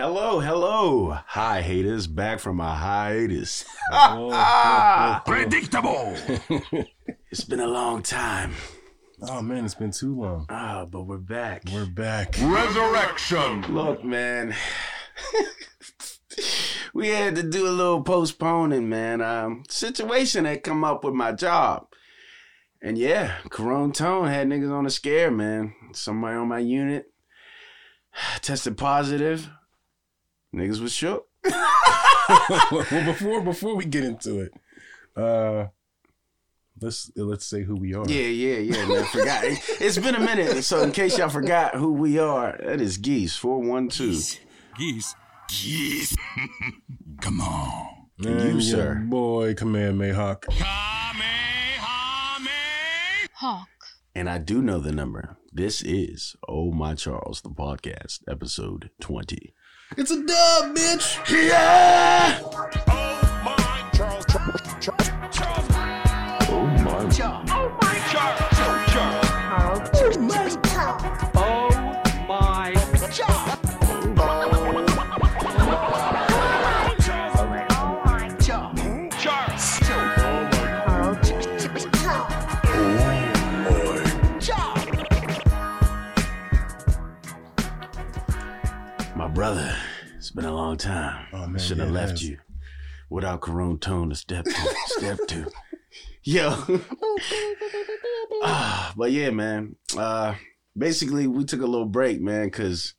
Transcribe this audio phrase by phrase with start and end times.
[0.00, 1.18] Hello, hello.
[1.26, 2.06] Hi, haters.
[2.06, 3.66] Back from my hiatus.
[5.26, 6.16] Predictable.
[7.30, 8.54] it's been a long time.
[9.20, 10.46] Oh man, it's been too long.
[10.48, 11.64] Ah, but we're back.
[11.70, 12.34] We're back.
[12.40, 13.60] Resurrection.
[13.74, 14.54] Look, man.
[16.94, 19.20] we had to do a little postponing, man.
[19.20, 21.88] Um, situation had come up with my job.
[22.80, 25.74] And yeah, Corona Tone had niggas on a scare, man.
[25.92, 27.12] Somebody on my unit
[28.40, 29.50] tested positive.
[30.54, 31.26] Niggas was shook.
[31.48, 34.52] well, before before we get into it,
[35.16, 35.68] uh,
[36.80, 38.04] let's let's say who we are.
[38.08, 39.04] Yeah, yeah, yeah, man.
[39.04, 39.44] Forgot.
[39.44, 40.64] It's been a minute.
[40.64, 44.40] So in case y'all forgot who we are, that is Geese 412.
[44.76, 45.14] Geese.
[45.48, 46.16] Geese.
[47.20, 48.06] Come on.
[48.24, 49.02] And you, sir.
[49.06, 50.44] boy Command Mayhawk.
[53.34, 53.68] Hawk.
[54.14, 55.36] And I do know the number.
[55.52, 59.54] This is Oh My Charles, the podcast, episode 20.
[59.96, 61.18] It's a dub, bitch.
[61.28, 62.40] Yeah!
[63.44, 65.19] My
[90.30, 91.26] it's been a long time.
[91.32, 92.22] Oh, man, Should yeah, have it left has.
[92.28, 92.38] you
[93.08, 94.74] without Corona Tone to step to.
[94.86, 95.50] step to.
[96.22, 96.80] Yo.
[98.42, 99.74] Ah, but yeah, man.
[99.98, 100.34] Uh,
[100.78, 102.94] basically, we took a little break, man, because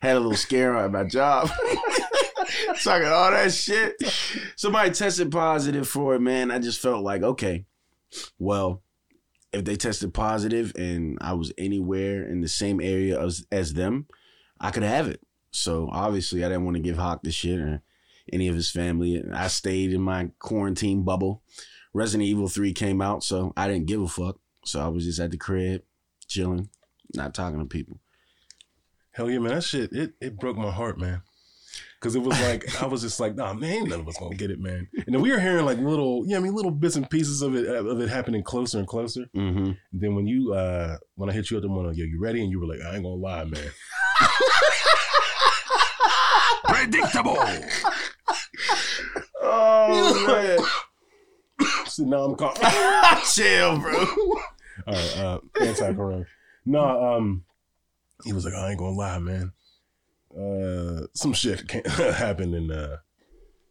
[0.00, 1.50] had a little scare at my job.
[2.82, 3.96] Talking all that shit.
[4.56, 6.50] Somebody tested positive for it, man.
[6.50, 7.66] I just felt like, okay,
[8.38, 8.82] well,
[9.52, 14.06] if they tested positive and I was anywhere in the same area as, as them,
[14.58, 15.20] I could have it.
[15.50, 17.82] So obviously, I didn't want to give Hawk the shit or
[18.32, 19.22] any of his family.
[19.32, 21.42] I stayed in my quarantine bubble.
[21.92, 24.38] Resident Evil 3 came out, so I didn't give a fuck.
[24.64, 25.82] So I was just at the crib,
[26.28, 26.68] chilling,
[27.14, 27.98] not talking to people.
[29.12, 29.54] Hell yeah, man.
[29.54, 31.22] That shit it it broke my heart, man.
[32.00, 34.50] Cause it was like I was just like, nah, man, none of us gonna get
[34.50, 34.88] it, man.
[34.94, 37.54] And then we were hearing like little, yeah, I mean, little bits and pieces of
[37.54, 39.26] it of it happening closer and closer.
[39.36, 39.72] Mm-hmm.
[39.92, 42.42] Then when you uh when I hit you up the morning, yo, you ready?
[42.42, 43.70] And you were like, I ain't gonna lie, man.
[46.64, 47.38] Predictable.
[49.42, 50.26] Oh,
[51.58, 51.66] man.
[51.86, 52.56] So now I'm caught.
[53.32, 53.92] Chill, bro.
[54.86, 56.24] All right, uh, anti-corona.
[56.64, 57.44] No, um,
[58.24, 59.52] he was like, I ain't gonna lie, man.
[60.34, 62.96] Uh, some shit can't happen and uh,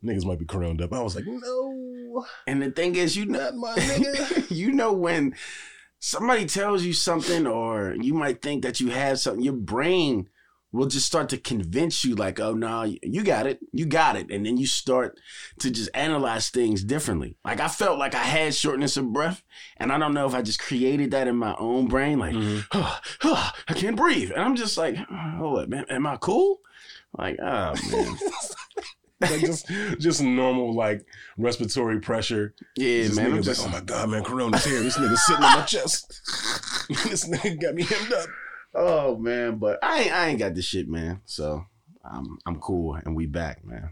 [0.04, 0.94] niggas might be crowned up.
[0.94, 4.52] I was like, no, And the thing is, you not my nigga.
[4.52, 5.36] you know when
[6.00, 10.30] somebody tells you something or you might think that you have something, your brain
[10.72, 13.60] will just start to convince you like, oh no, you got it.
[13.72, 14.30] You got it.
[14.30, 15.20] And then you start
[15.60, 17.38] to just analyze things differently.
[17.44, 19.44] Like I felt like I had shortness of breath.
[19.78, 23.28] And I don't know if I just created that in my own brain, like, mm-hmm.
[23.68, 24.32] I can't breathe.
[24.32, 26.60] And I'm just like, oh, hold up, man, am I cool?
[27.18, 28.18] Like, oh man.
[29.22, 29.68] like just
[30.00, 31.06] just normal like
[31.38, 32.54] respiratory pressure.
[32.78, 33.34] Yeah, This man.
[33.34, 34.82] I'm just, like, oh my god, man, corona's here.
[34.82, 36.22] This nigga sitting on my chest.
[37.10, 38.30] this nigga got me hemmed up.
[38.76, 41.22] Oh man, but I ain't I ain't got this shit, man.
[41.26, 41.66] So
[42.04, 43.92] I'm I'm cool and we back, man.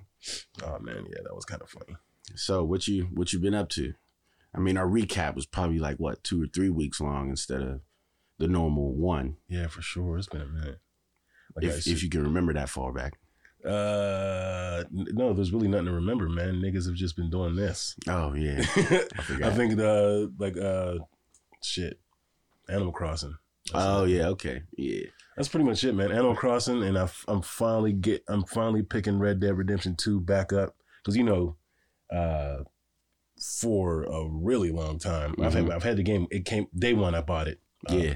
[0.63, 1.97] Oh man, yeah, that was kind of funny.
[2.35, 3.93] So what you what you been up to?
[4.53, 7.81] I mean, our recap was probably like what two or three weeks long instead of
[8.39, 10.17] the normal one, Yeah, for sure.
[10.17, 10.79] It's been a minute.
[11.55, 13.17] Like if if you can remember that far back.
[13.65, 16.61] Uh, no, there's really nothing to remember, man.
[16.61, 17.95] Niggas have just been doing this.
[18.07, 19.53] Oh yeah, I, forgot.
[19.53, 20.99] think the like uh,
[21.63, 21.99] shit,
[22.69, 23.35] Animal Crossing.
[23.73, 24.09] That's oh it.
[24.11, 25.05] yeah, okay, yeah.
[25.35, 26.11] that's pretty much it, man.
[26.11, 30.53] Animal Crossing, and I, am finally get, I'm finally picking Red Dead Redemption Two back
[30.53, 31.57] up because you know,
[32.15, 32.63] uh,
[33.59, 35.73] for a really long time, I've had Mhm.
[35.75, 36.27] I've had the game.
[36.31, 37.13] It came day one.
[37.13, 37.59] I bought it.
[37.89, 38.15] Uh, Yeah,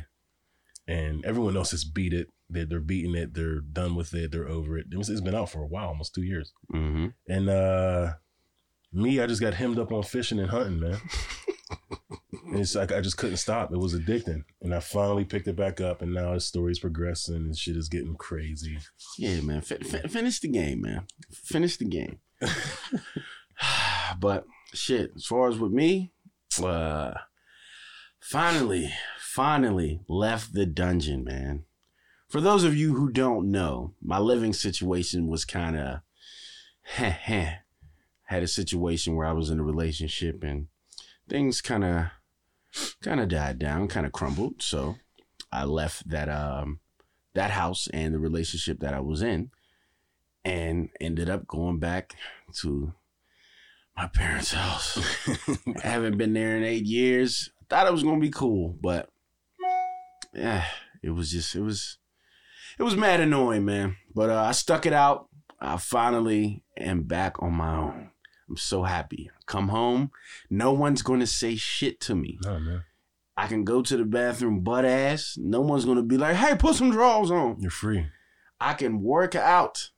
[0.87, 2.27] and everyone else has beat it.
[2.49, 3.33] They're, they're beating it.
[3.33, 4.31] They're done with it.
[4.31, 4.87] They're over it.
[4.91, 6.51] It was, it's been out for a while, almost two years.
[6.73, 7.07] mm-hmm.
[7.27, 8.13] And uh
[8.93, 10.97] me, I just got hemmed up on fishing and hunting, man.
[12.51, 13.71] And it's like I just couldn't stop.
[13.71, 14.43] It was addicting.
[14.61, 17.87] And I finally picked it back up and now the story's progressing and shit is
[17.87, 18.77] getting crazy.
[19.17, 19.61] yeah, man.
[19.61, 21.07] Fin- fin- finish the game, man.
[21.31, 22.19] Finish the game.
[24.19, 26.11] but shit, as far as with me,
[26.61, 27.13] uh,
[28.19, 31.63] finally, finally left the dungeon, man.
[32.27, 35.99] For those of you who don't know, my living situation was kind of,
[36.95, 37.63] had
[38.29, 40.67] a situation where I was in a relationship and
[41.29, 42.05] things kind of,
[43.01, 44.61] kind of died down, kind of crumbled.
[44.61, 44.95] So
[45.51, 46.79] I left that um
[47.33, 49.51] that house and the relationship that I was in
[50.43, 52.15] and ended up going back
[52.55, 52.93] to
[53.95, 54.99] my parents' house.
[55.81, 57.51] I haven't been there in eight years.
[57.69, 59.09] Thought it was gonna be cool, but
[60.33, 60.65] yeah,
[61.01, 61.97] it was just it was
[62.79, 63.97] it was mad annoying, man.
[64.13, 65.27] But uh, I stuck it out.
[65.59, 68.10] I finally am back on my own.
[68.51, 69.31] I'm so happy.
[69.45, 70.11] Come home,
[70.49, 72.37] no one's gonna say shit to me.
[72.43, 72.83] No, man.
[73.37, 75.37] I can go to the bathroom butt ass.
[75.39, 78.07] No one's gonna be like, "Hey, put some drawers on." You're free.
[78.59, 79.91] I can work out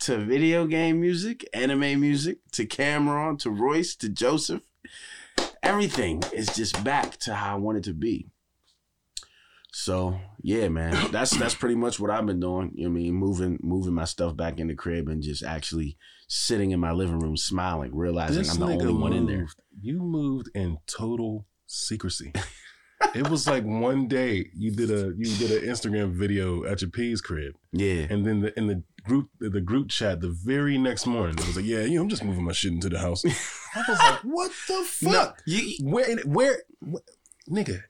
[0.00, 4.62] to video game music, anime music, to Cameron, to Royce, to Joseph.
[5.62, 8.30] Everything is just back to how I want it to be.
[9.72, 12.72] So yeah, man, that's that's pretty much what I've been doing.
[12.74, 15.42] You know what I mean, moving moving my stuff back in the crib and just
[15.42, 15.96] actually
[16.28, 19.48] sitting in my living room smiling, realizing This I'm the only one in there.
[19.80, 22.32] You moved in total secrecy.
[23.14, 26.90] it was like one day you did a you did an Instagram video at your
[26.90, 31.06] P's crib, Yeah, and then the, in the group the group chat the very next
[31.06, 33.24] morning it was like, yeah, you know, I'm just moving my shit into the house.
[33.74, 35.12] I was like, what the fuck?
[35.12, 37.02] no, you, Where where, where
[37.48, 37.82] nigga?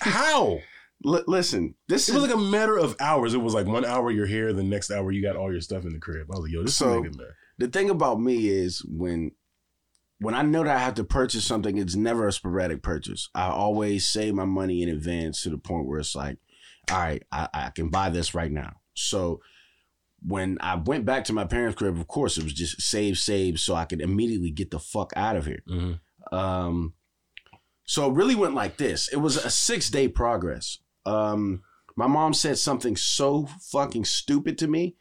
[0.00, 0.60] How?
[1.04, 3.34] Li- listen, this It is was like a matter of hours.
[3.34, 5.84] It was like one hour you're here, the next hour you got all your stuff
[5.84, 6.28] in the crib.
[6.30, 7.26] I was like, yo, this So- nigga man.
[7.58, 9.32] the thing about me is when
[10.18, 13.28] when I know that I have to purchase something, it's never a sporadic purchase.
[13.34, 16.38] I always save my money in advance to the point where it's like,
[16.92, 18.74] all right, I, I can buy this right now.
[18.94, 19.40] So
[20.24, 23.58] when I went back to my parents' crib, of course, it was just save, save,
[23.58, 25.64] so I could immediately get the fuck out of here.
[25.68, 25.98] Mhm.
[26.32, 26.94] Um,
[27.84, 29.08] so it really went like this.
[29.08, 30.78] It was a six day progress.
[31.06, 31.62] Um,
[31.96, 34.96] my mom said something so fucking stupid to me.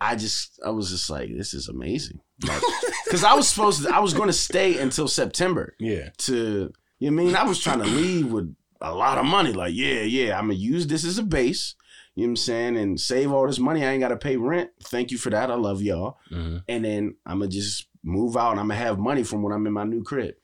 [0.00, 2.20] I just, I was just like, this is amazing.
[2.40, 6.10] Because I was supposed to, I was going to stay until September Yeah.
[6.18, 7.36] to, you know I mean?
[7.36, 9.52] I was trying to leave with a lot of money.
[9.52, 11.74] Like, yeah, yeah, I'm going to use this as a base.
[12.16, 12.76] You know what I'm saying?
[12.76, 13.84] And save all this money.
[13.84, 14.70] I ain't got to pay rent.
[14.84, 15.50] Thank you for that.
[15.50, 16.62] I love y'all Mhm.
[16.68, 19.66] and then I'm gonna just move out and I'm gonna have money from when I'm
[19.66, 20.34] in my new crib.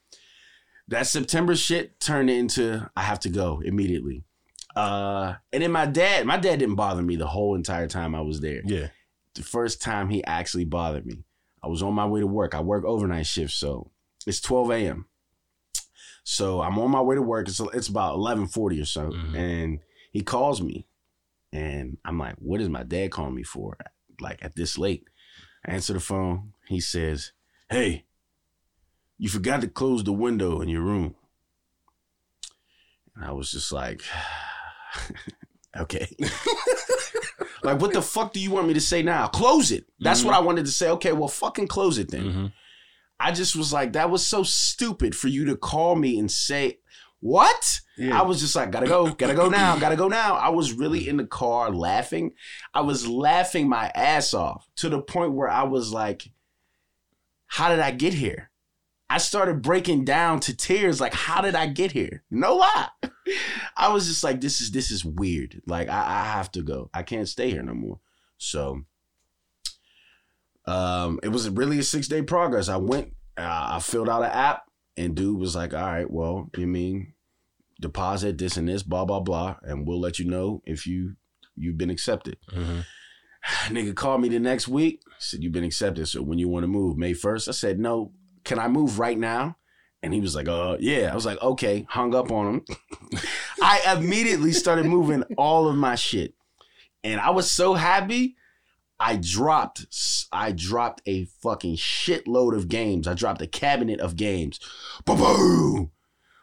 [0.89, 4.25] That September shit turned into I have to go immediately.
[4.76, 8.20] Uh, and then my dad, my dad didn't bother me the whole entire time I
[8.20, 8.62] was there.
[8.64, 8.88] Yeah.
[9.34, 11.25] The first time he actually bothered me,
[11.62, 12.55] I was on my way to work.
[12.55, 13.90] I work overnight shifts, so
[14.26, 15.06] it's 12 a.m.
[16.22, 17.49] So I'm on my way to work.
[17.49, 19.34] It's it's about 11:40 or so, Mhm.
[19.37, 19.78] and
[20.12, 20.87] he calls me,
[21.52, 23.76] and I'm like, "What is my dad calling me for?
[24.20, 25.08] Like at this late?"
[25.67, 26.52] I answer the phone.
[26.69, 27.32] He says,
[27.70, 28.05] "Hey,
[29.19, 31.14] you forgot to close the window in your room."
[33.14, 34.02] And I was just like,
[35.77, 36.07] "Okay."
[37.63, 39.27] like, what the fuck do you want me to say now?
[39.29, 39.87] Close it.
[40.01, 40.89] That's what I wanted to say.
[40.91, 42.25] Okay, well, fucking close it then.
[42.25, 42.53] Mhm.
[43.19, 46.79] I just was like, that was so stupid for you to call me and say,
[47.21, 47.81] what?
[47.99, 48.19] Yeah.
[48.19, 50.37] I was just like, gotta go, gotta go now, gotta go now.
[50.37, 52.33] I was really in the car laughing.
[52.73, 56.31] I was laughing my ass off to the point where I was like,
[57.47, 58.50] how did I get here?
[59.11, 62.23] I started breaking down to tears, like, how did I get here?
[62.31, 62.89] No lie.
[63.77, 65.61] I was just like, this is this is weird.
[65.67, 66.91] Like, I, I have to go.
[66.95, 67.99] I can't stay here no more.
[68.39, 68.85] So
[70.67, 72.69] um, it was really a six day progress.
[72.69, 74.62] I went, uh, I filled out an app,
[74.97, 77.15] and dude was like, "All right, well, you mean
[77.81, 81.17] deposit this and this, blah blah blah, and we'll let you know if you
[81.56, 82.85] you've been accepted." Mhm.
[83.69, 86.06] Nigga called me the next week, said you've been accepted.
[86.06, 87.49] So when you want to move, May first.
[87.49, 88.13] I said, "No,
[88.44, 89.56] can I move right now?"
[90.03, 92.65] And he was like, "Uh, yeah." I was like, "Okay." Hung up on him.
[93.63, 96.35] I immediately started moving all of my shit,
[97.05, 98.37] and I was so happy.
[98.99, 99.87] I dropped
[100.32, 103.09] I dropped a fucking shitload of games.
[103.09, 104.61] I dropped a cabinet of games.
[105.05, 105.91] Boom!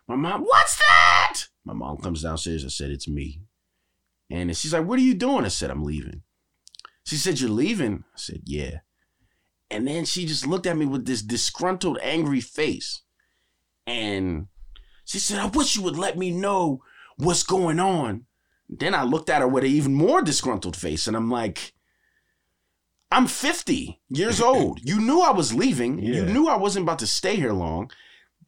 [0.07, 1.43] My mom, what's that?
[1.65, 2.63] My mom comes downstairs.
[2.63, 3.41] I said, it's me.
[4.29, 5.45] And she's like, what are you doing?
[5.45, 6.23] I said, I'm leaving.
[7.03, 8.03] She said, you're leaving?
[8.13, 8.79] I said, yeah.
[9.69, 13.01] And then she just looked at me with this disgruntled, angry face.
[13.85, 14.47] And
[15.05, 16.81] she said, I wish you would let me know
[17.17, 18.25] what's going on.
[18.69, 21.73] Then I looked at her with an even more disgruntled face, and I'm like,
[23.11, 24.79] I'm 50 years old.
[24.83, 25.99] You knew I was leaving.
[25.99, 27.89] You knew I wasn't about to stay here long.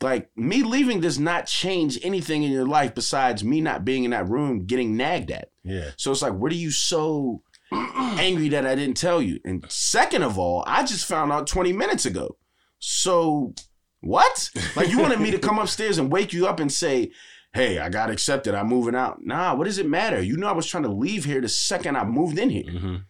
[0.02, 4.12] Like, me leaving does not change anything in your life besides me not being in
[4.12, 5.50] that room getting nagged at.
[5.64, 5.92] Yeah.
[5.98, 7.44] So it's like, what are you so
[8.20, 9.40] angry that I didn't tell you?
[9.46, 12.38] And second of all, I just found out 20 minutes ago.
[12.80, 13.54] So
[14.02, 14.50] what?
[14.76, 17.12] Like, you wanted me to come upstairs and wake you up and say,
[17.54, 18.54] hey, I got accepted.
[18.56, 19.18] I'm moving out.
[19.24, 20.22] Nah, what does it matter?
[20.22, 22.64] You know, I was trying to leave here the second I moved in here.
[22.64, 23.04] Mhm.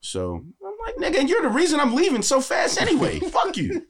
[0.00, 3.20] So I'm like, nigga, and you're the reason I'm leaving so fast anyway.
[3.30, 3.86] Fuck you.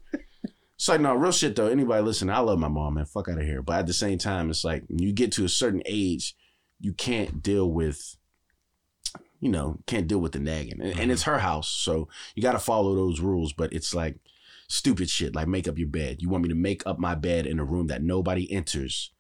[0.76, 1.68] It's like, no, real shit though.
[1.68, 3.06] Anybody listen, I love my mom, man.
[3.06, 3.62] Fuck out of here.
[3.62, 6.34] But at the same time, it's like when you get to a certain age,
[6.80, 8.16] you can't deal with
[9.42, 10.80] you know, can't deal with the nagging.
[10.80, 11.32] And, and it's mm-hmm.
[11.32, 13.52] her house, so you got to follow those rules.
[13.52, 14.16] But it's like
[14.68, 16.22] stupid shit, like make up your bed.
[16.22, 19.12] You want me to make up my bed in a room that nobody enters,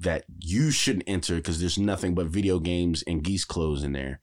[0.00, 4.20] that you shouldn't enter because there's nothing but video games and geese clothes in there.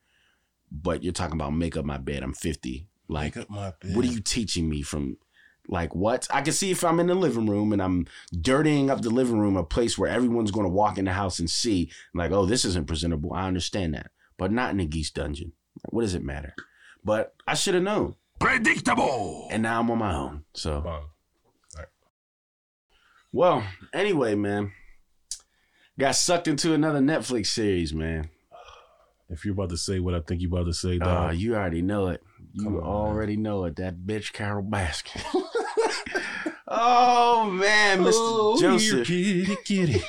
[0.70, 2.22] But you're talking about make up my bed.
[2.22, 2.88] I'm 50.
[3.08, 3.96] Like, Make up my bed.
[3.96, 5.18] what are you teaching me from?
[5.70, 6.28] Like what?
[6.32, 8.08] I can see if I'm in the living room and I'm
[8.42, 11.40] dirtying up the living room, a place where everyone's going to walk in the house
[11.40, 13.34] and see, like, oh, this isn't presentable.
[13.34, 15.52] I understand that, but not in a geese dungeon.
[15.90, 16.56] What does it matter?
[17.04, 19.48] But I should have known, Predictable.
[19.52, 20.44] and now I'm on my own.
[20.56, 20.84] So,
[23.32, 24.72] well, anyway, man,
[26.00, 28.30] got sucked into another Netflix series, man.
[29.32, 31.54] If you're about to say what I think you're about to say, Uh, dog, you
[31.56, 32.24] already know it.
[32.54, 32.84] You on, man.
[32.84, 33.76] already know it.
[33.76, 35.22] That bitch Carole Baskin.
[36.68, 38.12] oh man, Mr.
[38.16, 39.06] Oh, Joseph.
[39.06, 40.02] kitty, kitty.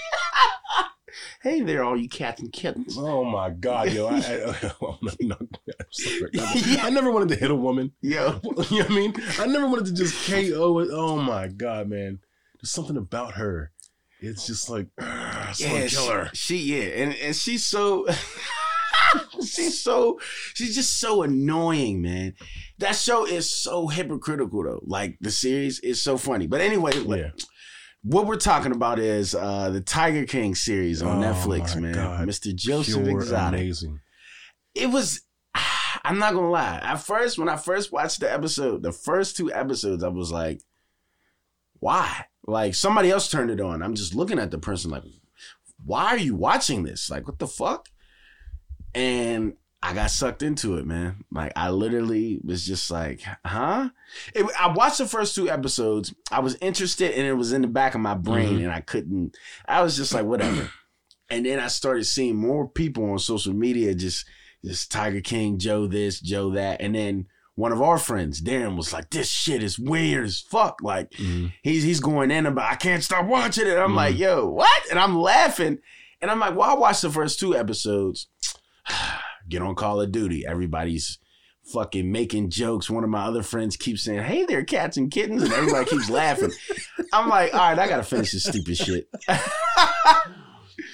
[1.42, 2.96] Hey there, all you cats and kittens.
[2.98, 4.06] Oh my God, yo!
[4.08, 5.08] I, I, oh, I'm
[5.90, 6.30] sorry.
[6.80, 7.92] I never wanted to hit a woman.
[8.00, 9.14] Yo, You know what I mean?
[9.38, 10.88] I never wanted to just KO it.
[10.92, 12.20] Oh my God, man!
[12.60, 13.72] There's something about her.
[14.20, 16.30] It's just like, yeah, kill her.
[16.34, 18.06] She, she yeah, and and she's so.
[19.44, 20.20] she's so
[20.54, 22.34] she's just so annoying, man.
[22.78, 24.80] That show is so hypocritical though.
[24.84, 26.46] Like the series is so funny.
[26.46, 27.30] But anyway, like, Yeah.
[28.02, 31.92] What we're talking about is uh the Tiger King series on Oh, Netflix, man.
[31.94, 32.26] God.
[32.28, 32.54] Mr.
[32.54, 33.60] Joseph Pure Exotic.
[33.60, 34.00] amazing.
[34.74, 35.22] it was
[36.04, 36.78] I'm not gonna lie.
[36.82, 40.60] At first, when I first watched the episode, the first two episodes, I was like,
[41.78, 42.24] why?
[42.46, 43.82] Like somebody else turned it on.
[43.82, 45.02] I'm just looking at the person like,
[45.84, 47.10] why are you watching this?
[47.10, 47.88] Like, what the fuck?
[48.94, 51.24] And I got sucked into it, man.
[51.32, 53.88] Like I literally was just like, huh?
[54.34, 56.12] It, I watched the first two episodes.
[56.30, 58.64] I was interested and it was in the back of my brain Mhm.
[58.64, 60.68] and I couldn't, I was just like, whatever.
[61.30, 64.26] and then I started seeing more people on social media just
[64.62, 66.82] just Tiger King, Joe this, Joe that.
[66.82, 70.80] And then one of our friends, Darren, was like, this shit is weird as fuck.
[70.82, 71.54] Like Mhm.
[71.62, 73.78] he's he's going in about I can't stop watching it.
[73.78, 73.96] I'm Mhm.
[73.96, 74.82] like, yo, what?
[74.90, 75.78] And I'm laughing.
[76.20, 78.26] And I'm like, well, I watched the first two episodes.
[79.50, 80.46] Get on Call of Duty.
[80.46, 81.18] Everybody's
[81.72, 82.88] fucking making jokes.
[82.88, 86.08] One of my other friends keeps saying, Hey there, cats and kittens, and everybody keeps
[86.10, 86.50] laughing.
[87.12, 89.08] I'm like, all right, I gotta finish this stupid shit.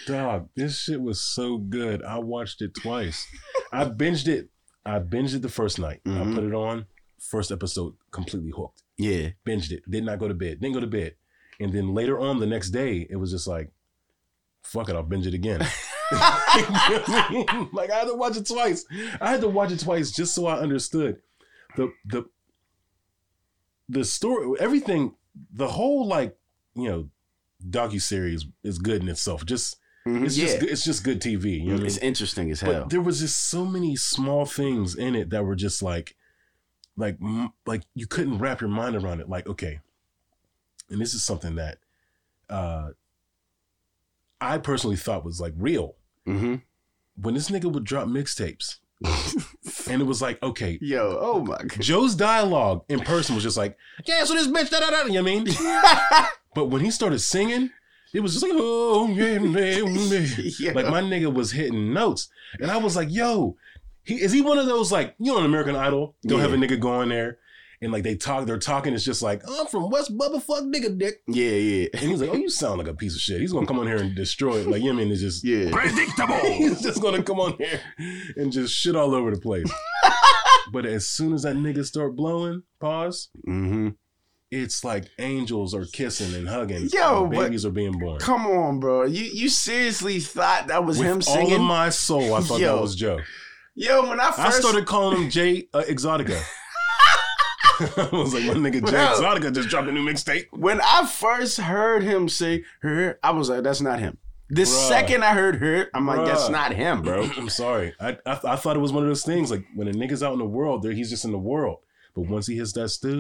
[0.07, 2.03] Dog, this shit was so good.
[2.03, 3.27] I watched it twice.
[3.73, 4.49] I binged it.
[4.85, 6.01] I binged it the first night.
[6.05, 6.33] Mhm.
[6.33, 6.87] I put it on.
[7.21, 8.83] First episode, completely hooked.
[8.97, 9.31] Yeah.
[9.47, 9.83] Binged it.
[9.91, 10.61] Did not go to bed.
[10.61, 11.15] Didn't go to bed.
[11.59, 13.71] And then later on the next day, it was just like,
[14.63, 15.67] fuck it, I'll binge it again.
[17.73, 18.85] like I had to watch it twice.
[19.21, 21.21] I had to watch it twice just so I understood
[21.77, 22.25] the the
[23.89, 25.15] the story, everything,
[25.53, 26.37] the whole like
[26.75, 27.09] you know
[27.69, 29.45] docu series is good in itself.
[29.45, 30.25] Just Mhm.
[30.25, 30.45] it's yeah.
[30.47, 31.59] just good- it's just good TV.
[31.61, 32.05] You know what I it's mean?
[32.09, 32.83] interesting as hell.
[32.83, 36.15] But there was just so many small things in it that were just like,
[36.97, 37.19] like,
[37.67, 39.29] like you couldn't wrap your mind around it.
[39.29, 39.81] Like, okay,
[40.91, 41.79] and this is something that
[42.49, 42.91] uh
[44.41, 45.97] I personally thought was like real.
[46.25, 46.57] hmm
[47.21, 48.77] When this nigga would drop mixtapes,
[49.91, 51.81] and it was like, okay, Yo, oh my god.
[51.81, 53.77] Joe's dialogue in person was just like,
[54.07, 55.03] yeah, so this bitch, da da da.
[55.05, 56.27] You know what I mean?
[56.55, 57.71] But when he started singing,
[58.15, 60.27] it was just like, oh yeah, yeah,
[60.59, 60.73] yeah.
[60.73, 62.29] Like my nigga was hitting notes,
[62.59, 63.57] and I was like, yo,
[64.05, 66.57] he is he one of those like you know, on American Idol, they'll have a
[66.57, 67.39] nigga go in there.
[67.83, 68.95] And like they talk, they're talking.
[68.95, 72.31] It's just like I'm from West Bubba Fuck nigga dick, yeah, yeah, and he's like,
[72.31, 74.57] "Oh, you sound like a piece of shit." He's gonna come on here and destroy
[74.59, 74.67] it.
[74.67, 75.71] Like, you know what I mean, it's just yeah.
[75.71, 76.41] Predictable.
[76.55, 77.81] he's just gonna come on here
[78.37, 79.71] and just shit all over the place.
[80.73, 83.91] but as soon as that nigga start blowing, pause, hmm
[84.51, 86.89] it's like angels are kissing and hugging.
[86.93, 88.19] Yo, babies are being born.
[88.21, 89.05] Come on, bro.
[89.05, 91.55] You you seriously thought that was With him all singing?
[91.55, 92.77] of my soul, I thought Yo.
[92.77, 93.19] that was Joe.
[93.75, 96.41] Yo, when I first I started calling him Jay uh, Exotica.
[97.97, 98.97] I was like, my nigga Jay.
[98.97, 100.47] Exotica just dropped a new mixtape.
[100.53, 104.19] when I first heard him say her, I was like, that's not him.
[104.49, 104.89] The Bruh.
[104.89, 107.23] second I heard her, I'm like, that's not him, bro.
[107.37, 107.95] I'm sorry.
[108.01, 110.33] I, I I thought it was one of those things like when a nigga's out
[110.35, 111.79] in the world, there he's just in the world.
[112.15, 113.19] But once he hits that stew,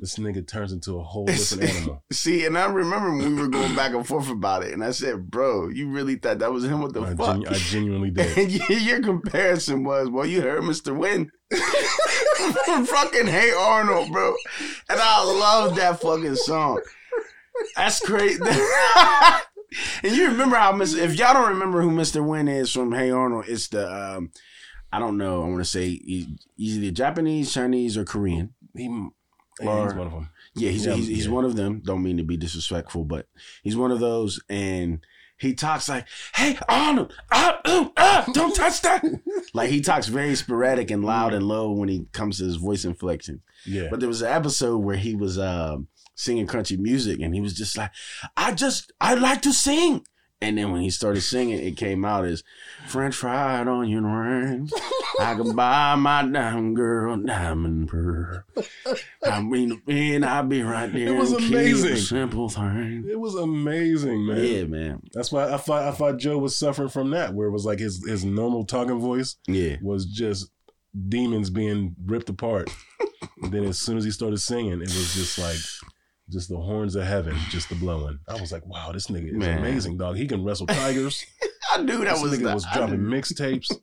[0.00, 2.02] this nigga turns into a whole different animal.
[2.12, 4.90] See, and I remember when we were going back and forth about it, and I
[4.90, 6.82] said, bro, you really thought that was him?
[6.82, 7.36] What the I, fuck?
[7.36, 8.36] genu- I genuinely did.
[8.36, 8.50] And
[8.82, 10.94] your comparison was, well, you heard Mr.
[10.96, 11.30] Win
[12.64, 14.34] from fucking Hey Arnold, bro.
[14.88, 16.80] And I love that fucking song.
[17.76, 18.40] That's crazy.
[20.02, 20.98] and you remember how Mr.
[20.98, 22.24] If y'all don't remember who Mr.
[22.26, 24.30] Win is from Hey Arnold, it's the um,
[24.92, 25.42] I don't know.
[25.42, 28.54] I want to say he's either Japanese, Chinese, or Korean.
[28.76, 30.30] He, Or- he's one of them.
[30.56, 31.32] Yeah, he's Yeah, he's, he's yeah.
[31.32, 31.80] one of them.
[31.84, 33.26] Don't mean to be disrespectful, but
[33.62, 34.40] he's one of those.
[34.48, 35.04] And
[35.44, 39.04] he talks like, "Hey Arnold, ah, ooh, ah, don't touch that."
[39.54, 42.84] like he talks very sporadic and loud and low when he comes to his voice
[42.84, 43.42] inflection.
[43.66, 43.88] Yeah.
[43.90, 47.54] But there was an episode where he was um, singing country music, and he was
[47.54, 47.90] just like,
[48.36, 50.04] "I just I like to sing."
[50.44, 52.42] And then when he started singing, it came out as
[52.86, 54.72] French fried onion rings.
[55.18, 58.42] I can buy my diamond girl diamond pearl.
[59.24, 61.08] I mean, and I'll be right there.
[61.14, 61.92] It was amazing.
[61.92, 63.06] a Simple thing.
[63.08, 64.44] It was amazing, man.
[64.44, 65.02] Yeah, man.
[65.14, 67.78] That's why I thought I thought Joe was suffering from that, where it was like
[67.78, 69.76] his his normal talking voice Yeah.
[69.80, 70.50] was just
[71.08, 72.68] demons being ripped apart.
[73.50, 75.56] then as soon as he started singing, it was just like
[76.30, 78.18] just the horns of heaven, just the blowing.
[78.28, 79.58] I was like, wow, this nigga is Man.
[79.58, 80.16] amazing, dog.
[80.16, 81.24] He can wrestle tigers.
[81.72, 83.70] I knew that this was nigga the, was dropping mixtapes.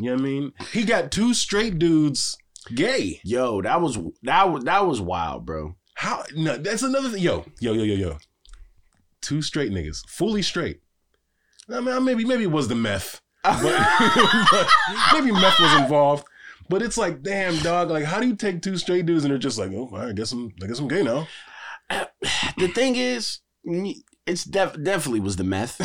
[0.00, 0.52] You know what I mean?
[0.72, 2.38] He got two straight dudes
[2.72, 3.20] gay.
[3.24, 5.74] Yo, that was that was that was wild, bro.
[5.94, 6.22] How?
[6.36, 7.20] No, that's another thing.
[7.20, 8.18] Yo, yo, yo, yo, yo.
[9.20, 10.82] Two straight niggas, fully straight.
[11.68, 13.60] I mean, maybe maybe it was the meth, but,
[14.52, 14.68] but
[15.12, 16.24] maybe meth was involved.
[16.68, 17.90] But it's like, damn, dog.
[17.90, 20.32] Like, how do you take two straight dudes and they're just like, oh, I guess
[20.32, 21.26] I'm, I guess I'm gay now.
[21.88, 23.40] The thing is,
[24.26, 25.80] it's def- definitely was the meth.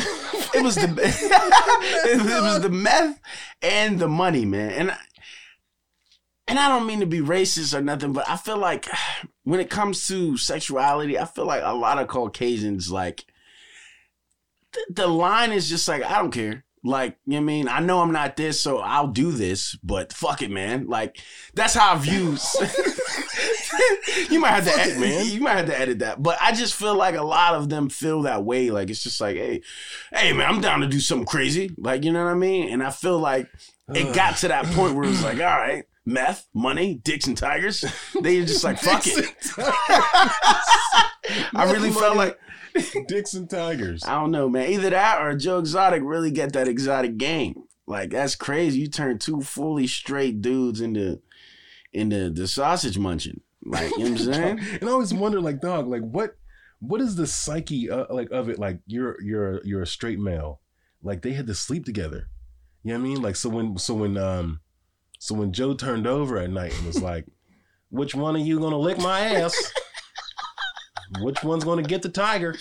[0.54, 0.88] It was the
[2.04, 3.20] it was the meth
[3.62, 4.70] and the money, man.
[4.70, 4.98] And I,
[6.46, 8.88] and I don't mean to be racist or nothing, but I feel like
[9.44, 13.24] when it comes to sexuality, I feel like a lot of Caucasians like
[14.72, 16.64] the, the line is just like I don't care.
[16.86, 17.68] Like, you know what I mean?
[17.68, 20.86] I know I'm not this, so I'll do this, but fuck it, man.
[20.86, 21.18] Like,
[21.54, 22.36] that's how I view.
[24.30, 25.26] you might have to edit, man.
[25.26, 26.22] You might have to edit that.
[26.22, 28.70] But I just feel like a lot of them feel that way.
[28.70, 29.62] Like, it's just like, hey,
[30.12, 31.70] hey, man, I'm down to do something crazy.
[31.76, 32.68] Like, you know what I mean?
[32.70, 33.48] And I feel like
[33.88, 37.36] it got to that point where it was like, all right, meth, money, dicks and
[37.36, 37.84] tigers.
[38.20, 39.34] They just like, fuck it.
[41.54, 42.38] I really felt like
[43.06, 44.04] Dicks and Tigers.
[44.04, 44.70] I don't know, man.
[44.70, 47.64] Either that or Joe Exotic really get that exotic game.
[47.86, 48.80] Like that's crazy.
[48.80, 51.20] You turn two fully straight dudes into
[51.92, 53.40] into the sausage munching.
[53.64, 54.60] Like you know what I'm saying?
[54.80, 56.36] And I always wonder, like, dog, like, what,
[56.80, 58.58] what is the psyche, uh, like, of it?
[58.58, 60.60] Like, you're, you're, you're a straight male.
[61.02, 62.28] Like, they had to sleep together.
[62.82, 63.22] You know what I mean?
[63.22, 64.60] Like, so when, so when, um,
[65.18, 67.24] so when Joe turned over at night and was like,
[67.88, 69.72] "Which one of you gonna lick my ass?
[71.22, 72.54] Which one's gonna get the tiger?"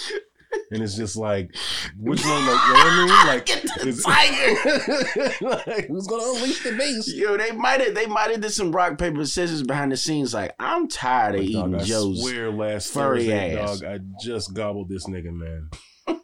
[0.71, 1.55] And it's just like,
[1.99, 2.45] which one?
[2.47, 3.09] Like, you know what I mean?
[3.27, 5.45] Like, Get the is- tiger.
[5.71, 7.15] like, who's gonna unleash the beast?
[7.15, 10.33] Yo, they might have they might have did some rock paper scissors behind the scenes.
[10.33, 12.21] Like I'm tired of But, eating dog, I Joe's.
[12.21, 13.79] swear last furry Thursday, ass.
[13.79, 15.69] dog, I just gobbled this nigga, man.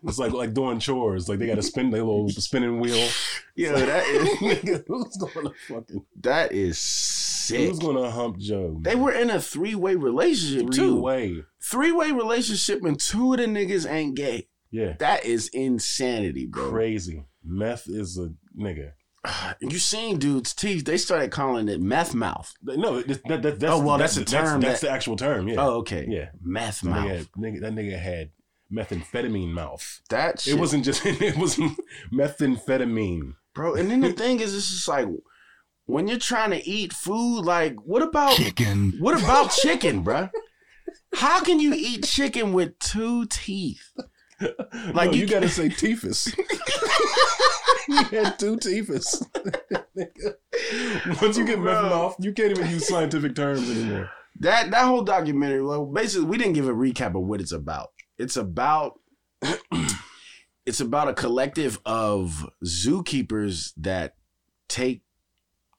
[0.04, 1.30] It's like like doing chores.
[1.30, 3.08] Like they got to spin their little spinning wheel.
[3.56, 6.78] Yo, that is Nigga, who's gonna fucking that is
[7.50, 7.68] sick.
[7.68, 8.78] who's gonna hump Joe?
[8.82, 11.44] They were in a three way relationship three way.
[11.62, 14.48] Three way relationship and two of the niggas ain't gay.
[14.72, 16.70] Yeah, That is insanity, bro.
[16.70, 17.26] crazy.
[17.44, 18.92] Meth is a nigga.
[19.62, 20.86] You seen dudes' teeth?
[20.86, 22.54] They started calling it meth mouth.
[22.64, 25.16] No, that, that, that, that's Oh, well, that's that- the term That's, that- the actual
[25.18, 25.48] term.
[25.48, 25.56] Yeah.
[25.58, 26.06] Oh, okay.
[26.08, 26.30] yeah.
[26.42, 27.06] Meth That mouth.
[27.06, 28.30] nigga, had, nigga, that nigga had
[28.72, 30.02] methamphetamine mouth.
[30.12, 31.04] That shit, It wasn't just.
[31.06, 31.58] It was
[32.14, 33.36] methamphetamine.
[33.54, 33.76] bro.
[33.76, 35.08] And then the thing is, it's just like
[35.90, 37.42] when you're trying to eat food.
[37.42, 38.94] Like, what about Chicken.
[39.00, 40.30] what about chicken, bruh?
[41.16, 43.92] How can you eat chicken with two teeth?
[44.94, 46.34] Like you you, got to say typhus.
[47.90, 49.22] you had two typhus.
[51.22, 51.90] Once you get meth Bro.
[51.90, 54.10] mouth, you can't even use scientific terms anymore.
[54.40, 57.90] That that whole documentary, well, basically, we didn't give a recap of what it's about.
[58.18, 59.00] It's about
[60.66, 64.16] it's about a collective of zookeepers that
[64.70, 65.02] take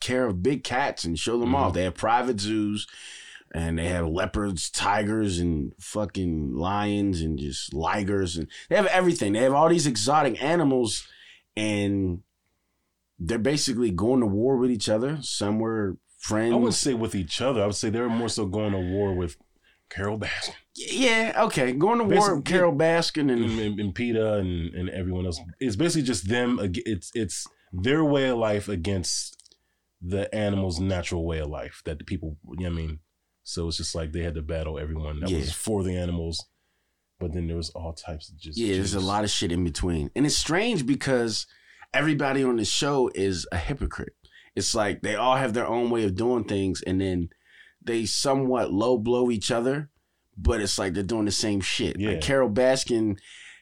[0.01, 1.55] care of big cats and show them Mhm.
[1.57, 1.75] off.
[1.75, 2.87] They have private zoos
[3.53, 9.33] and they have leopards, tigers, and fucking lions and just ligers and they have everything.
[9.33, 11.07] They have all these exotic animals
[11.57, 12.23] and
[13.19, 15.19] they're basically going to war with each other.
[15.23, 16.53] Some were friends.
[16.53, 17.63] I wouldn't say with each other.
[17.63, 19.37] I would say they were more so going to war with
[19.91, 21.73] Carole Baskin Yeah, okay.
[21.73, 25.41] Going to war with Carole Baskin and and, and, and PETA and, and everyone else.
[25.59, 26.61] It's basically just them.
[26.63, 29.40] It's it's their way of life against
[30.01, 32.37] the animal's natural way of life that the people.
[32.59, 32.99] You know what I mean?
[33.43, 35.39] So it's just like they had to battle everyone that Yeah.
[35.39, 36.47] was for the animals,
[37.19, 39.65] but then there was all types of just yeah, there's a lot of shit in
[39.65, 40.11] between.
[40.15, 41.47] And it's strange because
[41.93, 44.15] everybody on the show is a hypocrite.
[44.55, 47.31] It's like they all have their own way of doing things and then
[47.83, 49.91] they somewhat low blow each other,
[50.37, 51.99] but it's like they're doing the same shit.
[51.99, 52.11] Yeah.
[52.11, 53.19] Like Carole Baskin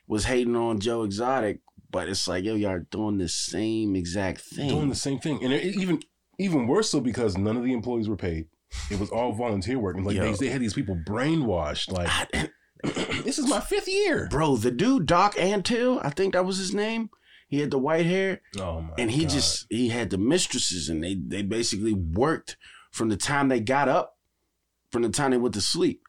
[0.07, 4.41] was hating on Joe Exotic, but it's like, yo, y'all are doing the same exact
[4.41, 4.69] thing.
[4.71, 6.01] doing the same thing, and even
[6.39, 8.47] even worse so because none of the employees were paid.
[8.91, 11.91] It was all volunteer work, and like they, they had these people brainwashed.
[11.91, 12.49] Like I-
[13.25, 14.29] this is my fifth year.
[14.31, 17.11] Bro, the dude Doc Antle, I think that was his name.
[17.49, 19.31] He had the white hair, Oh my and he God.
[19.31, 22.57] just he had the mistresses, and they they basically worked
[22.93, 24.17] from the time they got up,
[24.93, 26.03] from the time they went to sleep,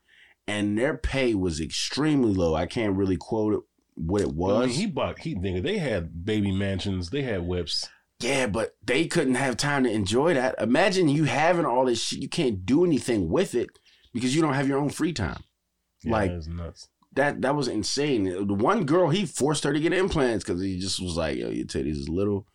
[0.46, 2.56] and their pay was extremely low.
[2.56, 3.62] I can't really quote it
[3.96, 4.68] what it Well, I was.
[4.72, 7.88] mean, he bought he nigga, they had baby mansions, they had whips.
[8.20, 10.56] Yeah, but they couldn't have time to enjoy that.
[10.60, 13.70] Imagine you having all this shit, you can't do anything with it
[14.14, 15.44] because you don't have your own free time.
[16.04, 16.32] Yeah, Like-
[17.14, 18.26] that that was insane.
[18.26, 21.50] The one girl he forced her to get implants because he just was like, "Yo,
[21.50, 22.46] your titties is little.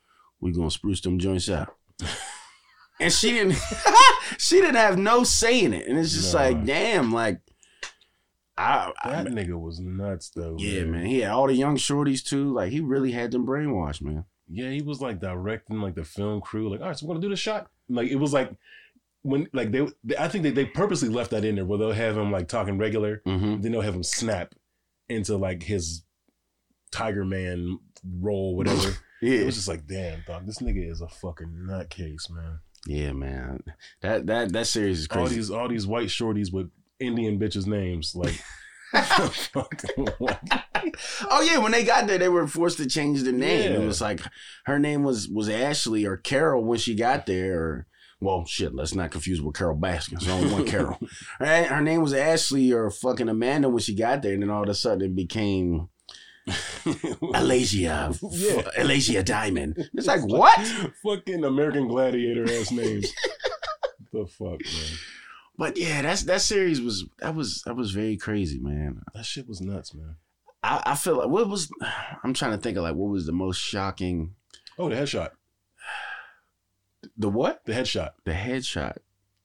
[0.41, 1.75] We gonna spruce them joints out."
[3.01, 3.57] and she didn't.
[4.39, 6.39] she didn't have no say in it, and it's just No.
[6.41, 7.41] like, damn, like,
[8.57, 10.57] I, I That nigga was nuts though.
[10.59, 11.07] yeah, man.
[11.07, 12.53] He had all the young shorties too.
[12.53, 14.25] Like he really had them brainwashed, man.
[14.49, 16.71] Yeah, he was like directing like the film crew.
[16.71, 17.69] Like, all right, so we're gonna do the shot.
[17.89, 18.51] Like it was like
[19.23, 21.93] when like they, they I think they, they purposely left that in there where they'll
[21.93, 23.61] have him like talking regular, Mm-hmm.
[23.63, 24.55] then they'll have him snap
[25.09, 26.03] into like his
[26.93, 27.79] Tiger Man
[28.21, 28.97] role, whatever.
[29.23, 32.59] It was just like, damn, dog, this nigga is a fucking nutcase, man.
[32.87, 33.61] yeah, man.
[34.03, 35.23] That that that series is crazy.
[35.23, 38.39] All these all these white shorties with Indian bitches' names, like?
[41.31, 43.73] Oh yeah, when they got there, they were forced to change the name.
[43.73, 44.21] It was like
[44.67, 47.61] her name was was Ashley or Carol when she got there.
[47.61, 47.87] Or
[48.21, 50.19] well, shit, let's not confuse with Carole Baskin.
[50.21, 50.99] There's only one Carol.
[51.39, 54.69] Her name was Ashley or fucking Amanda when she got there, and then all of
[54.69, 55.89] a sudden it became
[56.49, 58.83] Alasia, Yeah.
[58.83, 59.77] Alasia Diamond.
[59.95, 60.59] It's like what?
[61.03, 63.13] fucking American Gladiator ass names.
[64.13, 64.99] the fuck, man.
[65.57, 69.03] But yeah, that's that series was that was that was very crazy, man.
[69.15, 70.17] That shit was nuts, man.
[70.63, 71.71] I, I feel like what was
[72.25, 74.35] I'm trying to think of like what was the most shocking
[74.79, 75.31] Oh, the headshot.
[77.17, 78.11] the what The headshot.
[78.25, 78.97] the headshot.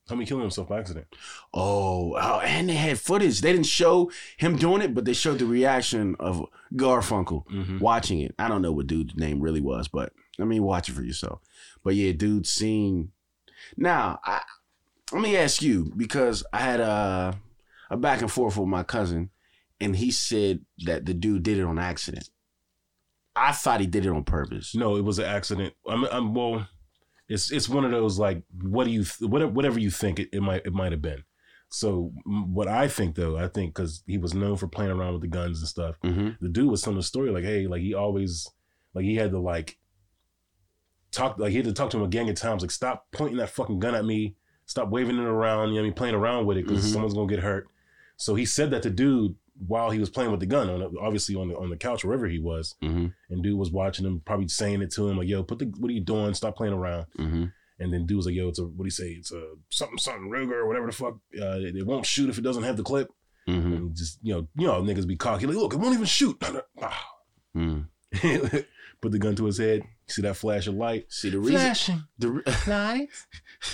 [0.08, 1.06] Tommy killing himself by accident.
[1.54, 3.40] Oh, oh, and they had footage.
[3.40, 6.44] They didn't show him doing it, but they showed the reaction of
[6.74, 7.78] Garfunkel Mm-hmm.
[7.78, 8.34] watching it.
[8.36, 11.38] I don't know what dude's name really was, but I mean, watch it for yourself.
[11.84, 13.12] But yeah, dude, seen.
[13.76, 14.40] Now, I,
[15.12, 17.38] let me ask you because I had a
[17.90, 19.30] a back and forth with my cousin,
[19.80, 22.28] and he said that the dude did it on accident.
[23.34, 24.74] I thought he did it on purpose.
[24.74, 25.74] No, it was an accident.
[25.88, 26.68] I'm, I'm well.
[27.28, 30.28] It's it's one of those like, what do you th- whatever whatever you think it,
[30.32, 31.22] it might it might have been.
[31.68, 35.12] So m- what I think though, I think because he was known for playing around
[35.12, 35.96] with the guns and stuff.
[36.02, 36.30] Mm-hmm.
[36.40, 38.50] The dude was telling the story like, hey, like he always
[38.94, 39.78] like he had to like
[41.12, 43.36] talk like he had to talk to him a gang of times like stop pointing
[43.38, 44.34] that fucking gun at me,
[44.70, 46.92] stop waving it around, you know, what I mean, playing around with it because Mhm.
[46.92, 47.66] someone's gonna get hurt.
[48.16, 49.34] So he said that to dude
[49.66, 52.28] while he was playing with the gun on obviously on the on the couch wherever
[52.28, 53.06] he was, Mm-hmm.
[53.30, 55.90] and dude was watching him, probably saying it to him like, "Yo, put the what
[55.90, 56.32] are you doing?
[56.34, 57.44] Stop playing around." Mm-hmm.
[57.80, 59.08] And then dude was like, "Yo, it's a what do you say?
[59.10, 61.14] It's a something something Ruger or whatever the fuck.
[61.38, 63.08] Uh, it, it won't shoot if it doesn't have the clip."
[63.48, 63.72] Mm-hmm.
[63.72, 66.36] And just you know, you know, niggas be cocky like, "Look, it won't even shoot."
[66.80, 67.06] Ah.
[69.02, 69.82] Put the gun to his head.
[70.08, 71.06] See that flash of light?
[71.08, 71.54] See the reason.
[71.54, 73.08] Flashing The re- light.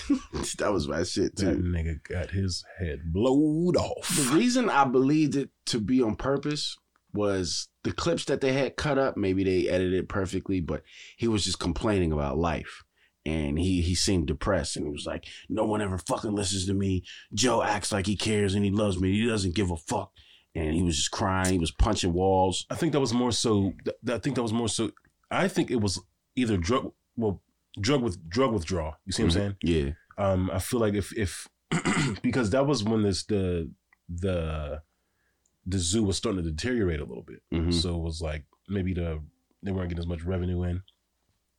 [0.59, 1.63] that was my shit That too.
[1.63, 4.09] nigga got his head blowed off.
[4.17, 6.77] The reason I believed it to be on purpose
[7.13, 9.17] was the clips that they had cut up.
[9.17, 10.83] Maybe they edited it perfectly, but
[11.17, 12.83] he was just complaining about life.
[13.25, 16.75] And he, he seemed depressed and he was like, No one ever fucking listens to
[16.75, 17.03] me.
[17.35, 19.13] Joe acts like he cares and he loves me.
[19.19, 20.13] He doesn't give a fuck.
[20.55, 21.55] And he was just crying.
[21.55, 22.65] He was punching walls.
[22.71, 23.73] I think that was more so.
[24.09, 24.91] I think that was more so.
[25.31, 26.01] I think it was
[26.37, 27.43] either drug, well,
[27.81, 28.95] drug with drug withdrawal.
[29.05, 29.57] You see what I'm saying?
[29.63, 29.91] Yeah.
[30.19, 31.47] um i feel like if if
[32.23, 33.71] because that was when this the
[34.09, 34.81] the
[35.67, 37.75] the zoo was starting to deteriorate a little bit Mhm.
[37.75, 39.21] so it was like maybe the
[39.63, 40.83] they weren't getting as much revenue in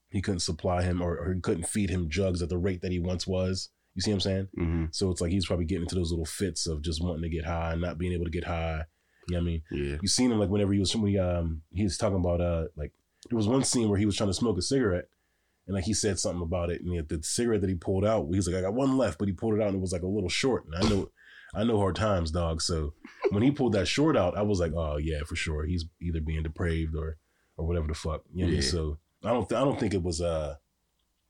[0.09, 2.91] he couldn't supply him or, or he couldn't feed him drugs at the rate that
[2.91, 5.83] he once was you see what i'm saying hmm so it's like he's probably getting
[5.83, 8.31] into those little fits of just wanting to get high and not being able to
[8.31, 8.85] get high
[9.27, 9.97] you know what i mean Yeah.
[10.01, 12.67] you seen him like whenever he was when he um he was talking about uh
[12.75, 12.93] like
[13.29, 15.09] there was one scene where he was trying to smoke a cigarette
[15.65, 18.27] and like he said something about it and he, the cigarette that he pulled out
[18.29, 19.93] he was like I got one left but he pulled it out and it was
[19.93, 21.11] like a little short and I know
[21.55, 22.93] I know hard times dog so
[23.31, 26.21] when he pulled that short out I was like oh yeah for sure he's either
[26.21, 27.17] being depraved or
[27.57, 28.61] or whatever the fuck you know what I mean?
[28.61, 28.69] Yeah.
[28.69, 30.55] so I don't th- I don't think it was uh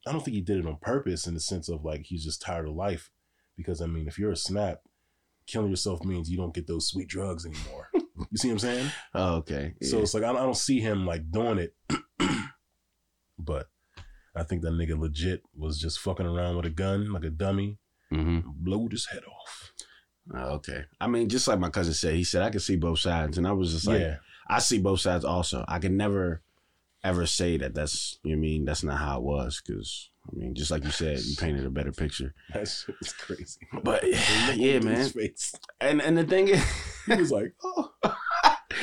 [0.06, 2.42] I don't think he did it on purpose in the sense of like he's just
[2.42, 3.12] tired of life
[3.56, 4.82] because I mean if you're a snap
[5.46, 7.90] killing yourself means you don't get those sweet drugs anymore
[8.32, 9.73] you see what I'm saying Oh, okay.
[9.84, 11.75] so it's like I don't, I don't see him like doing it,
[13.39, 13.67] but
[14.36, 17.80] I think that nigga legit was just fucking around with a gun like a dummy,
[18.12, 18.43] Mhm.
[18.45, 19.73] blowed his head off.
[20.34, 20.86] Oh, okay.
[20.99, 23.47] I mean, just like my cousin said, he said I could see both sides, and
[23.47, 24.17] I was just like, yeah,
[24.49, 25.63] I see both sides also.
[25.67, 26.41] I can never
[27.03, 30.10] ever say that that's you know what I mean that's not how it was because
[30.30, 32.34] I mean just like you said you painted a better picture.
[32.54, 33.60] that shit was crazy.
[33.84, 34.04] But
[34.56, 35.10] yeah, man.
[35.80, 36.63] And and the thing is,
[37.06, 37.92] he was like, oh,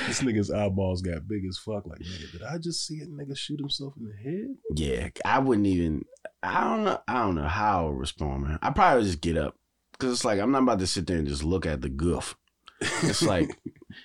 [0.07, 1.87] this nigga's eyeballs got big as fuck.
[1.87, 4.57] Like, nigga, did I just see a nigga shoot himself in the head?
[4.77, 6.05] Yeah, I wouldn't even.
[6.43, 7.01] I don't know.
[7.09, 8.59] I don't know how I would respond, man.
[8.63, 9.57] I probably would just get up
[9.93, 12.37] because it's like I'm not about to sit there and just look at the goof.
[12.81, 13.59] It's like,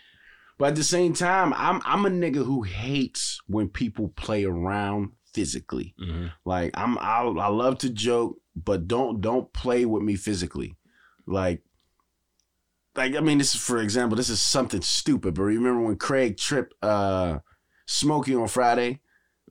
[0.57, 5.11] but at the same time, I'm I'm a nigga who hates when people play around
[5.39, 5.95] physically.
[6.01, 6.27] Mm-hmm.
[6.45, 10.75] Like I'm I, I love to joke, but don't don't play with me physically.
[11.25, 11.63] Like
[12.95, 16.37] like I mean this is for example, this is something stupid, but remember when Craig
[16.37, 17.39] tripped uh
[17.87, 18.99] Smokey on Friday?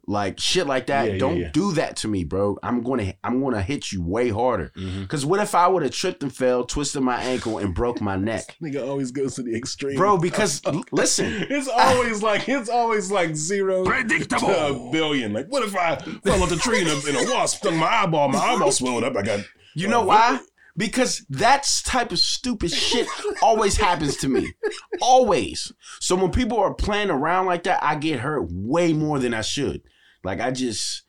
[0.09, 1.05] Like shit like that.
[1.05, 1.51] Yeah, yeah, don't yeah.
[1.53, 2.59] do that to me, bro.
[2.62, 4.73] I'm gonna I'm gonna hit you way harder.
[4.75, 5.05] Mm-hmm.
[5.05, 8.16] Cause what if I would have tripped and fell, twisted my ankle, and broke my
[8.16, 8.57] neck?
[8.62, 9.97] Nigga always goes to the extreme.
[9.97, 14.90] Bro, because listen, It's always like it's always like zero to a Predictable.
[14.90, 15.35] billion.
[15.35, 17.87] Like, what if I fell off the tree and a, and a wasp stung my
[17.87, 18.31] eyeball?
[18.31, 19.14] My eyeball swelled up.
[19.14, 19.40] I got
[19.75, 20.40] You know why?
[20.75, 23.07] Because that type of stupid shit
[23.42, 24.55] always happens to me.
[25.03, 25.71] Always.
[26.01, 29.42] So when people are playing around like that, I get hurt way more than I
[29.42, 29.83] should.
[30.24, 31.02] Like I just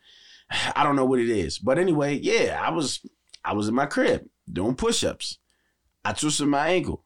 [0.74, 1.58] I don't know what it is.
[1.58, 3.00] But anyway, yeah, I was
[3.44, 5.38] I was in my crib doing push-ups.
[6.04, 7.04] I twisted my ankle.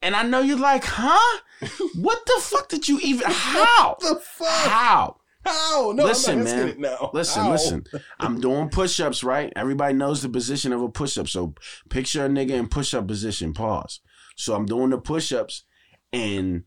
[0.00, 1.40] And I know you're like, huh?
[1.94, 3.96] What the fuck did you even how?
[4.00, 4.48] the fuck?
[4.48, 5.16] How?
[5.44, 5.92] How?
[5.94, 6.68] No, Listen, man.
[6.68, 7.10] it now.
[7.12, 7.84] Listen, listen.
[8.20, 9.52] I'm doing push-ups, right?
[9.56, 11.28] Everybody knows the position of a push-up.
[11.28, 11.54] So
[11.88, 13.52] picture a nigga in push-up position.
[13.52, 14.00] Pause.
[14.36, 15.64] So I'm doing the push-ups
[16.12, 16.64] and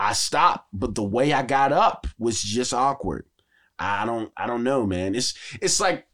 [0.00, 3.26] I stopped, but the way I got up was just awkward.
[3.78, 5.14] I don't I don't know, man.
[5.14, 6.06] It's it's like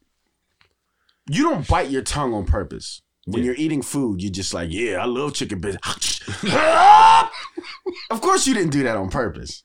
[1.28, 3.00] you don't bite your tongue on purpose.
[3.26, 3.46] When Yeah.
[3.46, 6.20] you're eating food, you're just like, yeah, I love chicken biscuits.
[8.10, 9.64] of course you didn't do that on purpose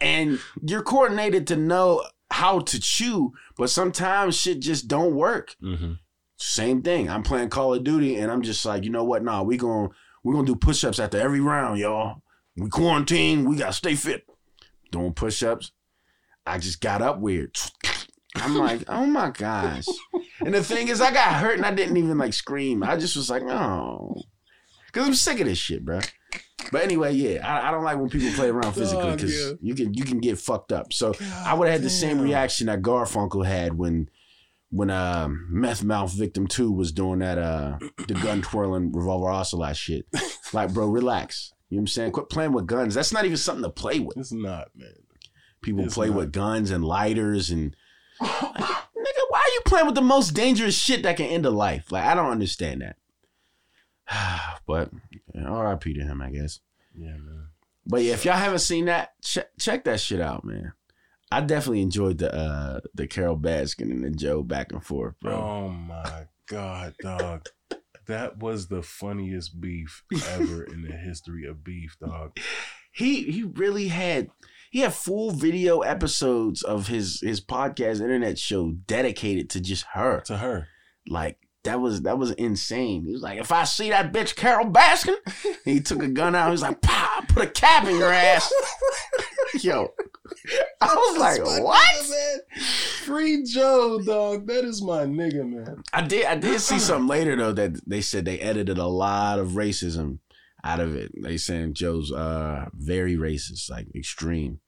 [0.00, 5.56] and you're coordinated to know how to chew, but sometimes shit just don't work.
[5.62, 5.98] Mhm.
[6.36, 7.08] Same thing.
[7.10, 9.24] I'm playing Call of Duty and I'm just like, you know what?
[9.24, 9.88] Nah, we going
[10.22, 12.22] we gonna do push-ups after every round, y'all.
[12.56, 14.26] We quarantine, we gotta stay fit.
[14.92, 15.72] Doing push-ups.
[16.48, 17.56] I just got up weird.
[18.34, 19.86] I'm like, oh my gosh.
[20.40, 22.82] And the thing is, I got hurt and I didn't even like scream.
[22.82, 24.16] I just was like, oh.
[24.92, 26.00] Cause I'm sick of this shit, bro.
[26.72, 29.52] But anyway, yeah, I, I don't like when people play around physically because yeah.
[29.60, 30.92] you can you can get fucked up.
[30.92, 34.08] So I would have had the same reaction that Garfunkel had when
[34.70, 39.76] when uh Meth Mouth Victim 2 was doing that uh the gun twirling revolver ocelot
[39.76, 40.06] shit.
[40.54, 41.52] Like, bro, relax.
[41.68, 42.12] You know what I'm saying?
[42.12, 42.94] Quit playing with guns.
[42.94, 44.16] That's not even something to play with.
[44.16, 44.94] It's not, man.
[45.62, 46.16] People It's play not.
[46.16, 47.74] with guns and lighters and
[48.20, 51.90] nigga, why are you playing with the most dangerous shit that can end a life?
[51.92, 52.96] Like, I don't understand that.
[54.66, 54.90] but
[55.34, 55.94] yeah, R.I.P.
[55.94, 56.60] to him, I guess.
[56.94, 57.48] Yeah, man.
[57.86, 60.72] But yeah, if y'all haven't seen that, check check that shit out, man.
[61.30, 65.34] I definitely enjoyed the uh the Carole Baskin and the Joe back and forth, bro.
[65.34, 67.46] Oh my god, dog.
[68.06, 72.38] That was the funniest beef ever in the history of beef, dog.
[72.90, 74.28] He he really had
[74.70, 80.20] he had full video episodes of his his podcast internet show dedicated to just her.
[80.22, 80.68] To her.
[81.08, 83.04] Like that was that was insane.
[83.04, 85.16] He was like, if I see that bitch Carole Baskin,
[85.64, 86.46] he took a gun out.
[86.46, 87.24] He was like, "Pow!
[87.28, 88.52] Put a cap in your ass."
[89.60, 89.88] Yo,
[90.80, 92.62] I was like, That's "What?" nigga, man.
[93.04, 94.46] Free Joe, dog.
[94.46, 95.82] That is my nigga, man.
[95.92, 99.38] I did I did see something later though that they said they edited a lot
[99.38, 100.18] of racism
[100.68, 101.10] out of it.
[101.22, 104.60] They saying Joe's uh very racist, like extreme.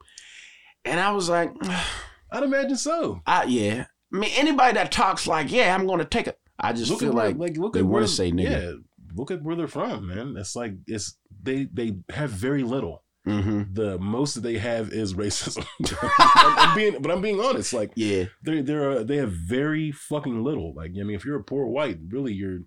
[0.84, 1.52] And I was like,
[2.32, 3.20] I'd imagine so.
[3.26, 3.86] I, yeah.
[4.12, 6.38] I mean anybody that talks like, yeah, I'm gonna take it.
[6.58, 8.50] I just Look feel where, like, like look they at wanna where say nigga.
[8.50, 8.72] Yeah,
[9.14, 10.34] look at where they're from, man.
[10.36, 13.02] It's like it's they they have very little.
[13.24, 15.64] hmm The most that they have is racism.
[16.18, 17.72] I'm, I'm being, but I'm being honest.
[17.72, 20.74] Like yeah, they they're they have very fucking little.
[20.74, 22.60] Like I mean, if you're a poor white, really, you're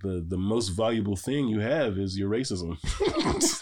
[0.00, 2.76] the the most valuable thing you have is your racism.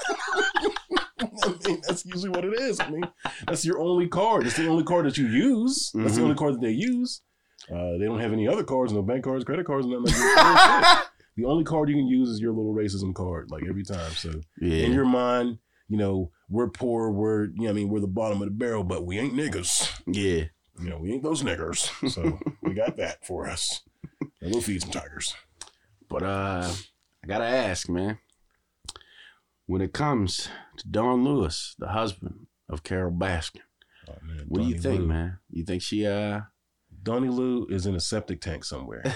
[1.19, 2.81] I mean, that's usually what it is.
[2.81, 3.05] I mean,
[3.47, 4.47] that's your only card.
[4.47, 5.91] It's the only card that you use.
[5.95, 6.25] That's the Mhm.
[6.25, 7.23] only card that they use.
[7.71, 11.07] Uh, they don't have any other cards, no bank cards, credit cards, nothing like that.
[11.37, 14.13] the only card you can use is your little racism card, like every time.
[14.13, 14.85] So yeah.
[14.85, 18.41] in your mind, you know, we're poor, we're you know, I mean, we're the bottom
[18.43, 20.01] of the barrel, but we ain't niggas.
[20.07, 20.45] yeah.
[20.79, 21.89] You know, we ain't those niggers.
[22.11, 23.83] So we got that for us.
[24.43, 25.35] And we'll feed some tigers.
[26.09, 26.73] But uh
[27.25, 28.19] I gotta ask, man.
[29.67, 33.61] When it comes to Don Lewis, the husband of Carole Baskin,
[34.09, 35.07] Oh, man, what do you think, Lou.
[35.09, 35.39] man?
[35.51, 36.43] You think she uh
[37.03, 39.03] Donnie Lou is in a septic tank somewhere.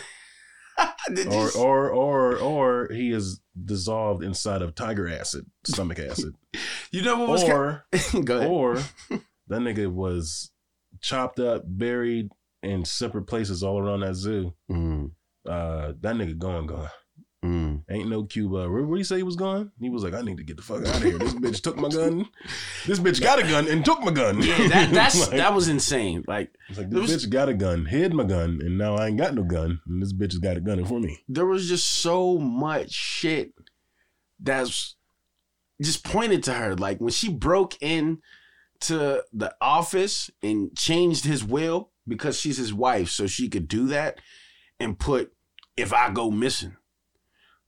[1.31, 6.35] Or or or or he is dissolved inside of tiger acid, stomach acid.
[6.91, 8.47] you know what was or ahead.
[8.47, 8.77] or
[9.49, 10.51] that nigga was
[11.01, 12.31] chopped up, buried
[12.63, 14.55] in separate places all around that zoo.
[14.71, 15.11] Mm,
[15.49, 16.89] Uh that nigga gone gone.
[17.45, 17.83] mm.
[17.91, 18.69] Ain't no Cuba.
[18.71, 19.71] Where, where he say he was going?
[19.81, 21.19] He was like, I need to get the fuck out of here.
[21.19, 22.27] This bitch took my gun.
[22.87, 24.43] This bitch got a gun and took my gun.
[24.43, 26.23] Yeah, that that's Like, that was insane.
[26.29, 29.07] Like it's like this was- bitch got a gun, hid my gun, and now I
[29.09, 29.81] ain't got no gun.
[29.87, 31.19] And this bitch has got a gun for me.
[31.29, 33.53] there was just so much shit
[34.39, 34.97] that's
[35.83, 36.75] just pointed to her.
[36.77, 38.19] Like when she broke in
[38.81, 43.87] to the office and changed his will because she's his wife, so she could do
[43.89, 44.19] that
[44.81, 45.33] and put
[45.77, 46.77] if I go missing.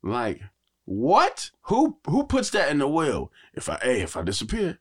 [0.02, 0.40] Like,
[0.84, 1.50] what?
[1.66, 3.30] Who who puts that in the will?
[3.54, 4.80] If I hey, if I disappear,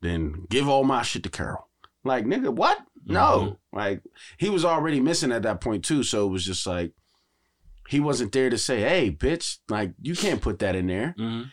[0.00, 1.68] then give all my shit to Carole.
[2.04, 2.78] Like, nigga, what?
[3.06, 3.58] No.
[3.72, 4.00] Like
[4.38, 6.92] he was already missing at that point too, so it was just like
[7.88, 11.14] he wasn't there to say, "Hey, bitch, like you can't put that in there."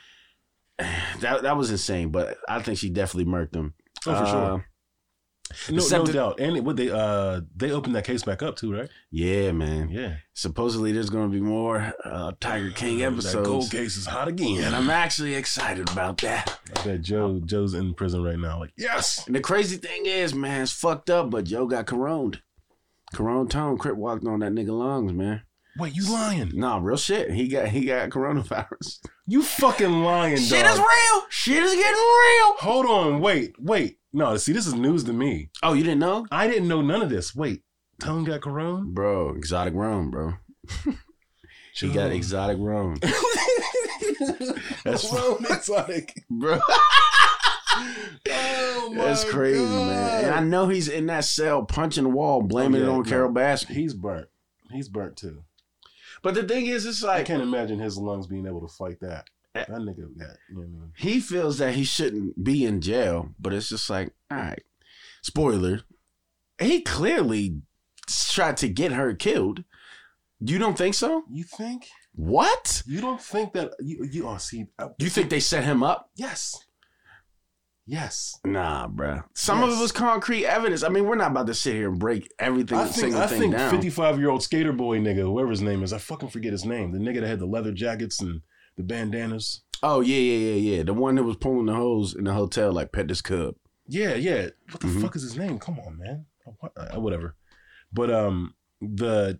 [1.20, 3.74] That that was insane, but I think she definitely murked him.
[4.08, 4.66] Oh, for Uh, sure.
[5.70, 6.40] No, except no that- doubt.
[6.40, 8.90] And what they uh they opened that case back up too, right?
[9.12, 9.90] Yeah, man.
[9.90, 10.16] Yeah.
[10.34, 13.34] Supposedly there's going to be more uh, Tiger King episodes.
[13.34, 14.64] That episodes, cold case is hot again.
[14.64, 16.60] and I'm actually excited about that.
[16.76, 18.60] I bet Joe Joe's in prison right now.
[18.60, 19.26] Like, yes.
[19.28, 22.42] And the crazy thing is, man, it's fucked up, but Joe got coroned.
[23.14, 25.42] Corona Tone Crip walked on that nigga lungs, man.
[25.78, 26.52] Wait, you lying?
[26.54, 27.32] Nah, real shit.
[27.32, 29.00] He got he got coronavirus.
[29.28, 30.74] You fucking lying, Shit dog.
[30.74, 31.22] is real.
[31.30, 32.54] Shit is getting real.
[32.60, 33.98] Hold on, wait, wait.
[34.14, 35.50] No, see, this is news to me.
[35.64, 36.26] Oh, you didn't know?
[36.32, 37.34] I didn't know none of this.
[37.36, 37.64] Wait,
[38.02, 38.84] Tone got corona?
[38.84, 40.34] Bro, exotic rum, bro.
[41.74, 42.16] she got oh.
[42.16, 42.98] exotic rum.
[44.84, 46.24] That's Corona exotic.
[46.30, 46.60] bro.
[48.30, 50.26] Oh my That's crazy, man.
[50.26, 53.04] And I know he's in that cell punching the wall, blaming Oh, yeah, it on
[53.04, 53.10] no.
[53.10, 53.76] Carole Baskin.
[53.76, 54.28] He's burnt.
[54.72, 55.44] He's burnt too.
[56.22, 59.00] But the thing is, it's like I can't imagine his lungs being able to fight
[59.00, 59.30] that.
[59.54, 59.66] Eh.
[59.68, 60.92] That nigga got, you know I mean?
[60.96, 64.64] he feels that he shouldn't be in jail, but it's just like, all right.
[65.22, 65.82] Spoiler.
[66.60, 67.62] He clearly
[68.08, 69.64] tried to get her killed.
[70.40, 71.24] You don't think so?
[71.32, 71.88] You think?
[72.16, 72.82] What?
[72.88, 76.10] You don't think that you you oh see I- You think they set him up?
[76.16, 76.66] yes.
[77.88, 78.40] Yes.
[78.46, 79.24] Nah, bruh.
[79.34, 80.84] Some of it was concrete evidence.
[80.84, 83.28] I mean, we're not about to sit here and break everything, I think single I
[83.28, 83.72] thing think down.
[83.72, 86.64] fifty five year old skater boy nigga, whoever his name is, I fucking forget his
[86.64, 86.92] name.
[86.92, 88.42] The nigga that had the leather jackets and
[88.82, 89.62] the bandanas.
[89.84, 90.84] oh yeah, yeah, yeah, yeah.
[90.84, 93.56] The one that was pulling the hose in the hotel, like pet this cub.
[93.88, 94.50] Yeah, yeah.
[94.72, 95.02] What the Mhm.
[95.02, 95.60] fuck is his name?
[95.60, 96.26] Come on, man.
[96.60, 97.36] What, uh, whatever.
[97.92, 99.40] But um, the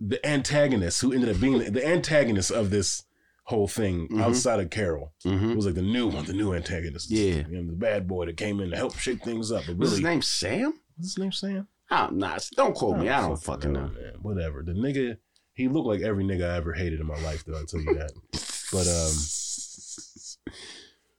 [0.00, 3.04] the antagonist who ended up being the, the antagonist of this
[3.44, 4.20] whole thing Mhm.
[4.20, 5.54] outside of Carole Mm-hmm.
[5.54, 7.10] was like the new one, the new antagonist.
[7.10, 7.46] Yeah.
[7.48, 9.64] You know, the bad boy that came in to help shape things up.
[9.66, 10.22] But really, his name?
[10.22, 10.74] Sam?
[10.96, 11.32] what's his name?
[11.32, 11.68] Sam?
[11.90, 13.08] Oh, nah, don't quote me.
[13.08, 13.88] I don't fucking know.
[13.88, 14.14] Man.
[14.22, 14.62] Whatever.
[14.62, 15.18] The nigga,
[15.54, 17.56] he looked like every nigga I ever hated in my life, though.
[17.58, 18.12] I'll tell you that.
[18.72, 18.88] But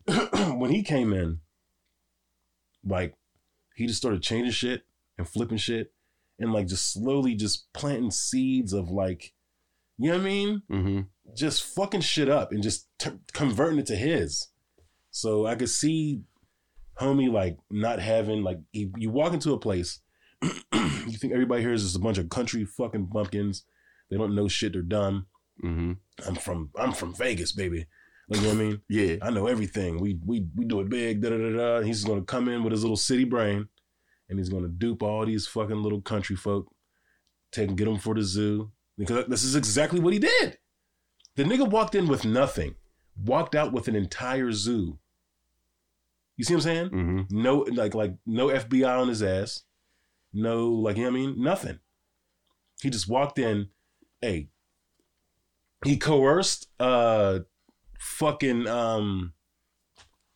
[0.08, 1.40] um, when he came in,
[2.84, 3.14] like
[3.76, 4.82] he just started changing shit
[5.18, 5.94] and flipping shit,
[6.40, 9.34] and like just slowly just planting seeds of like,
[9.98, 10.62] you know what I mean?
[10.72, 11.02] Mm-hmm.
[11.36, 14.48] Just fucking shit up and just t- converting it to his.
[15.12, 16.24] So I could see
[17.00, 20.00] homie like not having like you, you walk into a place,
[20.42, 23.64] you think everybody here is just a bunch of country fucking bumpkins.
[24.10, 24.74] They don't know shit.
[24.74, 25.28] They're dumb.
[25.62, 25.94] Mm-hmm.
[26.28, 27.86] I'm from I'm from Vegas, baby.
[28.30, 28.82] Like you know what I mean?
[28.90, 29.16] Yeah.
[29.22, 30.00] I know everything.
[30.00, 31.22] We we we do it big.
[31.22, 31.82] Da da da da.
[31.82, 33.68] He's gonna come in with his little city brain,
[34.30, 36.74] and he's gonna dupe all these fucking little country folk,
[37.52, 40.58] take and get them for the zoo because this is exactly what he did.
[41.36, 42.76] The nigga walked in with nothing,
[43.16, 45.00] walked out with an entire zoo.
[46.38, 46.90] You see what I'm saying?
[46.90, 47.42] Mm-hmm.
[47.42, 49.64] No, like like no FBI on his ass.
[50.34, 51.42] No, like you know what I mean?
[51.42, 51.80] Nothing.
[52.82, 53.70] He just walked in.
[54.22, 54.50] Hey,
[55.84, 57.40] he coerced uh
[58.00, 59.34] fucking um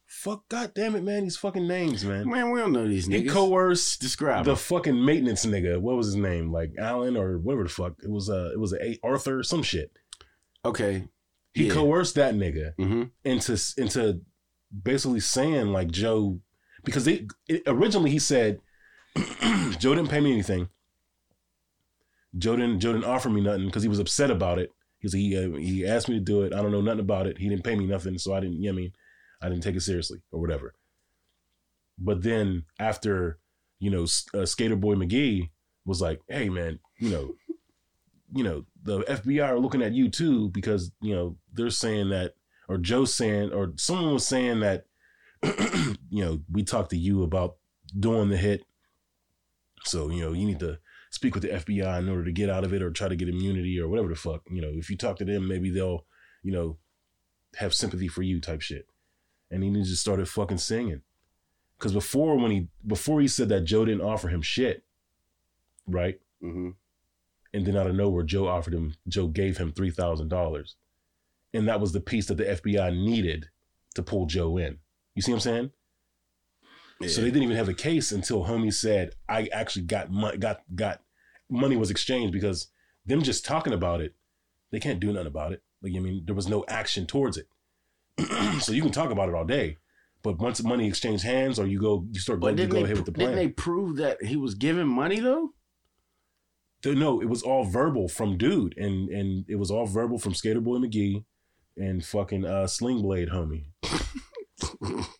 [0.05, 2.29] fuck god damn it, man, these fucking names, man.
[2.29, 4.57] Man, we don't know these names He coerced Describe the them.
[4.57, 5.79] fucking maintenance nigga.
[5.79, 6.51] What was his name?
[6.51, 7.93] Like alan or whatever the fuck.
[8.03, 9.91] It was uh it was a Arthur, some shit.
[10.65, 11.07] Okay.
[11.53, 11.73] He Yeah.
[11.75, 13.03] coerced that nigga Mm-hmm.
[13.23, 14.21] into into
[14.83, 16.39] basically saying like Joe
[16.83, 18.60] because they it, originally he said
[19.79, 20.69] Joe didn't pay me anything.
[22.38, 24.71] Joe didn't Joe didn't offer me nothing because he was upset about it.
[24.99, 26.53] Because he uh, he asked me to do it.
[26.53, 27.38] I don't know nothing about it.
[27.38, 28.67] He didn't pay me nothing, so I didn't.
[28.67, 28.93] I mean,
[29.41, 30.73] I didn't take it seriously or whatever.
[31.99, 33.39] But then after
[33.79, 35.50] you know, uh, Skater Boy McGee
[35.85, 37.35] was like, "Hey man, you know,
[38.33, 42.35] you know, the FBI are looking at you too because you know they're saying that,
[42.67, 44.85] or Joe's saying, or someone was saying that,
[46.10, 47.58] you know, we talked to you about
[47.98, 48.63] doing the hit,
[49.83, 50.79] so you know you need to
[51.17, 53.27] speak with the FBI in order to get out of it or try to get
[53.27, 54.43] immunity or whatever the fuck.
[54.49, 56.05] You know, if you talk to them, maybe they'll,
[56.43, 56.77] you know,
[57.55, 58.87] have sympathy for you type shit.
[59.49, 61.01] And he just started fucking singing.
[61.79, 64.83] Cause before when he before he said that Joe didn't offer him shit,
[65.87, 66.19] right?
[66.43, 66.69] Mm-hmm.
[67.53, 70.75] And then out of nowhere, Joe offered him, Joe gave him three thousand dollars.
[71.53, 73.49] and that was the piece that the FBI needed
[73.95, 74.79] to pull Joe in.
[75.15, 75.71] You see what I'm saying?
[77.07, 80.63] So they didn't even have a case until homie said, "I actually got money, got
[80.75, 81.01] got
[81.50, 82.67] money was exchanged because
[83.06, 84.15] them just talking about it,
[84.71, 85.63] they can't do nothing about it.
[85.81, 87.48] Like I mean, there was no action towards it.
[88.60, 89.77] so you can talk about it all day,
[90.23, 92.98] but once money exchanged hands, or you go, you start going, you go they, ahead
[92.98, 93.29] with the plan.
[93.29, 95.52] didn't they prove that he was giving money though?
[96.83, 100.33] Th- no, it was all verbal from dude, and and it was all verbal from
[100.33, 101.23] Skater Boy McGee
[101.75, 103.65] and fucking uh, Sling Blade homie.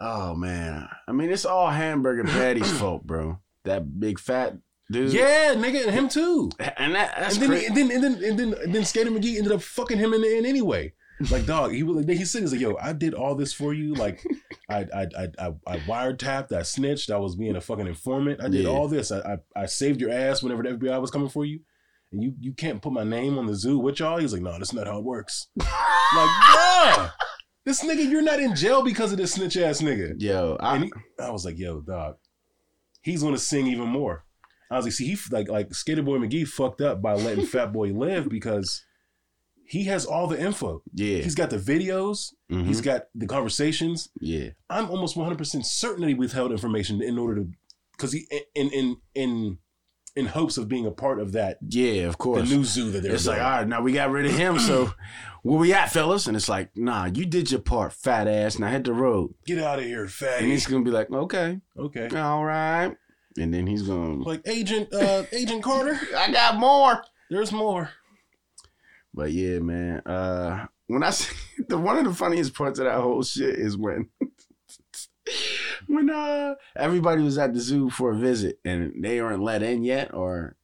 [0.00, 3.40] Oh man, I mean it's all Hamburger Patty's fault, bro.
[3.64, 4.58] That big fat
[4.90, 5.12] dude.
[5.12, 6.50] Yeah, nigga, and him too.
[6.58, 7.66] and that, that's and then, crazy.
[7.66, 10.20] and then and then and then and then Skater McGee ended up fucking him in
[10.22, 10.92] the end anyway.
[11.30, 13.72] Like dog, he was like he said he's like, yo, I did all this for
[13.72, 13.94] you.
[13.94, 14.22] Like
[14.68, 18.42] I I I I, I wiretapped, I snitched, I was being a fucking informant.
[18.42, 18.70] I did Yeah.
[18.70, 19.10] all this.
[19.10, 21.60] I, I I saved your ass whenever the FBI was coming for you.
[22.12, 24.18] And you you can't put my name on the zoo with y'all.
[24.18, 25.48] He's like, no, that's not how it works.
[25.56, 25.68] like,
[26.14, 27.10] bruh,
[27.64, 30.14] this nigga, you're not in jail because of this snitch ass nigga.
[30.18, 32.16] Yo, I, he, I was like, yo, dog,
[33.02, 34.24] he's gonna sing even more.
[34.70, 37.72] I was like, see, he like like Skater Boy McGee fucked up by letting Fat
[37.72, 38.82] Boy live because
[39.68, 40.82] he has all the info.
[40.94, 44.08] yeah, He's got the videos, mhm, he's got the conversations.
[44.20, 47.48] yeah, I'm almost 100 percent certain that he withheld information in order to,
[47.92, 49.58] because he in in in
[50.14, 52.04] in hopes of being a part of that yeah.
[52.04, 52.48] Of course.
[52.48, 54.58] the new zoo that they're it's like all right, now we got rid of him.
[54.58, 54.92] So
[55.42, 56.26] where we at, fellas?
[56.26, 58.58] And it's like, nah, you did your part, fat ass.
[58.58, 59.34] Now hit the road.
[59.46, 60.40] Get out of here, fat.
[60.40, 62.96] And he's gonna be like, okay, Okay, all right.
[63.36, 65.98] And then he's gonna, like Agent uh Agent Carter.
[66.16, 67.02] I got more.
[67.30, 67.90] There's more.
[69.12, 70.00] But yeah, man.
[70.00, 71.34] Uh when I see
[71.68, 74.08] the one of the funniest parts of that whole shit is when
[75.86, 79.84] when uh everybody was at the zoo for a visit and they weren't let in
[79.84, 80.56] yet or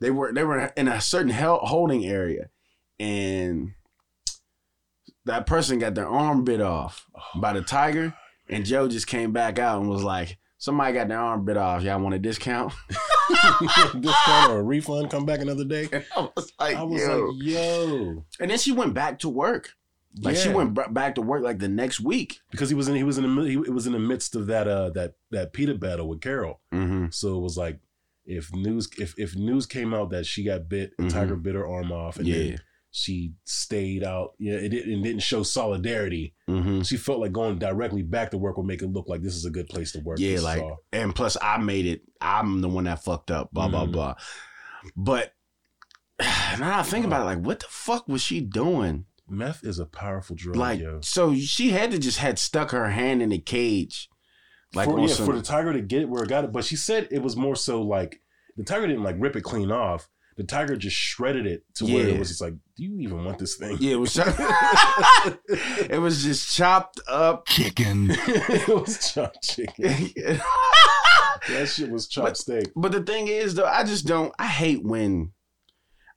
[0.00, 2.48] they were they were in a certain holding area
[2.98, 3.72] and
[5.24, 7.06] that person got their arm bit off
[7.36, 8.14] by the tiger
[8.48, 11.82] and Joe just came back out and was like somebody got their arm bit off
[11.82, 12.72] y'all want a discount
[14.00, 15.10] Discount or a refund?
[15.10, 15.88] Come back another day.
[16.16, 17.26] I was like I was yo.
[17.26, 18.24] like, yo.
[18.40, 19.70] and then she went back to work
[20.22, 22.96] like she went b- back to work like the next week because he was in
[22.96, 25.52] he was in the he it was in the midst of that uh that that
[25.52, 26.60] PETA battle with Carole.
[26.72, 27.06] mm-hmm.
[27.10, 27.78] So it was like
[28.26, 31.12] if news if if news came out that she got bit and Mhm.
[31.12, 32.60] Tiger bit her arm off and yeah then
[32.92, 36.34] she stayed out, yeah, it didn't, it didn't show solidarity.
[36.48, 36.82] mm-hmm.
[36.82, 39.44] She felt like going directly back to work would make it look like this is
[39.44, 40.18] a good place to work.
[40.18, 42.02] Yeah, This like, and plus I made it.
[42.20, 43.52] I'm the one that fucked up.
[43.52, 43.92] Blah blah Mhm.
[43.92, 44.14] blah.
[44.96, 45.34] But
[46.20, 49.06] now I think about it, like, what the fuck was she doing?
[49.32, 50.56] meth is a powerful drug.
[50.56, 50.98] Like, yo.
[51.02, 54.08] so she had to just had stuck her hand in a cage,
[54.74, 56.50] like for, yeah, some- for the tiger to get it where it got it.
[56.50, 58.20] But she said it was more so like
[58.56, 60.08] the tiger didn't like rip it clean off.
[60.40, 62.14] The tiger just shredded it to where Yeah.
[62.14, 63.76] it was just like, do you even want this thing?
[63.78, 64.16] yeah, it was.
[65.90, 67.46] it was just chopped up.
[67.46, 68.06] Chicken.
[68.10, 70.10] it was chopped chicken.
[71.48, 72.70] That shit was chopped But- steak.
[72.74, 74.32] But the thing is, though, I just don't.
[74.38, 75.32] I hate when.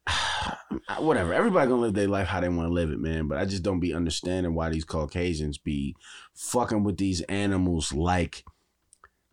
[1.00, 1.34] Whatever.
[1.34, 3.28] Everybody gonna live their life how they want to live it, man.
[3.28, 5.96] But I just don't be understanding why these Caucasians be
[6.34, 8.46] fucking with these animals like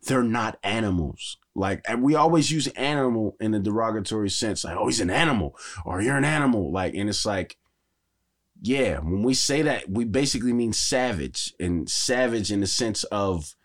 [0.07, 1.37] they're not animals.
[1.55, 5.55] Like and we always use animal in a derogatory sense, like oh he's an animal
[5.85, 6.71] or you're an animal.
[6.71, 7.57] Like and it's like,
[8.61, 13.55] yeah, when we say that, we basically mean savage and savage in the sense of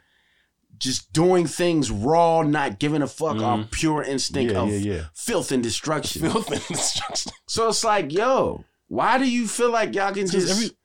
[0.78, 3.70] just doing things raw, not giving a fuck, our Mhm.
[3.70, 5.03] pure instinct Yeah, of yeah, yeah.
[5.14, 6.22] filth and destruction.
[6.22, 7.32] Filth and destruction.
[7.47, 10.76] So it's like, yo, why do you feel like y'all can just every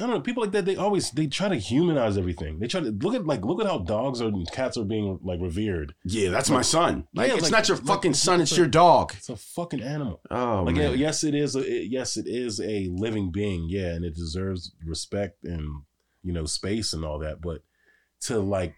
[0.00, 2.58] I don't know, people like that, they always they try to humanize everything.
[2.58, 5.40] They try to look at like look at how dogs and cats are being like
[5.40, 5.94] revered.
[6.04, 7.06] Yeah, that's my son.
[7.14, 9.12] Like Yeah, it's like- not your like- fucking son, it's like- your dog.
[9.16, 10.20] It's a fucking animal.
[10.30, 10.98] Oh Like man.
[10.98, 11.54] yes, it is.
[11.54, 13.66] A, it- yes, it is a living being.
[13.68, 15.82] Yeah, and it deserves respect and
[16.22, 17.40] you know space and all that.
[17.40, 17.62] But
[18.22, 18.74] to like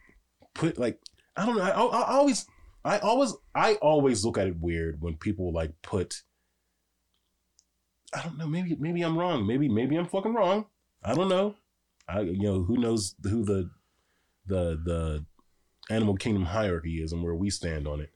[0.55, 0.99] put like
[1.37, 1.63] I don't know.
[1.63, 2.47] I, I, I always,
[2.85, 6.23] I always, I always look at it weird when people like put.
[8.15, 8.47] I don't know.
[8.47, 9.47] Maybe maybe I'm wrong.
[9.47, 10.67] Maybe maybe I'm fucking wrong.
[11.05, 11.55] I don't know.
[12.09, 13.71] I you know who knows who the
[14.47, 15.25] the the
[15.91, 18.11] animal kingdom hierarchy is and where we stand on it.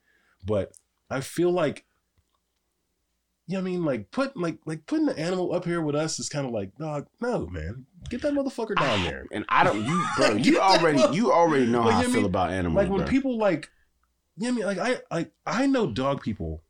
[0.44, 0.72] But
[1.10, 1.84] I feel like
[3.48, 6.28] yeah, I mean, like put like like putting the animal up here with us is
[6.28, 9.24] kind of like, dog, no, man, get that motherfucker down there.
[9.32, 12.08] And I don't you bro, you already mother- you already know Like, how I you
[12.08, 12.30] know feel mean?
[12.30, 12.76] about animals.
[12.82, 13.08] Like when bro.
[13.08, 13.70] people like,
[14.36, 16.62] yeah, I mean, like I like I know dog people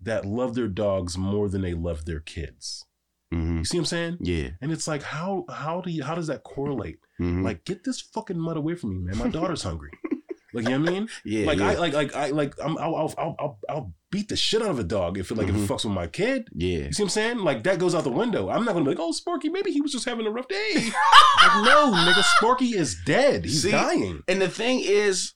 [0.00, 2.86] that love their dogs more than they love their kids.
[3.32, 3.58] Mhm.
[3.58, 4.16] You see what I'm saying?
[4.20, 4.48] Yeah.
[4.60, 6.98] And it's like, how how do you how does that correlate?
[7.20, 7.42] Mhm.
[7.42, 9.16] Like, get this fucking mud away from me, man.
[9.18, 9.90] My daughter's hungry.
[10.54, 11.08] Like you know what I mean?
[11.24, 11.70] Yeah, like yeah.
[11.70, 14.78] I like like I like I'm, I'll, I'll I'll I'll beat the shit out of
[14.78, 15.64] a dog if it like if Mhm.
[15.64, 16.48] it fucks with my kid.
[16.54, 16.80] yeah.
[16.80, 17.38] You see what I'm saying?
[17.38, 18.50] Like that goes out the window.
[18.50, 20.74] I'm not gonna be like, oh, Sparky, maybe he was just having a rough day.
[20.74, 23.46] like no, nigga, Sparky is dead.
[23.46, 23.70] He's See?
[23.70, 24.20] dying.
[24.28, 25.32] And the thing is,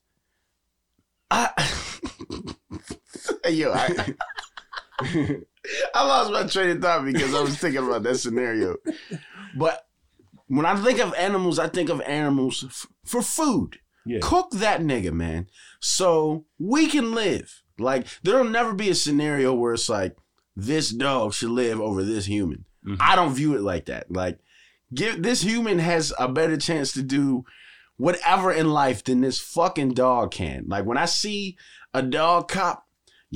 [1.30, 1.48] I
[3.48, 4.14] yo, I,
[5.94, 8.76] I lost my train of thought because I was thinking about that scenario.
[9.56, 9.86] But
[10.48, 13.78] when I think of animals, I think of animals f- for food.
[14.04, 14.20] Yeah.
[14.22, 15.48] Cook that nigga, man,
[15.80, 17.62] so we can live.
[17.78, 20.16] Like there'll never be a scenario where it's like
[20.54, 22.64] this dog should live over this human.
[22.86, 22.98] Mhm.
[23.00, 24.10] I don't view it like that.
[24.12, 24.38] Like,
[24.94, 27.44] give this human has a better chance to do
[27.96, 30.66] whatever in life than this fucking dog can.
[30.68, 31.56] Like when I see
[31.92, 32.85] a dog cop,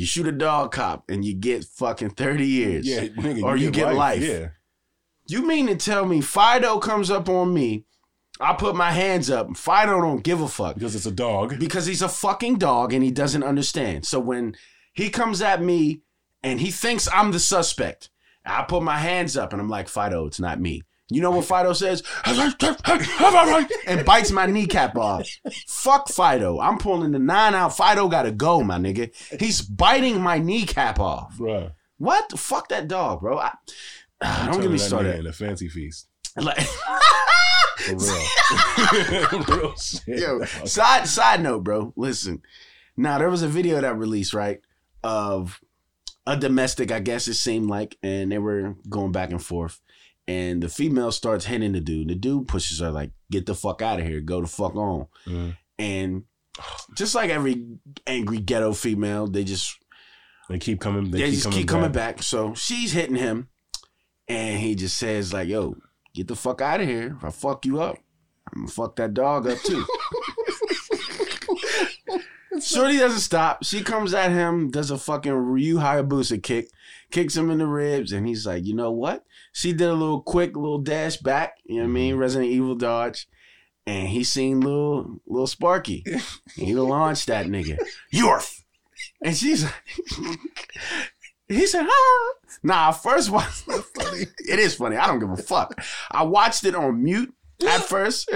[0.01, 2.86] you shoot a dog cop and you get fucking 30 years.
[2.88, 4.22] Yeah, nigga, Or you get life.
[4.22, 4.48] Yeah.
[5.26, 7.84] You mean to tell me Fido comes up on me,
[8.40, 11.59] I put my hands up, Fido don't give a fuck Because it's a dog.
[11.59, 14.07] because he's a fucking dog and he doesn't understand.
[14.07, 14.57] So when
[14.94, 16.01] he comes at me
[16.42, 18.09] and he thinks I'm the suspect,
[18.46, 20.82] I put my hands up and I'm like, Fido, it's not me.
[21.11, 22.03] You know what Fido says?
[23.87, 25.29] and bites my kneecap off.
[25.67, 26.61] Fuck Fido.
[26.61, 27.77] I'm pulling the nine out.
[27.77, 29.11] Fido gotta go, my nigga.
[29.41, 31.37] He's biting my kneecap off.
[31.37, 31.73] Bruh.
[31.99, 32.39] What?
[32.39, 33.39] Fuck that dog, bro.
[33.39, 33.53] I,
[34.23, 35.19] Ah, don't get me started.
[35.19, 36.07] In a fancy feast.
[36.37, 39.45] Like, For real.
[39.49, 40.19] real shit.
[40.21, 41.95] Yo, side side note, bro.
[41.97, 42.43] Listen,
[42.99, 44.61] now there was a video that released right
[45.03, 45.59] of
[46.27, 49.81] a domestic, I guess it seemed like, and they were going back and forth.
[50.31, 52.09] And the female starts hitting the dude.
[52.09, 54.20] The dude pushes her like, "Get the fuck out of here.
[54.20, 55.57] Go the fuck on." Mhm.
[55.78, 56.24] And
[56.97, 57.66] just like every
[58.07, 59.76] angry ghetto female, they just
[60.49, 61.11] They keep coming.
[61.11, 62.16] They, they, keep just coming keep coming back.
[62.16, 62.22] back.
[62.22, 63.49] So she's hitting him,
[64.28, 65.76] and he just says like, "Yo,
[66.14, 67.16] get the fuck out of here.
[67.16, 67.97] If I fuck you up,
[68.53, 69.85] I'm gonna fuck that dog up too."
[72.61, 73.64] Shorty doesn't stop.
[73.64, 76.68] She comes at him, does a fucking Ryu Hayabusa kick,
[77.11, 80.20] kicks him in the ribs, and he's like, "You know what?" She did a little
[80.20, 81.59] quick little dash back.
[81.64, 82.16] You know what I mean?
[82.16, 83.28] Resident Evil dodge.
[83.86, 86.05] And he seen little little Sparky.
[86.55, 87.78] he launched that nigga.
[88.12, 88.62] Yorf.
[89.22, 89.74] And she's like,
[91.48, 92.32] he said, ah.
[92.62, 93.46] Nah, first one.
[93.68, 94.96] it is funny.
[94.96, 95.82] I don't give a fuck.
[96.11, 97.34] I watched it on mute
[97.66, 98.30] at first.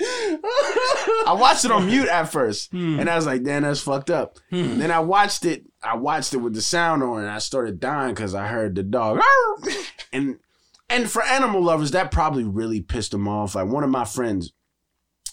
[0.00, 3.00] I watched it on mute at first, hmm.
[3.00, 4.78] and I was like, "Damn, that's fucked up." Hmm.
[4.78, 5.64] Then I watched it.
[5.82, 8.82] I watched it with the sound on, and I started dying because I heard the
[8.82, 9.20] dog.
[10.12, 10.38] and
[10.88, 13.54] and for animal lovers, that probably really pissed them off.
[13.54, 14.52] Like one of my friends,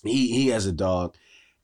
[0.04, 1.16] he he has a dog,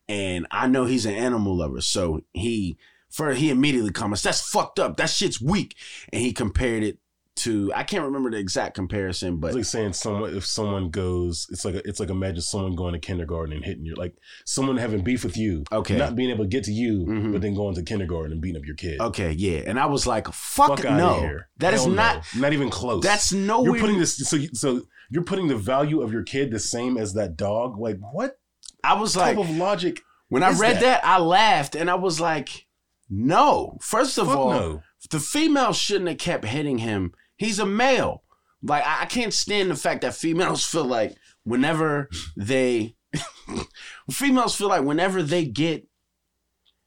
[0.07, 2.77] and I know he's an animal lover, so he
[3.09, 4.97] for he immediately comments, "That's fucked up.
[4.97, 5.75] That shit's weak,"
[6.11, 6.99] and he compared it
[7.39, 11.47] to I can't remember the exact comparison, but It's like saying someone if someone goes,
[11.51, 14.15] it's like a, it's like imagine someone going to kindergarten and hitting you, like
[14.45, 15.97] someone having beef with you, Okay.
[15.97, 17.31] not being able to get to you, Mhm.
[17.33, 18.99] but then going to kindergarten and beating up your kid.
[19.01, 21.95] okay, yeah, and I was like, "Fuck, Fuck no, that is Hell no.
[21.95, 23.03] not." not even close.
[23.03, 23.71] That's nowhere.
[23.71, 26.97] you're putting this so you- so you're putting the value of your kid the same
[26.97, 27.77] as that dog.
[27.79, 28.37] Like what
[28.83, 30.01] I was like, type of logic?
[30.29, 30.81] when I read that?
[31.01, 31.05] that?
[31.05, 32.67] I laughed, and I was like,
[33.09, 34.81] "No." First of Fuck all, no.
[35.09, 37.13] the female shouldn't have kept hitting him.
[37.39, 38.21] He's a male.
[38.61, 42.95] Like I I can't stand the fact that females feel like whenever they
[44.11, 45.87] females feel like whenever they get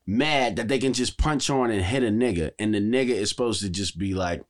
[0.06, 3.28] mad that they can just punch on and hit a nigga and the nigga is
[3.30, 4.42] supposed to just be like,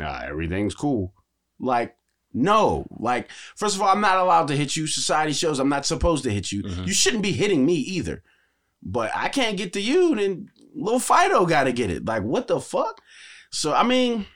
[0.00, 1.14] ah, everything's cool.
[1.58, 1.96] Like,
[2.34, 2.86] no.
[2.98, 4.86] Like, first of all, I'm not allowed to hit you.
[4.86, 6.62] Society shows I'm not supposed to hit you.
[6.62, 6.86] Mhm.
[6.86, 8.22] You shouldn't be hitting me either.
[8.82, 12.04] But I can't get to you, then little Fido gotta get it.
[12.04, 13.00] Like, what the fuck?
[13.50, 14.26] So I mean,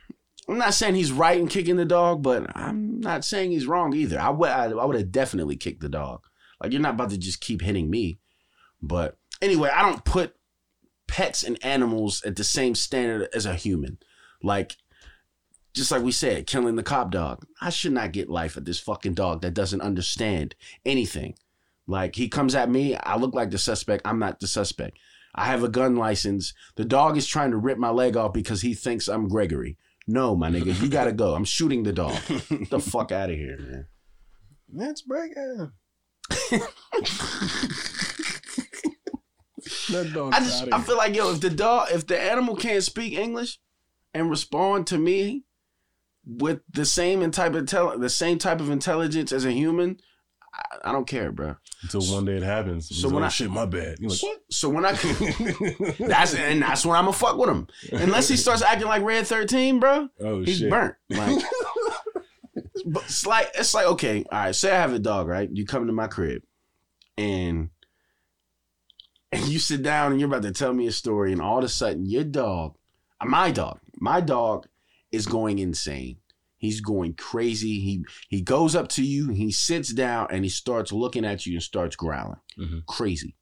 [0.50, 3.94] I'm not saying he's right in kicking the dog, but I'm not saying he's wrong
[3.94, 4.18] either.
[4.18, 6.24] I would I, would have definitely kicked the dog.
[6.60, 8.18] Like you're not about to just keep hitting me.
[8.82, 10.34] But anyway, I don't put
[11.06, 13.98] pets and animals at the same standard as a human.
[14.42, 14.76] Like
[15.72, 17.46] just like we said, killing the cop dog.
[17.60, 21.36] I should not get life at this fucking dog that doesn't understand anything.
[21.86, 24.02] Like he comes at me, I look like the suspect.
[24.04, 24.98] I'm not the suspect.
[25.32, 26.54] I have a gun license.
[26.74, 29.76] The dog is trying to rip my leg off because he thinks I'm Gregory.
[30.10, 31.36] No, my nigga, you gotta go.
[31.36, 32.18] I'm shooting the dog.
[32.26, 33.86] Get the fuck out of here, man.
[34.72, 35.70] Let's break it.
[39.90, 42.82] that dog's I just I feel like yo, if the dog, if the animal can't
[42.82, 43.60] speak English
[44.12, 45.44] and respond to me
[46.26, 49.98] with the same and type of intel- the same type of intelligence as a human,
[50.52, 51.56] I, I don't care, bro.
[51.82, 52.94] until one day it happens.
[52.94, 53.98] So when oh, I- oh, shit, my bad.
[54.00, 54.40] You're like, what?
[54.50, 54.92] So when I
[55.98, 57.68] that's and that's when I'm gonna fuck with him.
[57.92, 60.70] Unless he starts acting like Red Thirteen, bro, oh he's shit.
[60.70, 60.94] burnt.
[61.08, 61.42] Like,
[62.86, 64.54] but it's like it's like okay, all right.
[64.54, 65.48] Say I have a dog, right?
[65.52, 66.42] You come to my crib,
[67.16, 67.70] and
[69.32, 71.64] and you sit down and you're about to tell me a story, and all of
[71.64, 72.76] a sudden your dog,
[73.22, 74.66] my dog, my dog
[75.12, 76.16] is going insane.
[76.60, 77.80] He's going crazy.
[77.80, 81.54] He he goes up to you, he sits down, and he starts looking at you
[81.54, 82.38] and starts growling.
[82.58, 82.84] Mhm.
[82.86, 83.34] Crazy.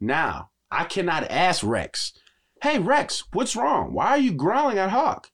[0.00, 2.12] Now, I cannot ask Rex,
[2.62, 3.92] hey Rex, what's wrong?
[3.92, 5.30] Why are you growling at Hawk?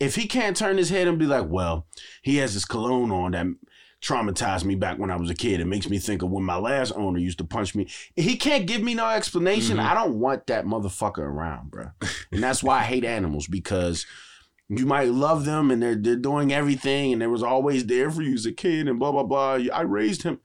[0.00, 1.86] If he can't turn his head and be like, well,
[2.22, 3.46] he has this cologne on that
[4.02, 5.60] traumatized me back when I was a kid.
[5.60, 7.88] It makes me think of when my last owner used to punch me.
[8.14, 9.78] He can't give me no explanation.
[9.78, 9.84] Mhm.
[9.84, 11.86] I don't want that motherfucker around, bro.
[12.30, 14.06] And that's why I hate animals because
[14.68, 18.22] you might love them and they're they're doing everything and they was always there for
[18.22, 19.58] you as a kid and blah blah blah.
[19.72, 20.40] I raised him.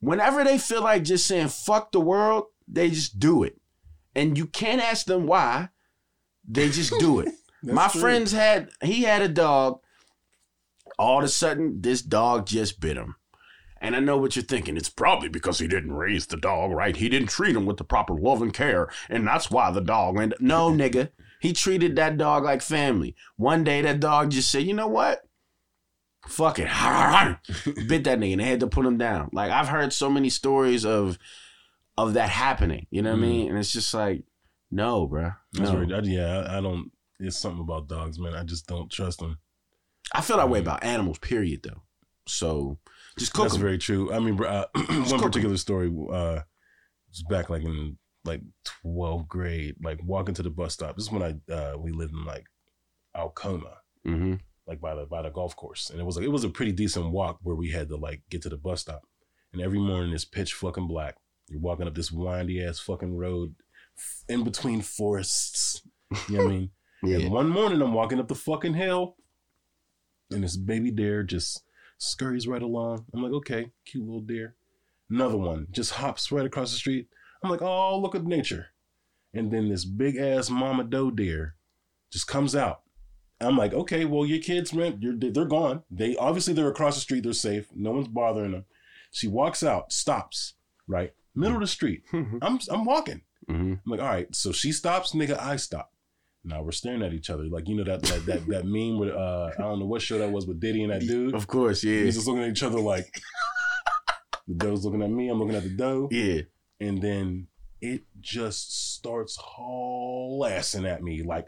[0.00, 3.60] Whenever they feel like just saying fuck the world, they just do it.
[4.14, 5.70] And you can't ask them why.
[6.48, 7.32] They just do it.
[7.62, 8.00] My true.
[8.00, 9.80] friends had he had a dog.
[10.98, 13.16] All of a sudden, this dog just bit him.
[13.80, 14.76] And I know what you're thinking.
[14.76, 16.94] It's probably because he didn't raise the dog right.
[16.94, 20.16] He didn't treat him with the proper love and care, and that's why the dog
[20.16, 20.34] went.
[20.40, 23.14] No, nigga, he treated that dog like family.
[23.36, 25.20] One day, that dog just said, "You know what?
[26.28, 26.66] Fuck it."
[27.88, 29.30] Bit that nigga, and they had to put him down.
[29.32, 31.18] Like I've heard so many stories of
[31.96, 32.86] of that happening.
[32.90, 33.28] You know what I Mm.
[33.28, 33.48] mean?
[33.50, 34.24] And it's just like,
[34.70, 35.36] no, bruh.
[35.52, 35.84] That's No.
[35.84, 36.90] very, I- yeah, I, I don't.
[37.18, 38.34] It's something about dogs, man.
[38.34, 39.38] I just don't trust them.
[40.14, 41.82] I feel that way about animals, period, though.
[42.26, 42.78] So
[43.18, 43.60] just cook That's 'em.
[43.60, 44.12] very true.
[44.12, 44.66] I mean, bro, uh,
[45.10, 46.40] one particular story uh,
[47.10, 47.98] was back like in
[48.30, 48.42] like
[48.84, 50.96] 12th grade, like walking to the bus stop.
[50.96, 52.44] This is when I uh, we lived in like
[53.14, 54.34] Alcoma, hmm
[54.66, 56.70] like by the by the golf course, and it was like it was a pretty
[56.72, 59.02] decent walk where we had to like get to the bus stop.
[59.52, 61.16] And every morning it's pitch fucking black.
[61.48, 63.56] You're walking up this windy ass fucking road
[64.28, 65.82] in between forests.
[66.28, 66.70] You know what I mean?
[67.02, 67.16] Yeah.
[67.16, 69.16] And one morning I'm walking up the fucking hill,
[70.30, 71.62] and this baby deer just
[71.96, 73.06] scurries right along.
[73.14, 74.54] I'm like, okay, cute little deer.
[75.08, 77.08] Another one just hops right across the street.
[77.42, 78.66] I'm like, oh, look at nature.
[79.32, 81.54] And then this big ass mama doe deer
[82.12, 82.82] just comes out.
[83.40, 85.82] I'm like, okay, well, your kids, man, you're, they're gone.
[85.90, 87.22] They obviously they're across the street.
[87.24, 87.68] They're safe.
[87.74, 88.64] No one's bothering them.
[89.12, 90.54] She walks out, stops,
[90.86, 92.02] right, middle of the street.
[92.10, 93.22] hmm I'm I'm walking.
[93.48, 95.92] hmm I'm like, all right, so she stops, nigga, I stop.
[96.44, 97.44] Now we're staring at each other.
[97.44, 100.18] Like, you know that that that, that meme with uh I don't know what show
[100.18, 101.34] that was with Diddy and that dude.
[101.34, 102.02] Of course, yeah.
[102.04, 103.06] He's just looking at each other like
[104.48, 106.08] the doe's looking at me, I'm looking at the doe.
[106.10, 106.42] Yeah
[106.80, 107.46] and then
[107.80, 111.46] it just starts hauling at me like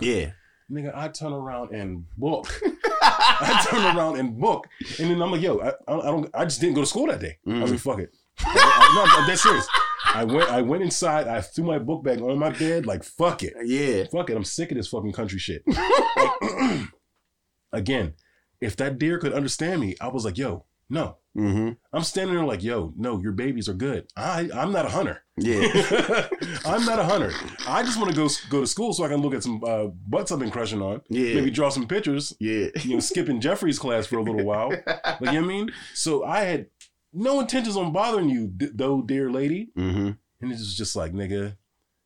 [0.00, 0.30] yeah
[0.70, 2.46] nigga i turn around and book
[3.02, 4.66] i turn around and book
[4.98, 7.20] and then i'm like yo i, I don't i just didn't go to school that
[7.20, 7.58] day mm-hmm.
[7.58, 7.82] i was like mm.
[7.82, 9.68] fuck it I'm dead serious
[10.14, 13.42] I went I went inside, I threw my book bag on my bed, like fuck
[13.42, 13.54] it.
[13.64, 14.04] Yeah.
[14.10, 14.36] Fuck it.
[14.36, 15.62] I'm sick of this fucking country shit.
[15.66, 16.88] like,
[17.72, 18.14] again,
[18.60, 21.16] if that deer could understand me, I was like, yo, no.
[21.34, 24.02] hmm I'm standing there like, yo, no, your babies are good.
[24.16, 25.22] I I'm not a hunter.
[25.36, 25.62] Yeah.
[26.64, 27.32] I'm not a hunter.
[27.66, 29.86] I just want to go go to school so I can look at some uh,
[29.86, 31.00] butts I've been crushing on.
[31.08, 31.34] Yeah.
[31.36, 32.34] Maybe draw some pictures.
[32.38, 32.68] Yeah.
[32.82, 34.70] You know, skipping Jeffrey's class for a little while.
[35.20, 35.72] Like, you know what I mean?
[35.94, 36.66] So I had
[37.12, 39.70] no intentions on bothering you, d- though, dear lady.
[39.74, 41.56] hmm And it's just- just like, nigga,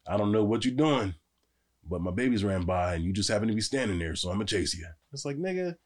[0.07, 1.15] I don't know what you're doing,
[1.89, 4.37] but my babies ran by and you just happen to be standing there, so I'm
[4.37, 4.87] gonna chase you.
[5.13, 5.77] It's like, nigga,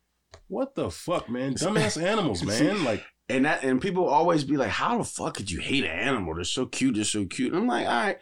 [0.48, 1.54] what the fuck, man?
[1.54, 2.84] Dumbass animals, man.
[2.84, 5.90] Like, And that and people always be like, "How the fuck could you hate an
[5.90, 6.34] animal?
[6.34, 6.96] They're so cute.
[6.96, 8.18] They're so cute." And I'm like, "All right,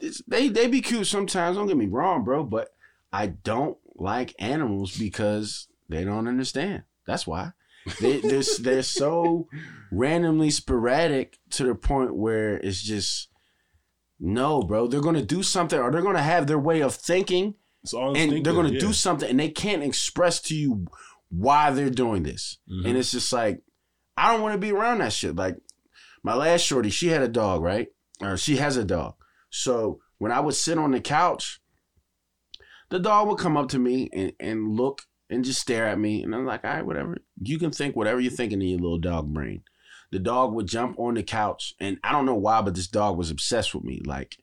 [0.00, 1.56] it's, they they be cute sometimes.
[1.56, 2.44] Don't get me wrong, bro.
[2.44, 2.70] But
[3.12, 6.82] I don't like animals because they don't understand.
[7.06, 7.52] That's why
[8.00, 9.48] they they're, they're so
[9.90, 13.28] randomly sporadic to the point where it's just
[14.18, 14.86] no, bro.
[14.86, 17.54] They're gonna do something or they're gonna have their way of thinking
[17.92, 18.80] and they're going to yeah.
[18.80, 20.86] do something and they can't express to you
[21.30, 22.58] why they're doing this.
[22.70, 22.88] Mhm.
[22.88, 23.62] and it's just like
[24.16, 25.34] i don't want to be around that shit.
[25.36, 25.56] Like
[26.22, 27.88] my last shorty she had a dog right?
[28.20, 29.14] Or she has a dog.
[29.50, 31.60] So when i would sit on the couch
[32.90, 36.22] the dog would come up to me and, and look and just stare at me.
[36.22, 37.18] And i'm like all right whatever.
[37.40, 39.62] You can think whatever you're thinking in your little dog brain.
[40.10, 43.16] The dog would jump on the couch and i don't know why but this dog
[43.16, 44.00] was obsessed with me.
[44.04, 44.36] Like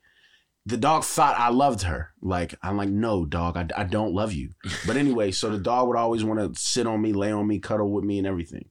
[0.67, 2.11] the dog thought I loved her.
[2.21, 4.53] Like, I'm like, no, dog, I, I don't love you.
[4.85, 7.59] But anyway, so the dog would always want to sit on me, lay on me,
[7.59, 8.67] cuddle with me, and everything.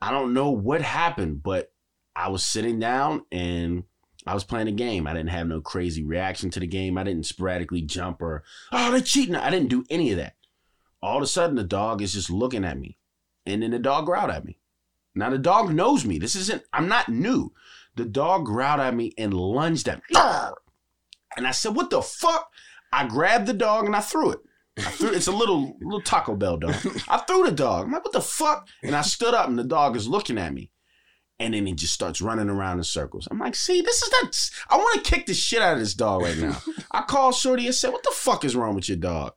[0.00, 1.70] I don't know what happened, but
[2.16, 3.84] I was sitting down and
[4.26, 5.06] I was playing a game.
[5.06, 6.96] I didn't have no crazy reaction to the game.
[6.96, 8.42] I didn't sporadically jump or,
[8.72, 9.36] oh, they're cheating.
[9.36, 10.36] I didn't do any of that.
[11.02, 12.96] All of a sudden, the dog is just looking at me.
[13.44, 14.56] And then the dog growled at me.
[15.14, 16.18] Now, the dog knows me.
[16.18, 17.52] This isn't, I'm not new.
[17.96, 20.16] The dog growled at me and lunged at me.
[21.36, 22.50] And I said, What the fuck?
[22.92, 24.38] I grabbed the dog and I threw it.
[24.78, 26.74] I threw, it's a little little Taco Bell dog.
[27.08, 27.86] I threw the dog.
[27.86, 28.68] I'm like, What the fuck?
[28.82, 30.70] And I stood up and the dog is looking at me.
[31.40, 33.26] And then he just starts running around in circles.
[33.28, 34.50] I'm like, see, this is not.
[34.70, 36.56] I want to kick the shit out of this dog right now.
[36.92, 39.32] I called Shorty and said, "What the fuck is wrong with your dog?"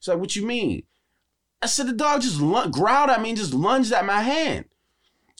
[0.00, 0.84] She's like, "What you mean?"
[1.60, 4.64] I said, "The dog just growled at me and just lunged at my hand.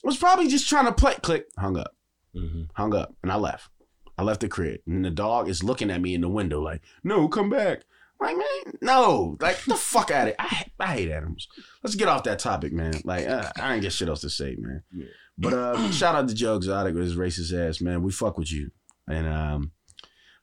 [0.04, 1.96] Was probably just trying to play." Click, hung up,
[2.34, 2.62] Mm-hmm.
[2.74, 3.68] hung up, and I left.
[4.16, 6.82] I left the crib, and the dog is looking at me in the window like,
[7.04, 7.82] "No, come back."
[8.20, 10.36] I'm like, man, no, like the fuck out of it.
[10.38, 11.48] I, I hate animals.
[11.82, 12.94] Let's get off that topic, man.
[13.04, 14.82] Like, uh, I ain't got shit else to say, man.
[14.92, 15.06] Yeah.
[15.36, 18.02] But uh, shout out to Joe Exotic with his racist ass, man.
[18.02, 18.70] We fuck with you,
[19.08, 19.72] and um,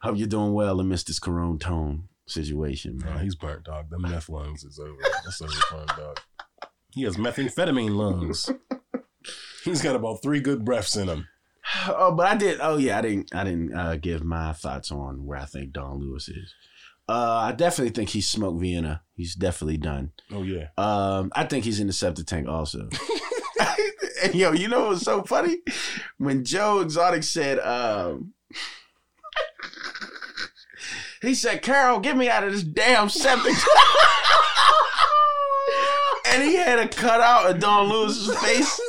[0.01, 3.23] hope you're doing well amidst this corona tone situation, man.
[3.23, 3.89] he's burnt, dog.
[3.89, 4.97] The meth lungs is over.
[5.23, 6.19] That's over him, dog.
[6.91, 8.49] He has methamphetamine lungs.
[9.63, 11.27] He's got about three good breaths in him.
[11.87, 12.59] Oh, but I did.
[12.61, 13.33] Oh yeah, I didn't.
[13.33, 16.53] I didn't uh, give my thoughts on where I think Don Lewis is.
[17.09, 19.01] Uh, I definitely think he's smoked Vienna.
[19.15, 20.11] He's definitely done.
[20.31, 20.67] Oh yeah.
[20.77, 22.87] Um, I think he's in the septic tank also.
[24.23, 25.57] and yo, you know what's so funny?
[26.19, 28.33] When Joe Exotic said, um,
[31.23, 33.67] he said, Carole, get me out of this damn septic tank,"
[36.27, 38.79] and he had a cutout of Don Lewis's face.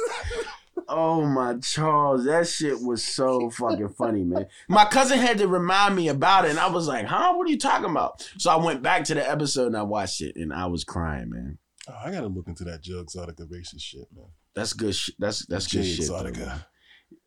[0.90, 4.46] Oh my Charles, that shit was so fucking funny, man.
[4.68, 7.34] My cousin had to remind me about it, and I was like, "Huh?
[7.34, 10.20] What are you talking about?" So I went back to the episode and I watched
[10.20, 11.58] it, and I was crying, man.
[11.88, 14.26] Oh, I gotta look into that Joe Exotica racist shit, man.
[14.54, 14.94] That's good.
[14.94, 16.08] Sh- that's that's good Jay shit.
[16.08, 16.64] though, Exotica.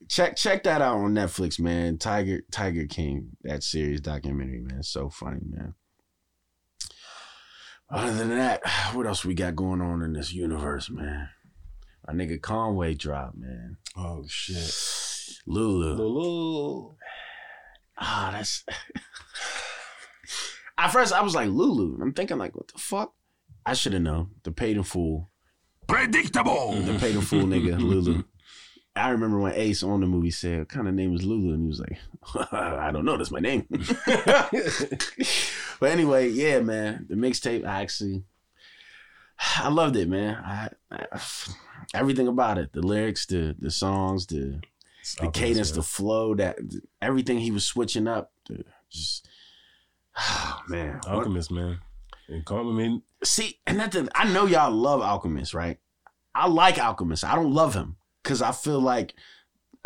[0.10, 1.98] check check that out on Netflix, man.
[1.98, 4.80] Tiger Tiger King, that series documentary, man.
[4.80, 5.74] It's so funny, man.
[7.90, 8.62] Other than that,
[8.94, 11.30] what else we got going on in this universe, man?
[12.08, 13.78] Our nigga Conway dropped, man.
[13.96, 15.40] Oh shit.
[15.46, 15.96] Lulu.
[15.96, 16.96] Lulu.
[17.98, 18.66] Ah, that's.
[20.78, 22.02] At first, I was like Lulu.
[22.02, 23.14] I'm thinking like, what the fuck?
[23.66, 24.32] I should have known.
[24.44, 25.30] The paid in full,
[25.88, 26.74] Predictable.
[26.74, 28.24] the paid in full nigga Lulu.
[28.96, 31.64] I remember when Ace on the movie said, "What kind of name is Lulu?" And
[31.64, 31.98] he was like,
[32.52, 33.18] "I don't know.
[33.18, 34.54] That's my name." but
[35.90, 37.08] anyway, yeah, man.
[37.10, 38.24] The mixtape, I actually,
[39.58, 40.36] I loved it, man.
[40.36, 41.08] I, I
[41.94, 44.62] everything about it, the lyrics, the the songs, the
[45.20, 46.58] the cadence, the flow, that
[47.02, 49.28] everything he was switching up, the, just
[50.18, 51.00] oh, man.
[51.06, 51.80] What- Alchemist, man.
[52.30, 55.78] And call I See, and that the, I know y'all love Alchemist, right?
[56.34, 57.24] I like Alchemist.
[57.24, 59.14] I don't love him because I feel like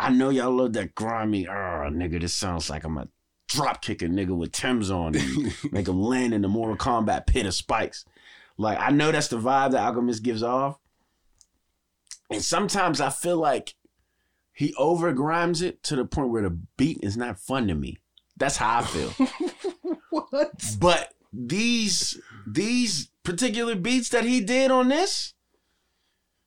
[0.00, 1.46] I know y'all love that grimy.
[1.48, 1.52] Oh,
[1.90, 3.08] nigga, this sounds like I'm a
[3.48, 7.26] drop kick a nigga with Tim's on and make him land in the Mortal Kombat
[7.26, 8.04] pit of spikes.
[8.56, 10.78] Like I know that's the vibe that Alchemist gives off,
[12.30, 13.74] and sometimes I feel like
[14.52, 17.98] he over grimes it to the point where the beat is not fun to me.
[18.36, 19.10] That's how I feel.
[20.10, 20.76] what?
[20.80, 25.34] But these these particular beats that he did on this,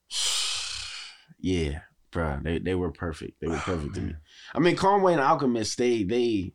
[1.39, 3.39] yeah, bro, they they were perfect.
[3.39, 4.15] They were oh, perfect to me.
[4.53, 6.53] I mean, Conway and Alchemist, they they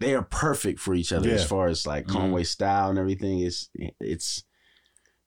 [0.00, 2.06] they are perfect for each other as far as like.
[2.06, 2.46] Conway mm-hmm.
[2.46, 3.40] style and everything.
[3.40, 3.68] It's
[4.00, 4.44] it's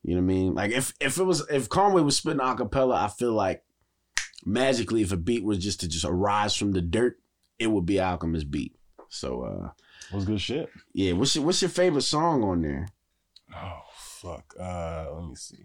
[0.03, 0.53] you know what I mean.
[0.55, 3.63] Like if if it was if Conway was spitting a cappella, I feel like
[4.45, 7.19] magically if a beat was just to just arise from the dirt,
[7.59, 8.75] it would be Alchemist beat.
[9.09, 9.69] So uh
[10.13, 10.69] was good shit.
[10.93, 12.87] yeah, what's your what's your favorite song on there?
[13.55, 14.55] Oh fuck.
[14.59, 15.63] Uh let me see.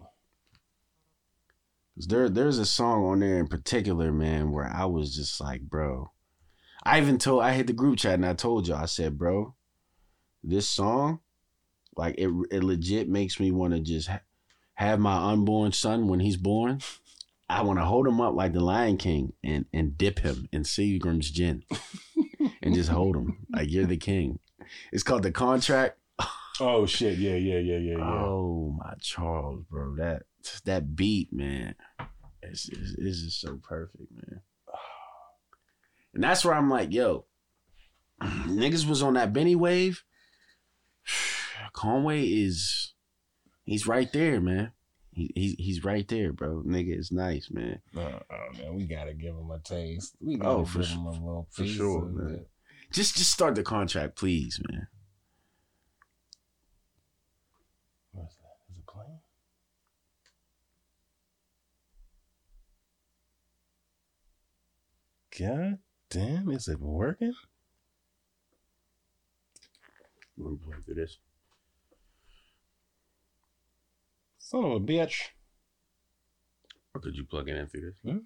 [1.94, 5.62] 'Cause there there's a song on there in particular, man, where I was just like,
[5.62, 6.10] bro.
[6.84, 9.54] I even told I hit the group chat and I told you I said, bro,
[10.44, 11.20] this song,
[11.96, 14.10] like it it legit makes me want to just
[14.76, 16.80] have my unborn son when he's born.
[17.48, 20.62] I want to hold him up like the Lion King and and dip him in
[20.62, 21.64] Seagram's gin
[22.62, 24.38] and just hold him like you're the king.
[24.92, 25.98] It's called the contract.
[26.58, 28.04] Oh shit, yeah, yeah, yeah, yeah, yeah.
[28.04, 30.22] Oh my Charles, bro, that
[30.64, 31.74] that beat, man,
[32.42, 34.40] it's, it's, it's just so perfect, man.
[36.14, 37.26] And that's where I'm like, yo,
[38.22, 40.02] niggas was on that Benny wave.
[41.72, 42.94] Conway is,
[43.66, 44.72] he's right there, man.
[45.12, 46.62] He, he he's right there, bro.
[46.66, 47.80] Nigga is nice, man.
[47.96, 50.14] Uh, oh man, we gotta give him a taste.
[50.20, 52.34] We Oh, gotta for give him a little for sure, man.
[52.34, 52.48] it.
[52.92, 54.86] Just just start the contract, please, man.
[58.12, 58.72] Where's that?
[58.72, 59.20] Is it playing?
[65.38, 65.78] God
[66.10, 67.34] damn, is it working?
[70.38, 71.18] Let me play through this.
[74.48, 75.30] Son of a bitch.
[76.94, 77.98] Or could you plug it in through this?
[78.04, 78.18] Hmm?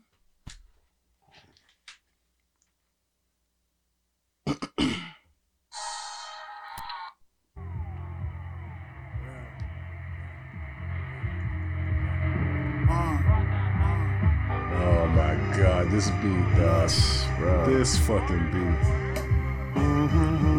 [14.77, 16.91] Oh my god, this beat, dog.
[17.39, 17.65] Bro.
[17.67, 18.79] This fucking beat.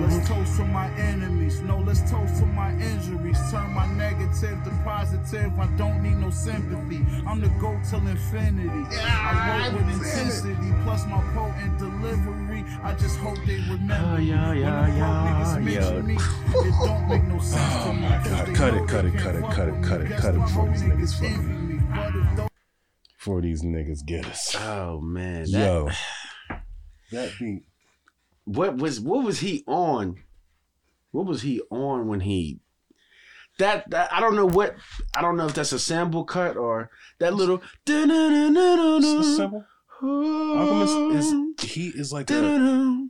[0.02, 1.11] Let's toast to my enemies.
[1.64, 3.38] No, let's toast to my injuries.
[3.52, 5.52] Turn my negative to positive.
[5.60, 7.06] I don't need no sympathy.
[7.28, 8.70] I'm the goat till infinity.
[9.00, 12.66] I wrote with intensity, plus my potent delivery.
[12.84, 14.16] I just hope they remember.
[14.16, 16.02] Oh, yeah, when yeah, them yeah, niggas mention yeah.
[16.02, 16.16] me,
[16.70, 18.02] it don't make no sense to oh me.
[18.02, 18.56] my 'cause God.
[18.56, 20.82] Cut it, cut it, cut it, cut it, cut it, cut it why before these
[20.84, 21.84] niggas niggas fucking- me.
[21.94, 22.48] But if those
[23.18, 24.56] Before these niggas get us.
[24.60, 25.44] Oh man.
[25.52, 25.90] That, Yo.
[27.12, 27.64] That beat.
[28.46, 30.16] what was what was he on?
[31.12, 32.60] What was he on when he
[33.58, 34.76] that, that I don't know what
[35.16, 36.90] I don't know if that's a sample cut or
[37.20, 39.66] that little It's simple.
[40.02, 40.98] Alchemist
[41.60, 43.08] is he is like a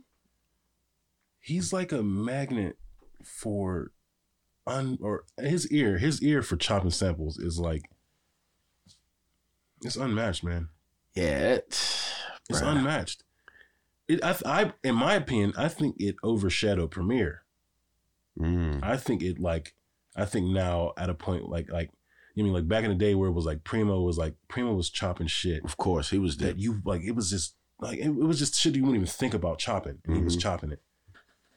[1.40, 2.76] he's like a magnet
[3.24, 3.92] for
[4.66, 7.90] un or his ear his ear for chopping samples is like
[9.82, 10.68] it's unmatched man.
[11.14, 11.68] Yeah, it,
[12.48, 13.24] it's unmatched.
[14.06, 17.41] It I, I in my opinion I think it overshadowed Premier
[18.38, 18.82] Mm.
[18.82, 19.74] I think it like
[20.16, 21.90] I think now at a point like like
[22.34, 24.72] you mean like back in the day where it was like Primo was like Primo
[24.74, 26.60] was chopping shit Of course, he was that dead.
[26.60, 29.34] you like it was just like it, it was just shit you wouldn't even think
[29.34, 30.40] about chopping and he was Mhm.
[30.40, 30.80] chopping it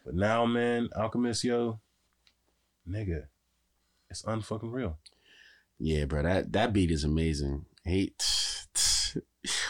[0.04, 1.80] but now man alchemist yo
[2.88, 3.28] nigga
[4.10, 4.98] it's unfucking real
[5.80, 7.66] Yeah, bro, that that beat is amazing.
[7.84, 8.14] He,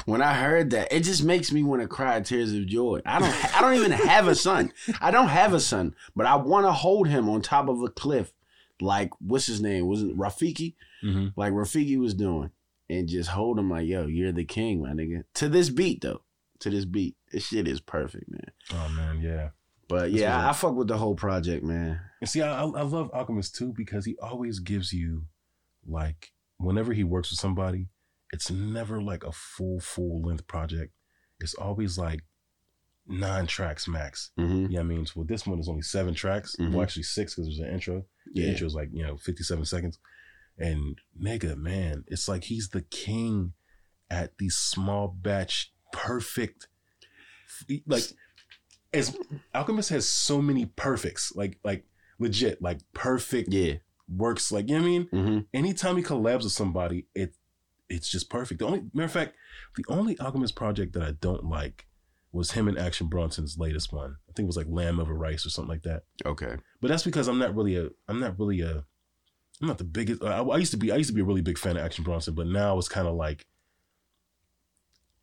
[0.06, 3.02] when I heard that, it just makes me want to cry tears of joy.
[3.06, 4.72] I don't, I don't even have a son.
[5.02, 7.90] I don't have a son, but I want to hold him on top of a
[7.90, 8.34] cliff,
[8.82, 9.88] like what's his name?
[9.88, 10.76] Was it Rafiki?
[11.04, 11.28] mm-hmm.
[11.36, 12.52] Like Rafiki was doing,
[12.90, 15.24] and just hold him like, yo, you're the king, my nigga.
[15.36, 16.22] To this beat though,
[16.60, 18.52] to this beat, this shit is perfect, man.
[18.74, 19.50] oh man yeah
[19.88, 22.00] But That's yeah, I, I fuck with the whole project, man.
[22.22, 25.24] and see I, I love alchemist too because he always gives you
[25.88, 27.88] like whenever he works with somebody
[28.36, 30.92] it's never like a full full length project
[31.40, 32.22] it's always like
[33.08, 34.72] nine tracks max Mm-hmm.
[34.72, 36.56] Yeah, I mean, so this one is only seven tracks.
[36.60, 36.72] Mhm.
[36.72, 37.98] Well, actually six because there's an intro.
[38.34, 38.48] The Yeah.
[38.50, 40.00] intro is like you know 57 seconds.
[40.58, 43.54] And nigga, man, it's like he's the king
[44.10, 46.68] at these small batch, perfect.
[47.86, 48.04] Like,
[48.94, 49.16] as
[49.54, 51.86] Alchemist has so many perfects, like like
[52.18, 53.76] legit, like perfect Yeah.
[54.10, 54.52] works.
[54.52, 55.06] Like you know what I mean.
[55.14, 55.40] Mm-hmm.
[55.54, 57.36] Anytime he collabs with somebody, it
[57.90, 58.60] it's just perfect.
[58.60, 59.36] The only matter of fact,
[59.76, 61.86] the only Alchemist project that I don't like
[62.32, 64.18] was him and Action Bronson's latest one.
[64.30, 66.04] I think it was like Lamb Over Rice or something like that.
[66.26, 66.58] Okay.
[66.82, 68.84] But that's because I'm not really a I'm not really a
[69.62, 70.24] I'm not the biggest.
[70.24, 72.04] I, I used to be I used to be a really big fan of Action
[72.04, 73.46] Bronson, but now it's kind of like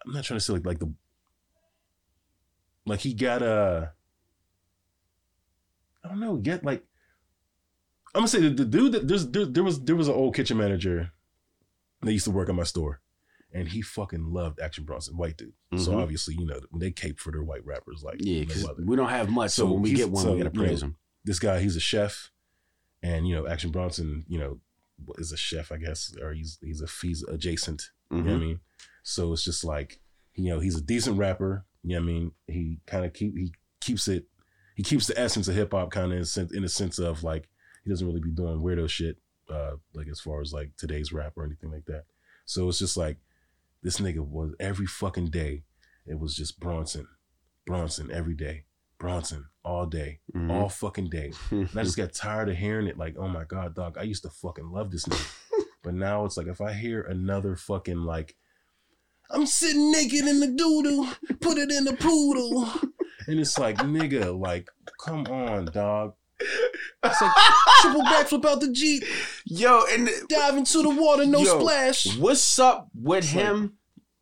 [0.04, 0.92] I'm not trying to say like like the
[2.86, 3.92] like he got a
[6.04, 6.84] I don't know get like
[8.14, 10.34] I'm gonna say the, the dude that there's there, there was there was an old
[10.34, 11.12] kitchen manager
[12.02, 13.00] that used to work at my store,
[13.52, 15.52] and he fucking loved Action Bronson, white dude.
[15.76, 16.02] So Mhm.
[16.02, 19.30] obviously you know they cape for their white rappers like Yeah, because we don't have
[19.30, 20.96] much, so, So when we get one, so, we gotta praise him.
[21.24, 22.30] this guy he's a chef
[23.02, 24.60] and you know action bronson you know
[25.18, 28.36] is a chef i guess or he's he's a he's adjacent you know what i
[28.36, 28.40] Mhm.
[28.40, 28.60] mean
[29.02, 30.00] so it's just like
[30.34, 33.36] you know he's a decent rapper you know what i mean he kind of keep
[33.36, 34.26] he keeps it
[34.76, 37.48] he keeps the essence of hip-hop kind of in, in a sense of like
[37.84, 39.16] he doesn't really be doing weirdo shit
[39.52, 42.04] uh like as far as like today's rap or anything like that
[42.46, 43.18] so it's just like
[43.82, 45.62] this nigga was every fucking day
[46.06, 47.06] it was just bronson
[47.66, 48.64] bronson every day
[48.98, 50.50] bronson all day Mhm.
[50.50, 51.32] all fucking day.
[51.50, 52.98] And I just got tired of hearing it.
[52.98, 55.26] Like, oh my god, dog, I used to fucking love this nigga,
[55.84, 58.34] but now it's like if I hear another fucking like,
[59.30, 61.06] I'm sitting naked in the doodle,
[61.40, 62.68] put it in the poodle,
[63.28, 64.68] and it's like, nigga, like,
[65.04, 66.14] come on, dog.
[67.04, 67.32] It's like
[67.80, 69.02] triple backflip out the jeep,
[69.44, 71.58] Yo, and dive into the water, no Yo.
[71.58, 72.16] splash.
[72.16, 73.74] what's up with It's him?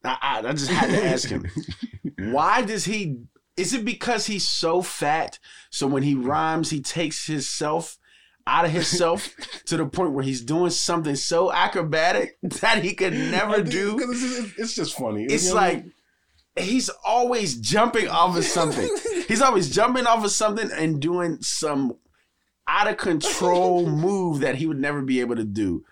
[0.02, 1.44] I, I, I just had to ask him.
[2.32, 3.18] Why does he?
[3.56, 5.38] Is it because he's so fat?
[5.70, 7.98] So when he rhymes, he takes himself
[8.46, 9.28] out of himself
[9.66, 13.96] to the point where he's doing something so acrobatic that he could never do.
[13.98, 15.24] Because it's, it's- it's just funny.
[15.24, 15.92] It's You know what I like mean?
[16.58, 18.88] he's always jumping off of something.
[19.28, 21.92] He's always jumping off of something and doing some
[22.70, 25.84] out of control move that he would never be able to do.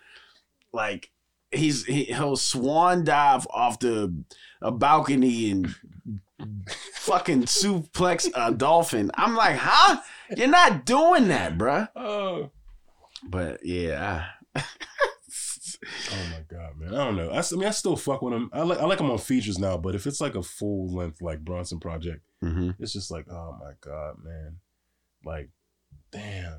[0.72, 1.10] Like
[1.50, 4.14] he's he, he'll swan dive off the
[4.62, 5.74] a balcony and
[6.94, 9.10] fucking suplex a dolphin.
[9.14, 10.00] I'm like, huh?
[10.36, 11.88] You're not doing that, bruh.
[11.96, 12.50] Oh.
[13.24, 14.62] But yeah, I-
[16.10, 16.92] Oh my god, man!
[16.94, 17.30] I don't know.
[17.30, 18.50] I mean, I still fuck with him.
[18.52, 21.22] I like I like him on features now, but if it's like a full length
[21.22, 22.74] like Bronson project, Mhm.
[22.80, 24.56] it's just like, oh my god, man!
[25.24, 25.50] Like,
[26.10, 26.58] damn.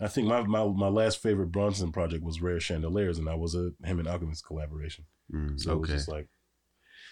[0.00, 3.54] I think my my, my last favorite Bronson project was Rare Chandeliers, and that was
[3.54, 5.04] a him and Alchemist collaboration.
[5.32, 6.28] Mm, So it was just like,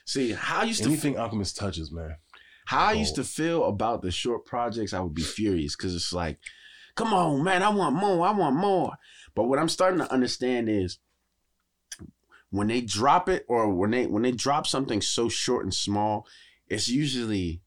[0.06, 2.16] See, how I used to Anything Alchemist touches, man.
[2.66, 6.12] how I used to feel about the short projects, I would be furious because it's
[6.14, 6.38] like,
[6.94, 8.92] come on, man, I want more, I want more.
[9.34, 10.98] But what I'm starting to understand is
[12.50, 16.26] when they drop it or when they when they drop something so short and small,
[16.68, 17.60] it's usually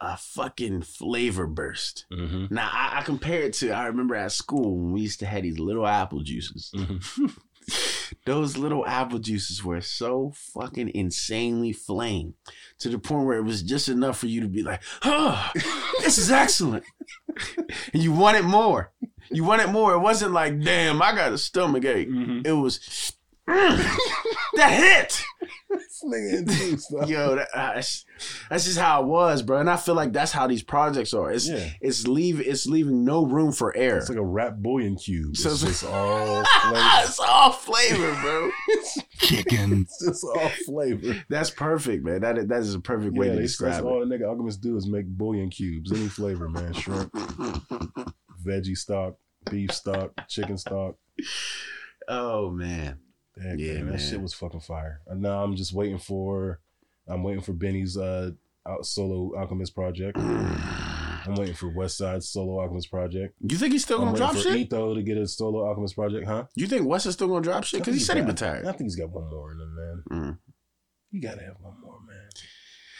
[0.00, 2.06] a fucking flavor burst.
[2.12, 2.54] Mm-hmm.
[2.54, 5.42] Now I, I compare it to I remember at school when we used to have
[5.42, 6.70] these little apple juices.
[6.74, 7.26] Mm-hmm.
[8.24, 12.34] Those little apple juices were so fucking insanely flame
[12.78, 15.50] to the point where it was just enough for you to be like, oh,
[16.00, 16.84] this is excellent.
[17.92, 18.92] and you wanted more.
[19.30, 19.92] You wanted more.
[19.92, 22.08] It wasn't like, damn, I got a stomach ache.
[22.08, 22.46] Mm-hmm.
[22.46, 23.12] It was, "Mm,
[23.48, 25.22] that hit.
[25.70, 27.08] This nigga into stuff.
[27.08, 28.04] Yo, that, uh, that's,
[28.50, 29.58] that's just how it was, bro.
[29.58, 31.30] And I feel like that's how these projects are.
[31.30, 31.68] It's Yeah.
[31.80, 33.98] it's leave it's leaving no room for air.
[33.98, 35.30] It's like a rap bouillon cube.
[35.30, 36.80] It's So- just all flavor.
[37.04, 38.50] it's all flavor, bro.
[39.18, 39.82] Chicken.
[39.88, 41.22] It's just all flavor.
[41.28, 42.20] That's perfect, man.
[42.22, 43.86] That that is a perfect way to they- describe that's it.
[43.88, 46.72] all the nigga alchemists do is make bouillon cubes, any flavor, man.
[46.72, 47.12] Shrimp,
[48.46, 49.14] veggie stock,
[49.50, 50.96] beef stock, chicken stock.
[52.08, 52.98] oh man.
[53.42, 55.00] Heck, Yeah, man, that shit was fucking fire.
[55.06, 56.60] And now I'm just waiting for,
[57.06, 58.30] I'm waiting for Benny's uh
[58.82, 60.18] solo alchemist project.
[61.28, 63.34] I'm waiting for Westside solo alchemist project.
[63.40, 64.56] You think he's still I'm gonna drop for shit?
[64.56, 66.44] Etho to get a solo alchemist project, huh?
[66.54, 67.80] You think Wes is still gonna drop shit?
[67.80, 68.66] Because he said he retired.
[68.66, 70.02] I think he's got one more in him, man.
[70.10, 70.38] Mm.
[71.10, 72.28] You gotta have one more, man.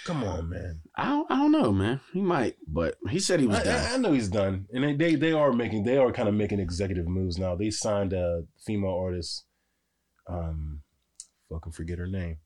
[0.05, 0.81] Come on, man.
[0.97, 2.01] I don't, I don't know, man.
[2.15, 3.85] He might, but he said he was I, done.
[3.85, 6.35] I, I know he's done, and they, they they are making they are kind of
[6.35, 7.55] making executive moves now.
[7.55, 9.45] They signed a female artist,
[10.29, 10.83] um,
[11.51, 12.39] fucking forget her name.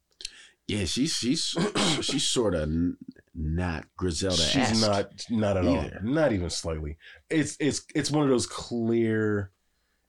[0.68, 1.56] yeah, she's she's
[2.00, 2.70] she's sort of
[3.34, 4.36] not Griselda.
[4.36, 6.00] She's not not at either.
[6.04, 6.96] all, not even slightly.
[7.30, 9.50] It's it's it's one of those clear,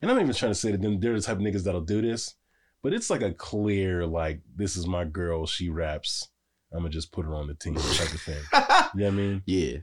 [0.02, 1.82] and I'm not even trying to say that them- they're the type of niggas that'll
[1.82, 2.36] do this,
[2.82, 5.46] but it's like a clear like this is my girl.
[5.46, 6.30] She raps.
[6.72, 8.42] I'm gonna just put her on the team type of thing.
[8.96, 9.42] You know what I mean?
[9.48, 9.78] yeah,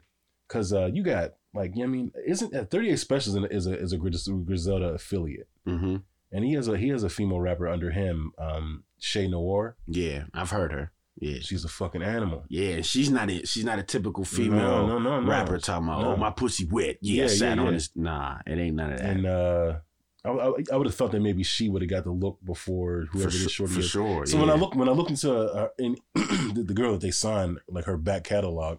[0.47, 3.67] Because uh, you got like, you know what I mean, isn't uh, 38 Specials is
[3.67, 5.97] a is a Gris- Griselda affiliate, hmm
[6.33, 9.77] and he has a he has a female rapper under him, um, Che Noir.
[9.87, 10.25] yeah.
[10.35, 10.93] I've heard her.
[11.19, 12.45] Yeah, She's a fucking animal.
[12.49, 12.81] yeah.
[12.81, 16.17] She's not a, she's not a typical female no, no, no, rapper talking about oh
[16.17, 16.97] my pussy wet.
[17.03, 17.71] Yeah, Yeah, sat yeah, on yeah.
[17.73, 17.91] this.
[17.95, 19.07] Nah, it ain't none of that.
[19.11, 19.77] And uh,
[20.25, 23.07] I, I, I would have thought that maybe she would have got the look before
[23.13, 23.89] whoever su- this shorty for is.
[23.91, 24.25] sure.
[24.27, 24.41] So yeah.
[24.43, 27.59] when I look when I looked into uh, in the, the girl that they signed,
[27.69, 28.79] like her back catalog,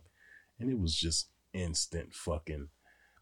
[0.60, 2.70] and it was just instant fucking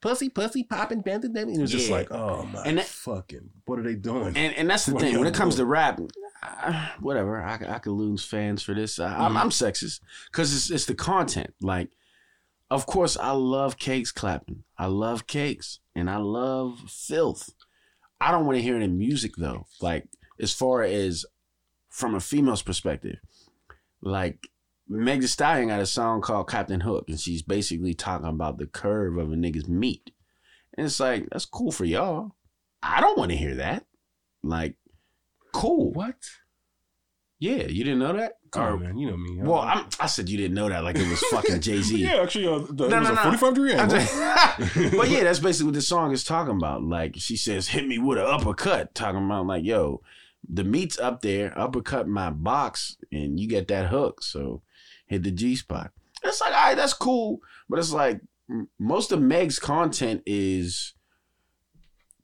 [0.01, 1.35] pussy, pussy popping, bending.
[1.35, 4.35] It was just like, oh my And that- fucking, what are they doing?
[4.37, 5.69] And and that's the What thing when it comes to doing?
[5.69, 5.99] rap,
[6.43, 7.41] uh, whatever.
[7.41, 8.99] I, I could lose fans for this.
[8.99, 9.41] I, I'm, Mhm.
[9.41, 9.99] I'm sexist
[10.31, 11.53] because it's it's the content.
[11.61, 11.89] Like,
[12.71, 14.63] of course, I love cakes clapping.
[14.77, 17.49] I love cakes and I love filth.
[18.21, 19.65] I don't want to hear it in music though.
[19.81, 20.07] Like
[20.39, 21.25] as far as
[21.89, 23.17] from a female's perspective,
[24.01, 24.47] like
[24.89, 28.65] Meg Thee Stallion got a song called Captain Hook, and she's basically talking about the
[28.65, 30.11] curve of a nigga's meat.
[30.77, 32.31] And it's like, that's cool for y'all.
[32.81, 33.85] I don't want to hear that.
[34.43, 34.75] Like,
[35.53, 35.91] cool.
[35.91, 36.15] what?
[37.41, 38.33] Yeah, you didn't know that?
[38.51, 38.97] Come Or- on, man.
[38.97, 39.37] You know me.
[39.41, 41.97] well, I'm, I said you didn't know that like it was fucking Jay Z.
[41.97, 43.21] yeah, actually, uh, the, No, no, a no.
[43.37, 43.97] 45 degree angle.
[44.97, 46.83] but yeah, that's basically what the song is talking about.
[46.83, 50.01] Like she says, "Hit me with an uppercut," talking about like, "Yo,
[50.47, 54.61] the meat's up there, uppercut my box, and you get that hook." So
[55.07, 55.91] hit the G spot.
[56.23, 58.21] It's like, all right, that's cool, but it's like
[58.77, 60.93] most of Meg's content is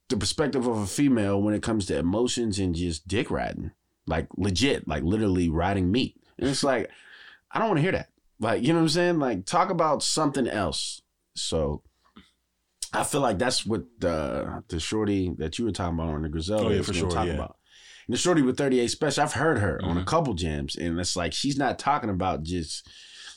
[0.09, 3.72] the perspective of a female when it comes to emotions and just dick riding,
[4.05, 6.16] like legit, like literally riding meat.
[6.38, 6.89] And it's like,
[7.51, 8.09] I don't want to hear that.
[8.39, 9.20] Like, you know what I'm saying?
[9.20, 11.01] Like, talk about something else.
[11.36, 11.84] So
[12.93, 16.30] I feel like that's what the the shorty that you were talking about on the
[16.30, 17.34] Griselda Oh, yeah, for sure, talk yeah.
[17.34, 17.57] about.
[18.08, 20.06] And the shorty with 38 special, I've heard her on a Mhm.
[20.06, 22.88] couple jams, and it's like she's not talking about just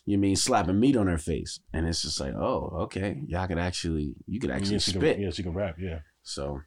[0.04, 1.60] you mean slapping meat on her face.
[1.72, 3.22] And it's just like, oh, okay.
[3.28, 5.14] Y'all could actually you could actually yeah, she spit.
[5.16, 5.76] Can, yeah, she can rap.
[5.78, 6.00] Yeah.
[6.22, 6.60] So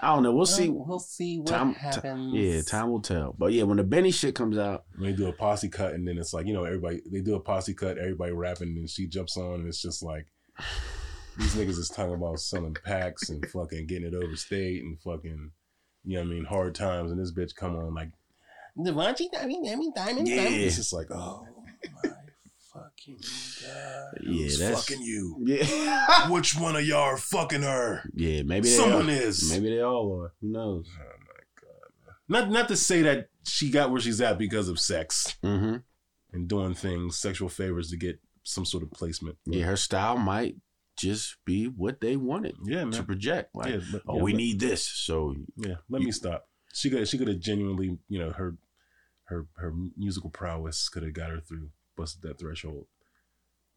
[0.00, 0.34] I don't know.
[0.34, 0.68] We'll see.
[0.70, 2.34] We'll see what Time, ti- happens.
[2.34, 3.34] yeah, time will tell.
[3.38, 6.18] But yeah, when the Benny shit comes out, they do a posse cut, and then
[6.18, 9.36] it's like you know everybody they do a posse cut, everybody rapping, and she jumps
[9.36, 10.26] on, and it's just like
[11.38, 15.50] these niggas is talking about selling packs and fucking getting it overstate and fucking
[16.04, 18.10] you know what I mean hard times, and this bitch come on like
[18.78, 20.44] Devontae, I mean, I mean, diamond, Yeah.
[20.44, 20.62] diamond.
[20.62, 21.46] it's just like oh
[22.02, 22.10] my
[22.72, 23.18] fucking
[23.62, 25.36] god, Yeah, who's that's- fucking you.
[25.44, 28.02] yeah, Which one of y'all are fucking her?
[28.14, 29.12] yeah, maybe Someone are.
[29.12, 29.50] is.
[29.50, 30.32] Maybe they all are.
[30.40, 30.88] Who knows?
[30.98, 32.14] Oh my god.
[32.28, 35.76] Not not to say that she got where she's at because of sex Mm-hmm.
[36.32, 39.36] and doing things, sexual favors to get some sort of placement.
[39.46, 40.56] Yeah, her style might
[40.96, 43.54] just be what they wanted Yeah, to project.
[43.54, 44.86] Like, yeah, but, oh, yeah, we but- need this.
[44.86, 46.48] So Yeah, let me stop.
[46.72, 48.56] She could she could have genuinely, you know, her
[49.24, 52.86] her her musical prowess could have got her through, busted that threshold.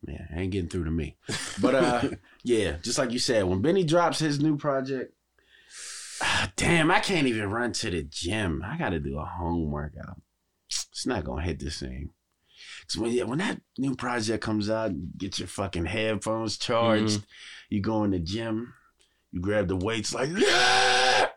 [0.08, 1.18] Yeah, ain't getting through to me.
[1.62, 2.10] But uh,
[2.44, 5.14] yeah, just like you said, when Benny drops his new project,
[6.22, 8.64] ah, damn, I can't even run to the gym.
[8.66, 10.22] I got to do a home workout.
[10.68, 12.12] It's not gonna hit the same.
[12.88, 17.26] Cause when yeah, when that new project comes out, you get your fucking headphones charged.
[17.70, 18.74] You go in the gym,
[19.32, 20.30] you grab the weights like.
[20.30, 21.28] Yeah!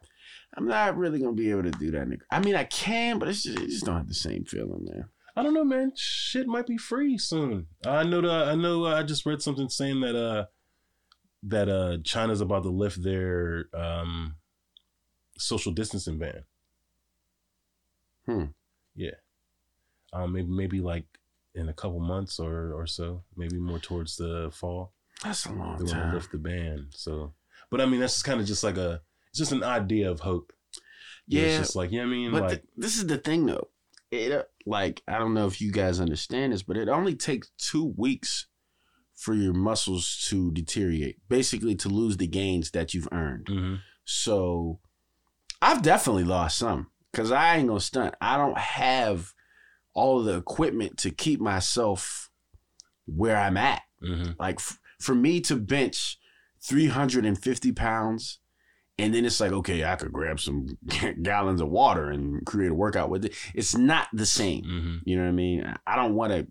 [0.57, 2.09] I'm not really gonna be able to do that.
[2.09, 2.21] Nigga.
[2.31, 5.05] I mean, I can, but it's just, it just don't have the same feeling, man.
[5.37, 5.93] I don't know, man.
[5.97, 7.67] Shit might be free soon.
[7.87, 8.49] I know that.
[8.49, 8.85] I know.
[8.85, 10.47] uh, I just read something saying that uh
[11.45, 14.37] that uh China's about to lift their um
[15.39, 16.45] social distancing ban.
[18.27, 18.45] Hmm.
[18.95, 19.15] Yeah.
[20.13, 20.33] Um.
[20.33, 21.07] Maybe maybe like
[21.55, 23.23] in a couple months or or so.
[23.37, 24.93] Maybe more towards the fall.
[25.25, 26.87] That's a long They want to lift the ban.
[26.91, 27.35] So,
[27.71, 29.03] but I mean, that's just kind of just like a.
[29.31, 30.53] It's just an idea of hope.
[31.27, 32.03] Yeah, It's just like yeah.
[32.03, 33.69] I mean, But like th- this is the thing, though.
[34.11, 37.51] It uh, like I don't know if you guys understand this, but it only takes
[37.59, 38.47] two weeks
[39.15, 43.47] for your muscles to deteriorate, basically to lose the gains that you've earned.
[43.47, 43.79] mhm.
[44.05, 44.81] So
[45.63, 48.15] I've definitely lost some because I ain't gonna stunt.
[48.21, 49.33] I don't have
[49.95, 52.31] all the equipment to keep myself
[53.07, 53.83] where I'm at.
[54.03, 54.37] Mhm.
[54.39, 56.19] Like f- for me to bench
[56.63, 58.39] 350 pounds,
[58.99, 60.79] and then it's like, okay, I could grab some
[61.23, 63.35] gallons of water and create a workout with it.
[63.55, 64.65] It's not the same.
[64.65, 65.01] Mhm.
[65.05, 65.75] You know what I mean?
[65.87, 66.47] I don't want to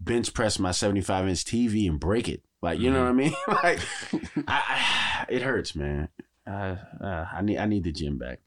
[0.00, 2.42] bench press my 75 inch TV and break it.
[2.62, 3.34] Like, you know what I mean?
[3.48, 3.80] like,
[4.48, 6.08] I, I, it hurts, man.
[6.46, 8.40] Uh, uh, I need I need the gym back.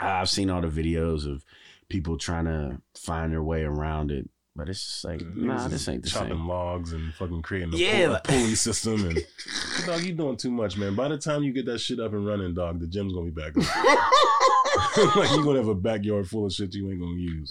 [0.00, 1.44] I've seen all the videos of
[1.90, 6.02] people trying to find their way around it, but it's just like, nah, this ain't
[6.02, 6.48] the chopping same.
[6.48, 9.18] logs and fucking creating a, Yeah, pull- like- pulley system and
[9.86, 10.94] dog, you doing too much, man.
[10.94, 13.42] By the time you get that shit up and running, dog, the gym's gonna be
[13.42, 13.52] back.
[15.16, 17.50] like you gonna have a backyard full of shit you ain't gonna use.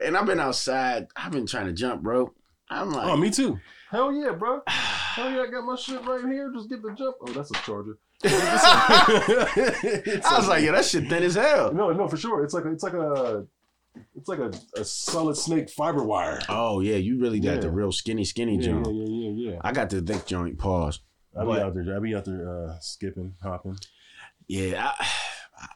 [0.00, 1.06] And I've been outside.
[1.16, 2.32] I've been trying to jump, bro.
[2.70, 3.58] I'm oh, like, Oh, me too.
[3.90, 4.62] Hell yeah, bro.
[4.66, 6.50] Hell yeah, I got my shit right here.
[6.54, 7.16] Just get the jump.
[7.20, 7.98] Oh, that's a charger.
[9.04, 11.72] I was like, yeah, that shit thin as hell.
[11.72, 12.44] no, no, for sure.
[12.44, 13.46] It's like a, it's like a
[14.16, 16.40] it's like a, a solid snake fiber wire.
[16.48, 17.60] Oh yeah, you really got Yeah.
[17.60, 18.86] the real skinny, skinny Yeah, jump.
[18.86, 19.58] yeah, yeah, yeah, yeah.
[19.62, 20.58] I got the thick joint.
[20.58, 21.00] Pause.
[21.36, 21.96] I be But- out there.
[21.96, 23.76] I be out there uh, skipping, hopping.
[24.48, 25.06] Yeah, I,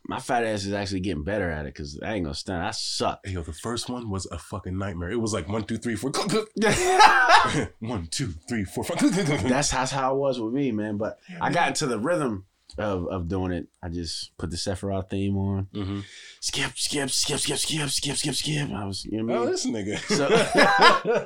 [0.06, 2.64] my fat ass is actually getting better at it because I ain't gonna stunt.
[2.64, 3.20] I suck.
[3.24, 5.10] Hey, yo, the first one was a fucking nightmare.
[5.10, 6.10] It was like one, two, three, four.
[7.80, 8.98] one, two, three, four, five.
[9.48, 10.96] That's that's how it was with me, man.
[10.96, 12.46] But I got into the rhythm
[12.78, 13.68] of of doing it.
[13.82, 15.68] I just put the Sephiroth theme on.
[15.74, 16.02] Mhm.
[16.40, 18.70] Skip, skip, skip, skip, skip, skip, skip, skip.
[18.70, 19.98] I was, you know what I Oh, this nigga.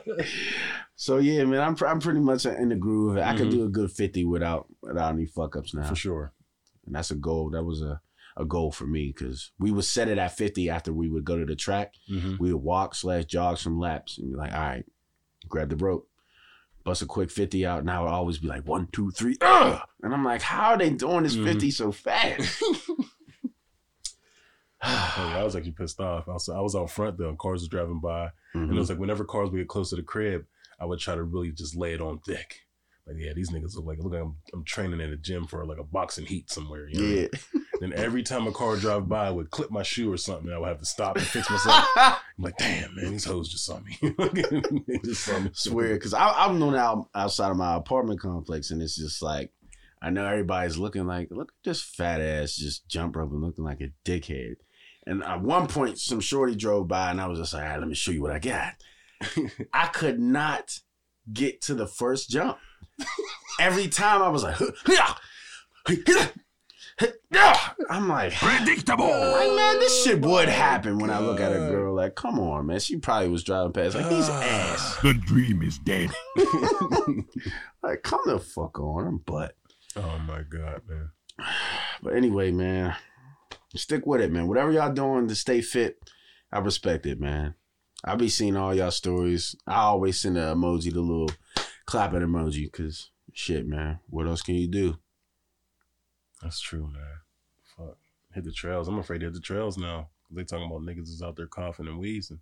[0.09, 0.25] So-
[0.97, 3.17] So yeah, man, I'm I'm pretty much in the groove.
[3.17, 3.53] I could Mhm.
[3.53, 6.33] do a good fifty without without any fuck ups now, For sure.
[6.85, 7.49] and that's a goal.
[7.51, 8.03] That was a
[8.41, 11.39] a goal for me because we would set it at fifty after we would go
[11.39, 11.95] to the track.
[12.11, 12.37] Mm-hmm.
[12.41, 14.85] We would walk slash jog some laps and be like, all right,
[15.49, 16.09] grab the rope,
[16.85, 17.85] bust a quick fifty out.
[17.85, 19.81] Now would always be like one, two, three, ugh!
[20.03, 21.45] and I'm like, how are they doing this Mhm.
[21.45, 22.63] fifty so fast?
[24.83, 26.27] Yeah, I was actually pissed off.
[26.29, 27.35] I was, I was out front though.
[27.37, 28.79] Cars was driving by, and it Mhm.
[28.79, 30.47] was like whenever cars would get close to the crib,
[30.81, 32.61] I would try to really just lay it on thick.
[33.07, 35.67] Like, yeah, these niggas look like look like I'm, I'm training in a gym for
[35.67, 36.89] like a boxing heat somewhere.
[36.89, 37.07] You know?
[37.07, 37.13] I?
[37.21, 37.61] Yeah.
[37.81, 40.53] Then every time a car would drive by, I would clip my shoe or something.
[40.53, 41.87] I would have to stop and fix myself.
[41.97, 43.97] I'm like, damn, man, these hoes just saw me.
[44.87, 45.51] they just saw me.
[45.55, 49.51] swear because I'm known out outside of my apartment complex, and it's just like
[50.03, 53.65] I know everybody's looking like, look at this fat ass just jump rope and looking
[53.65, 54.57] like a dickhead.
[55.07, 57.79] And at one point, some shorty drove by, and I was just like, all right,
[57.79, 58.75] let me show you what I got.
[59.73, 60.79] I could not
[61.33, 62.59] get to the first jump.
[63.59, 64.59] Every time I was like,
[67.91, 69.09] I'm like, Predictable.
[69.09, 71.95] like, man, this shit oh would happen when I look at a girl.
[71.95, 72.79] Like, come on, man.
[72.79, 74.97] She probably was driving past like he's ah, ass.
[75.03, 76.11] The dream is dead.
[77.83, 79.57] Like, come the fuck on, I'm butt.
[79.97, 81.11] Oh my god, man.
[82.03, 82.97] But anyway, man,
[83.75, 84.49] stick with it, man.
[84.49, 85.99] Whatever y'all doing to stay fit,
[86.51, 87.55] I respect it, man.
[88.03, 89.55] I be seeing all y'all stories.
[89.67, 91.31] I always send the emoji, the little
[91.85, 94.01] clapping emoji, cause shit, man.
[94.09, 94.99] What else can you do?
[96.43, 97.19] That's true, man.
[97.77, 97.97] Fuck.
[98.35, 98.89] Hit the trails.
[98.89, 100.09] I'm afraid to hit the trails now.
[100.31, 102.41] They talking about niggas is out there coughing and wheezing.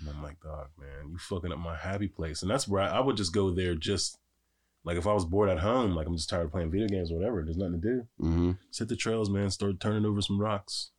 [0.00, 2.42] And I'm like, dog, man, you fucking up my happy place.
[2.42, 4.18] And that's where I, I would just go there just
[4.84, 7.10] like if I was bored at home, like I'm just tired of playing video games
[7.10, 8.06] or whatever, there's nothing to do.
[8.20, 8.50] Mm-hmm.
[8.68, 9.48] Just hit the trails, man.
[9.50, 10.90] Start turning over some rocks.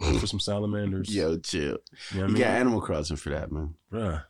[0.00, 1.14] For some salamanders.
[1.14, 1.60] Yo, chill.
[1.62, 1.78] You know
[2.20, 2.36] You I mean?
[2.38, 3.74] got Animal Crossing for that, man.
[3.92, 4.22] Bruh.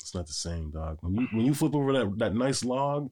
[0.00, 0.98] It's not the same, dog.
[1.02, 3.10] When you when you flip over that, that nice log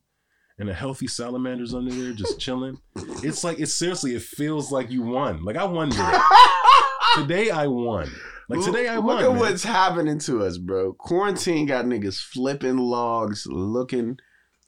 [0.59, 2.79] and a healthy salamander's under there just chilling,
[3.23, 5.45] it's like it's seriously, it feels like you won.
[5.45, 6.19] Like I won today.
[7.17, 8.11] today I won.
[8.49, 9.25] Like today, I Look won.
[9.25, 9.39] at man.
[9.39, 10.95] what's happening to us, bro.
[10.95, 14.17] Quarantine got niggas flipping logs, looking.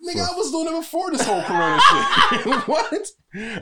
[0.07, 2.47] Nigga, I was doing it before this whole Corona shit.
[2.69, 3.07] what?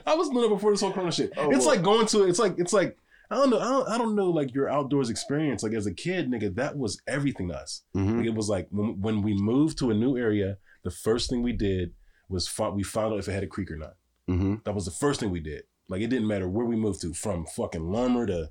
[0.06, 1.32] I was doing it before this whole Corona shit.
[1.36, 1.68] Oh, it's well.
[1.68, 2.24] like going to.
[2.24, 2.96] It's like it's like
[3.30, 3.60] I don't know.
[3.60, 4.30] I don't, I don't know.
[4.30, 5.62] Like your outdoors experience.
[5.62, 7.82] Like as a kid, nigga, that was everything to us.
[7.96, 8.18] Mhm.
[8.18, 11.42] Like, it was like when, when we moved to a new area, the first thing
[11.42, 11.92] we did
[12.28, 13.96] was fi- we found out if it had a creek or not.
[14.28, 14.62] Mhm.
[14.64, 15.64] That was the first thing we did.
[15.88, 18.50] Like it didn't matter where we moved to, from fucking Larimer to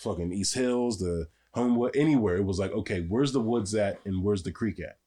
[0.00, 2.36] fucking East Hills to Homewood, anywhere.
[2.36, 4.98] It was like, okay, where's the woods at and where's the creek at?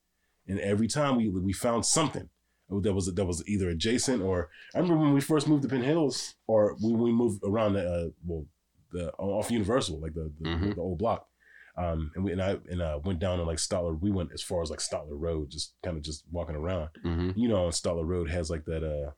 [0.47, 2.29] And every time we we found something
[2.69, 5.83] that was that was either adjacent or I remember when we first moved to Penn
[5.83, 8.45] Hills or when we moved around the uh, well
[8.91, 10.75] the off Universal like the the, Mhm.
[10.75, 11.27] the old block.
[11.77, 13.99] Um, and we and I and uh, went down to like Stotler.
[13.99, 17.33] We went as far as like Stotler Road, just kind of just walking around Mhm.
[17.37, 19.11] you know, on Stotler Road has like that, uh,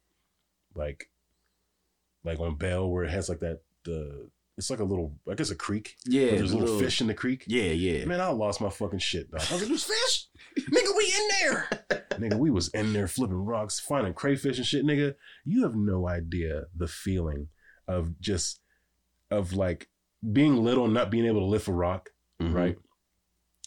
[0.76, 1.10] like,
[2.24, 5.50] like on Bell where it has like that, the, it's like a little, I guess
[5.50, 5.96] a creek.
[6.06, 7.44] Yeah, there's a little little- fish in the creek.
[7.48, 8.06] Yeah, yeah.
[8.06, 9.42] Man, I lost my fucking shit, dog.
[9.50, 10.28] I was like, there's fish?
[10.60, 11.70] nigga, we in there.
[12.20, 15.16] nigga, we was in there flipping rocks, finding crayfish and shit, nigga.
[15.44, 17.48] You have no idea the feeling
[17.88, 18.60] of just,
[19.32, 19.90] of like
[20.32, 22.12] being little and not being able to lift a rock
[22.50, 22.54] Mhm.
[22.54, 22.78] right?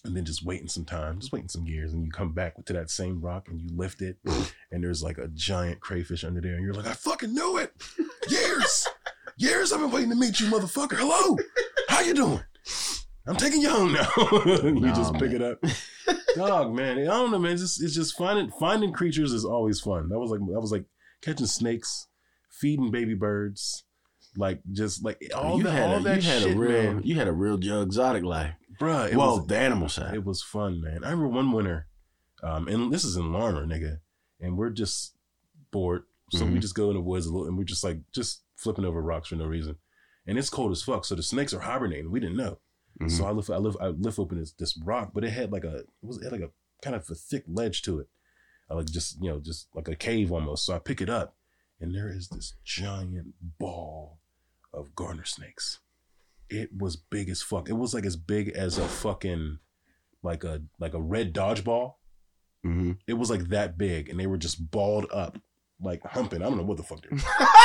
[0.05, 2.73] And then just waiting some time, just waiting some years, and you come back to
[2.73, 4.19] that same rock and you lift it,
[4.71, 7.73] and there's like a giant crayfish under there, and you're like, I fucking knew it.
[8.29, 8.87] Years,
[9.37, 10.97] years I've been waiting to meet you, motherfucker.
[10.97, 11.37] Hello,
[11.89, 12.41] how you doing?
[13.27, 14.09] I'm taking you home now.
[14.63, 15.35] you Nah, just pick man.
[15.35, 15.59] it up,
[16.37, 16.99] dog, man.
[17.01, 17.53] I don't know, man.
[17.55, 20.09] It's just, it's just finding finding creatures is always fun.
[20.11, 20.85] That was like that was like
[21.23, 22.07] catching snakes,
[22.53, 23.83] feeding baby birds,
[24.37, 26.71] like just like all you that, had, all a, that you had shit, a real,
[26.95, 27.03] man.
[27.03, 28.55] you had a real Joe Exotic life.
[28.79, 30.15] Bruh, it well, was, the animal side.
[30.15, 31.05] it was fun, man.
[31.05, 31.87] I remember one winter,
[32.43, 34.01] um, and this is in Larimer, nigga,
[34.41, 35.15] and we're just
[35.71, 36.61] bored, so we Mhm.
[36.61, 39.29] just go in the woods a little, and we're just like just flipping over rocks
[39.29, 39.77] for no reason,
[40.27, 41.05] and it's cold as fuck.
[41.05, 42.11] So the snakes are hibernating.
[42.11, 42.59] We didn't know.
[43.01, 43.11] Mhm.
[43.11, 45.65] So I lift, I lift, I lift open this this rock, but it had like
[45.65, 46.51] a, it was it had like a
[46.83, 48.09] kind of a thick ledge to it,
[48.71, 50.65] I like just you know just like a cave almost.
[50.67, 51.37] So I pick it up,
[51.81, 54.19] and there is this giant ball
[54.73, 55.81] of garter snakes.
[56.49, 57.69] It was big as fuck.
[57.69, 59.59] It was like as big as a fucking
[60.23, 61.95] like a like a red dodgeball.
[62.65, 62.99] Mhm.
[63.07, 65.39] It was like that big, and they were just balled up,
[65.81, 66.43] like humping.
[66.43, 67.23] I don't know what the fuck they were.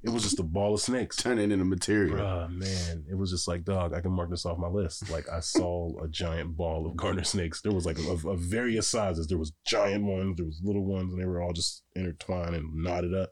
[0.00, 1.16] It was just a ball of snakes.
[1.16, 2.16] turning into material.
[2.18, 5.10] Bruh, man, it was just like, dog, I can mark this off my list.
[5.10, 7.60] Like, I saw a giant ball of garter snakes.
[7.62, 9.26] There was like of, of various sizes.
[9.26, 12.76] There was giant ones, there was little ones, and they were all just intertwined and
[12.76, 13.30] knotted up.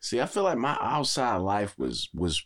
[0.00, 2.42] See, I feel like my outside life was was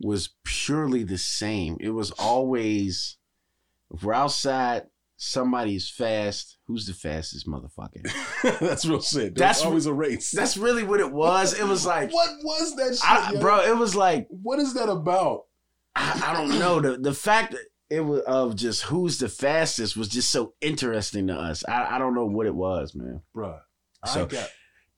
[0.00, 1.76] was purely the same.
[1.80, 3.16] It was always
[3.92, 4.84] if we're outside,
[5.16, 6.58] somebody's fast.
[6.66, 8.02] Who's the fastest motherfucker?
[8.60, 9.34] That's real shit.
[9.34, 10.30] That's- That's always a race.
[10.32, 11.58] That's really what it was.
[11.58, 13.60] It was like, what was that shit, I, bro.
[13.60, 15.44] It was like What is that about?
[15.94, 19.96] I, I don't know the the fact that it was of just who's the fastest
[19.96, 21.64] was just so interesting to us.
[21.66, 23.22] I, I don't know what it was, man.
[23.34, 23.60] Bruh.
[24.02, 24.50] I So- got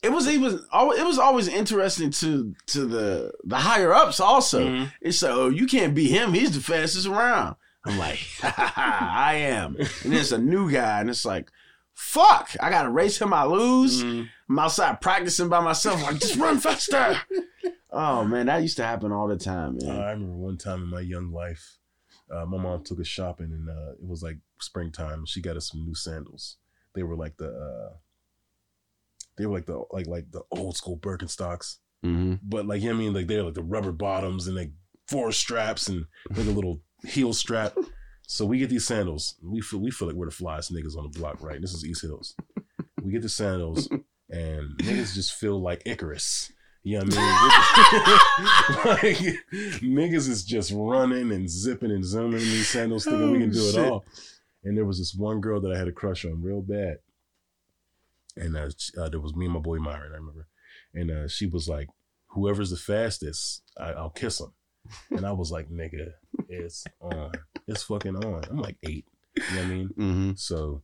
[0.03, 4.61] It was even it was always interesting to to the the higher ups also.
[4.66, 4.93] Mhm.
[5.01, 6.33] It's like, oh, you can't beat him.
[6.33, 7.57] He's the fastest around.
[7.85, 9.77] I'm like, I am.
[10.05, 11.51] And it's a new guy, and it's like,
[11.95, 13.33] fuck, I gotta race him.
[13.33, 14.03] I lose.
[14.05, 14.29] Mhm.
[14.49, 16.01] I'm outside practicing by myself.
[16.03, 17.20] Like, just run faster.
[17.91, 19.89] oh man, that used to happen all the time, Uh.
[19.91, 21.77] I remember one time in my young life,
[22.31, 25.27] uh, my mom took us shopping, and uh, it was like springtime.
[25.27, 26.57] She got us some new sandals.
[26.95, 27.97] They were like the, uh,
[29.39, 32.35] they were like the like like the old school Birkenstocks, Mm-hmm.
[32.44, 34.70] but like you know what I mean, like they're like the rubber bottoms and like
[35.09, 37.77] four straps and like a little heel strap.
[38.27, 39.35] So we get these sandals.
[39.43, 41.60] We feel we feel like we're the flyest niggas on the block, right?
[41.60, 42.35] This is East Hills.
[43.02, 43.89] We get the sandals,
[44.31, 46.52] and niggas just feel like Icarus.
[46.85, 49.09] You know what I mean?
[49.12, 53.51] like niggas is just running and zipping and zooming in these sandals, thinking we can
[53.51, 54.05] do Oh, it all.
[54.65, 56.98] And there was this one girl that I had a crush on real bad,
[58.39, 58.69] and uh,
[59.01, 60.12] uh, there was me and my boy Myron.
[60.12, 60.47] I remember,
[60.94, 61.89] and uh, she was like,
[62.28, 64.52] "Whoever's the fastest, I- I'll kiss him."
[65.10, 66.12] And I was like, "Nigga,
[66.48, 67.32] it's on.
[67.66, 69.06] It's fucking on." I'm like eight.
[69.36, 69.89] You know what I mean?
[69.90, 70.31] Mm-hmm.
[70.36, 70.82] So,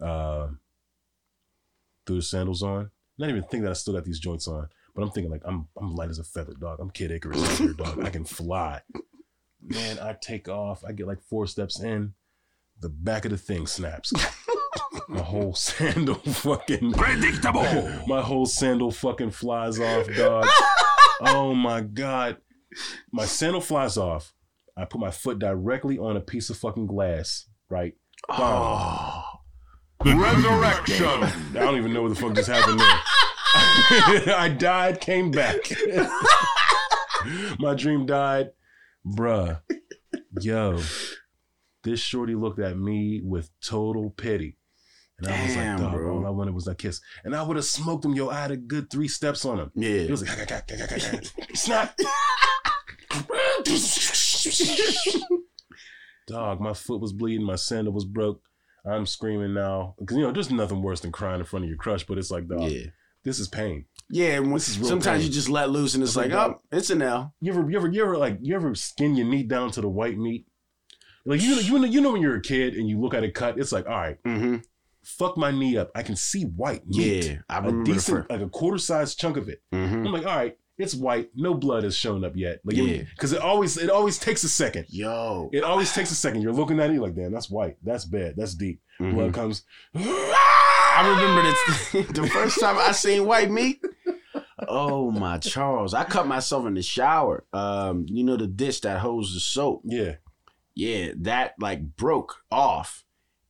[0.00, 0.48] uh,
[2.06, 2.90] threw the sandals on.
[3.18, 5.68] Not even think that I still got these joints on, but I'm thinking like I'm
[5.80, 6.78] I'm light as a feather, dog.
[6.80, 8.04] I'm Kid Icarus here, dog.
[8.04, 8.80] I can fly.
[9.62, 10.84] Man, I take off.
[10.84, 12.12] I get like four steps in.
[12.80, 14.12] The back of the thing snaps.
[15.08, 17.62] My whole sandal fucking Predictable.
[18.06, 20.46] my whole sandal fucking flies off, dog.
[21.20, 22.38] oh my god.
[23.12, 24.34] My sandal flies off.
[24.76, 27.94] I put my foot directly on a piece of fucking glass, right?
[28.28, 29.24] Oh,
[30.04, 31.06] the Resurrection.
[31.06, 34.34] I don't even know what the fuck just happened there.
[34.36, 35.56] I died, came back.
[37.58, 38.50] My dream died.
[39.06, 39.60] Bruh.
[40.40, 40.80] Yo.
[41.82, 44.58] This shorty looked at me with total pity.
[45.18, 46.16] And I was Damn, like, dog, bro.
[46.18, 47.00] all I wanted was that kiss.
[47.24, 48.28] And I would have smoked him, yo.
[48.28, 49.70] I had a good three steps on him.
[49.74, 49.88] Yeah.
[50.02, 50.50] It was like,
[51.54, 51.96] snap.
[56.26, 58.42] Dog, my foot was bleeding, my sandal was broke.
[58.84, 59.94] I'm screaming now.
[59.98, 62.30] Because, you know, there's nothing worse than crying in front of your crush, but it's
[62.30, 62.86] like, dog, yeah.
[63.24, 63.86] this is pain.
[64.10, 65.28] Yeah, when, This is real sometimes pain.
[65.28, 67.34] you just let loose and it's It's like, like, oh, it's an L.
[67.40, 69.88] You ever, you ever, you ever, like, you ever skin your meat down to the
[69.88, 70.46] white meat?
[71.24, 73.24] Like, you know, you know, you know when you're a kid and you look at
[73.24, 74.56] a cut, it's like, all right, Mm-hmm.
[75.06, 75.90] Fuck my knee up.
[75.94, 77.24] I can see white meat.
[77.26, 79.62] Yeah, I remember the decent, like a quarter sized chunk of it.
[79.72, 80.06] Mm-hmm.
[80.06, 81.30] I'm like, all right, it's white.
[81.34, 82.60] No blood has shown up yet.
[82.64, 83.02] Like, Yeah.
[83.14, 84.86] because it always, it always takes a second.
[84.88, 85.48] Yo.
[85.52, 86.42] It always takes a second.
[86.42, 87.76] You're looking at it, like, damn, that's white.
[87.82, 88.34] That's bad.
[88.36, 88.80] That's deep.
[89.00, 89.14] Mhm.
[89.14, 89.62] Blood comes.
[89.94, 93.80] I remember this, the first time I seen white meat.
[94.68, 95.92] Oh my Charles!
[95.92, 97.44] I cut myself in the shower.
[97.52, 99.82] Um, you know the dish that holds the soap.
[99.84, 100.14] Yeah.
[100.74, 103.04] Yeah, that like broke off,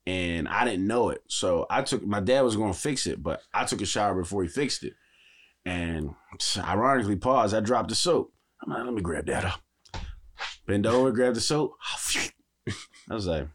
[0.07, 1.23] and I didn't know it.
[1.29, 4.15] So I took my dad was going to fix it, but I took a shower
[4.15, 4.95] before he fixed it.
[5.65, 6.11] And
[6.57, 7.53] ironically, pause.
[7.53, 8.33] I dropped the soap.
[8.63, 9.61] I'm like, let me grab that up.
[10.67, 11.73] Bend over, grab the soap.
[13.11, 13.49] I was like, I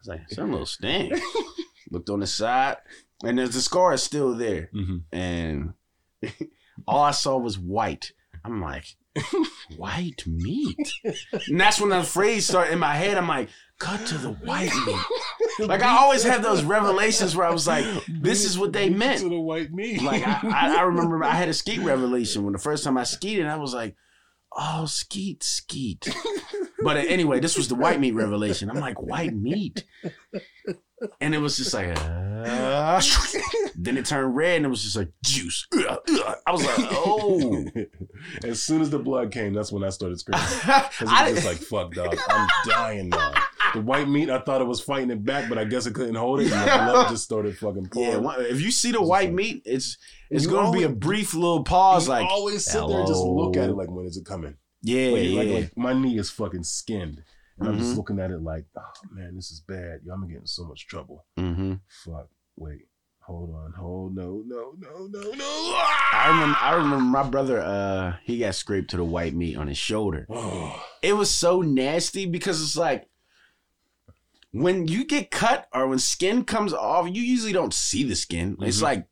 [0.00, 1.12] was like, some little sting.
[1.90, 2.78] Looked on the side,
[3.22, 5.74] and there's the scar is still there, hmm and
[6.86, 8.12] all I saw was white.
[8.44, 8.86] I'm like,
[9.76, 13.18] white meat, and that's when the phrase started in my head.
[13.18, 15.00] I'm like, cut to the white meat.
[15.58, 19.20] Like I always have those revelations where I was like, this is what they meant.
[19.20, 20.00] To the white meat.
[20.00, 23.04] Like I, I, I remember I had a skeet revelation when the first time I
[23.04, 23.94] skeeted, I was like,
[24.56, 26.08] oh skeet skeet.
[26.82, 28.70] But anyway, this was the white meat revelation.
[28.70, 29.84] I'm like white meat,
[31.20, 33.00] and it was just like, uh,
[33.76, 35.66] then it turned red and it was just like juice.
[35.72, 36.36] Ugh, ugh.
[36.46, 37.66] I was like, oh.
[38.44, 40.44] as soon as the blood came, that's when I started screaming.
[40.60, 42.16] Because I was just like, fuck, dog.
[42.28, 43.34] I'm dying now.
[43.74, 46.14] The white meat, I thought it was fighting it back, but I guess it couldn't
[46.14, 46.52] hold it.
[46.52, 48.22] And the blood just started fucking pouring.
[48.24, 49.98] yeah, if you see the white meat, it's
[50.30, 52.08] it's going to be a brief little pause.
[52.08, 54.56] Like, always sit there and just look at it like, when is it coming?
[54.82, 55.38] yeah, Like, yeah.
[55.38, 57.22] like, like my knee is fucking skinned.
[57.58, 57.96] And I'm just Mhm.
[57.98, 58.82] looking at it like, oh
[59.12, 60.00] man, this is bad.
[60.04, 61.24] Yo, I'm getting in so much trouble.
[61.38, 61.74] mm-hmm.
[62.04, 62.28] Fuck.
[62.56, 62.88] Wait.
[63.26, 63.72] Hold on.
[63.78, 65.44] Hold no, no, no, no, no.
[65.44, 66.56] I remember.
[66.60, 67.60] I remember my brother.
[67.60, 70.26] Uh, he got scraped to the white meat on his shoulder.
[70.28, 73.06] Oh, It was so nasty because it's like
[74.52, 78.56] when you get cut or when skin comes off, you usually don't see the skin.
[78.60, 78.82] It's Mhm.
[78.82, 79.06] like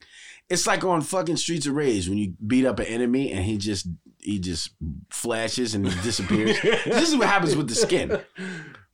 [0.48, 3.56] it's like on fucking Streets of Rage when you beat up an enemy and he
[3.58, 3.86] just
[4.18, 4.70] he just
[5.10, 6.60] flashes and he disappears.
[6.84, 8.20] this is what happens with the skin.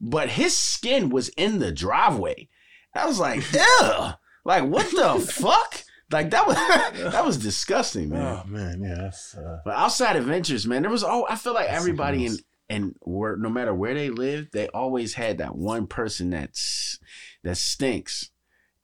[0.01, 2.48] But his skin was in the driveway.
[2.94, 4.10] I was like, ew.
[4.44, 5.82] Like what the fuck?
[6.12, 6.55] Like that was
[7.12, 8.23] that was disgusting, man.
[8.44, 8.94] oh man, yeah.
[9.02, 12.36] That's, uh, But outside adventures, man, there was oh, I feel like everybody in
[12.69, 16.99] and where no matter where they lived, they always had that one person that's
[17.45, 18.31] that stinks.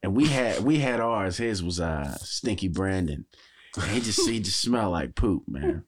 [0.02, 1.36] And we had we had ours.
[1.36, 3.26] His was uh Stinky Brandon.
[3.76, 5.84] And he just he just smelled like poop, man.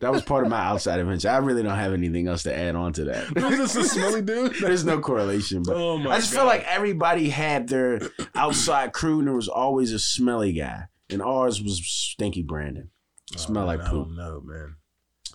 [0.00, 1.28] That was part of my outside adventure.
[1.30, 3.34] I really don't have anything else to add on to that.
[3.36, 4.54] was this a smelly dude?
[4.60, 6.40] There's no correlation, but oh I just God.
[6.40, 8.00] feel like everybody had their
[8.34, 12.90] outside crew, and there was always a smelly guy, and ours was Stinky Brandon.
[13.36, 14.06] Smell man, like I poop.
[14.06, 14.76] don't know, man.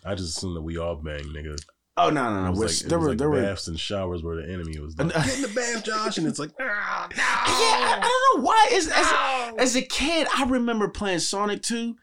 [0.06, 1.58] I just assumed that we all bang, nigga.
[1.96, 2.50] Oh no, no, It no!
[2.52, 4.52] was We're- like, it there was were like there were baths and showers where the
[4.52, 4.98] enemy was.
[4.98, 7.16] Like, Uh, Get in the bath, Josh, and it's like, ah, no.
[7.18, 8.70] Yeah, I, I don't know why.
[8.74, 11.96] As, as, as a kid, I remember playing Sonic 2,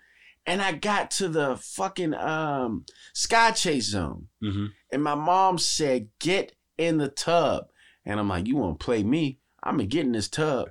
[0.47, 4.69] and I got to the fucking um, Sky Chase Zone, Mhm.
[4.93, 7.67] and my mom said, "Get in the tub,"
[8.07, 9.41] and I'm like, "You want to play me?
[9.63, 10.69] I'm gonna get in this tub,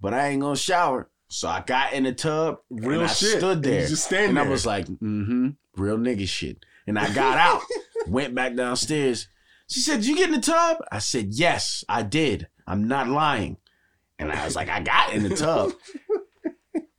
[0.00, 3.38] but I ain't gonna shower." So I got in the tub, Real and I shit.
[3.38, 4.44] stood And there, just stand and there.
[4.44, 7.62] I was like, "Mm-hmm, real nigga shit." And I got out,
[8.06, 9.28] went back downstairs.
[9.68, 12.48] She said, "Did you get in the tub?" I said, "Yes, I did.
[12.66, 13.56] I'm not lying."
[14.18, 15.72] And I was like, "I got in the tub."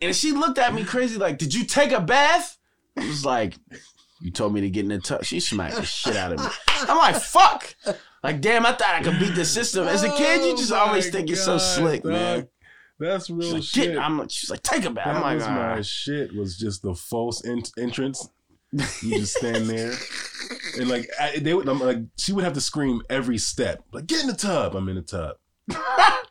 [0.02, 2.58] And she looked at me crazy, like, "Did you take a bath?"
[2.98, 3.56] I was like,
[4.20, 6.45] "You told me to get in the tub." She smacked the shit out of me.
[6.68, 7.74] I'm like, "Fuck!"
[8.22, 9.88] Like, damn, I thought I could beat the system.
[9.88, 12.50] As a kid, you oh just Oh always think you're so God, slick, man.
[13.00, 13.98] That's She's real like, shit.
[13.98, 15.06] I'm like, she's like, take a bath.
[15.06, 16.36] that I'm like, was my shit.
[16.36, 18.30] Was just the false en- entrance.
[19.02, 19.94] You just stand there,
[20.80, 21.68] and like I, they would.
[21.70, 23.84] I'm like, she would have to scream every step.
[23.91, 24.76] Like, get in the tub.
[24.76, 25.36] I'm in the tub.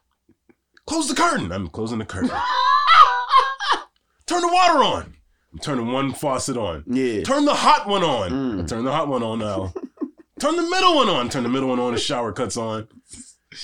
[0.86, 1.52] Close the curtain.
[1.52, 2.30] I'm closing the curtain.
[4.26, 5.14] Turn the water on.
[5.52, 6.84] I'm turning one faucet on.
[6.86, 7.22] yeah.
[7.22, 8.30] Turn the hot one on.
[8.30, 8.68] Mm.
[8.68, 9.72] Turn the hot one on now.
[10.40, 11.28] Turn the middle one on.
[11.28, 11.92] Turn the middle one on.
[11.92, 12.88] The shower cuts on.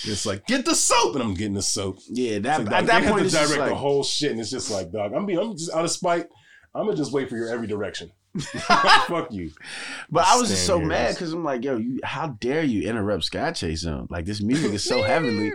[0.05, 1.99] It's like get the soap, and I'm getting the soap.
[2.09, 4.51] Yeah, that, like, at that point, have to direct like, the whole shit, and it's
[4.51, 6.27] just like, dog, I'm being, I'm just out of spite.
[6.75, 8.13] I'm gonna just wait for your every direction.
[9.07, 9.51] Fuck you.
[10.11, 13.25] But I was just so mad because I'm like, yo, you, how dare you interrupt
[13.25, 14.07] Sky Chase Zone?
[14.11, 15.53] Like this music is so heavenly.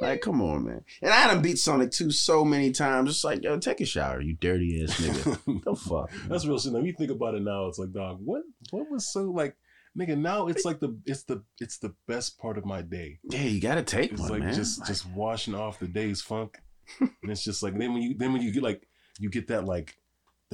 [0.00, 0.84] Like, come on, man.
[1.02, 3.10] And I done beat Sonic 2 so many times.
[3.10, 5.64] It's like, yo, take a shower, you dirty ass nigga.
[5.64, 6.10] the fuck.
[6.28, 6.72] That's real shit.
[6.72, 9.56] Now you think about it now, it's like, dog, what what was so like
[9.96, 13.18] nigga, now it's like the it's the it's the best part of my day.
[13.30, 14.54] Yeah, you gotta take It's one, like man.
[14.54, 16.58] just Like, just washing off the day's funk.
[17.00, 18.86] and it's just like then when you then when you get like
[19.18, 19.96] you get that like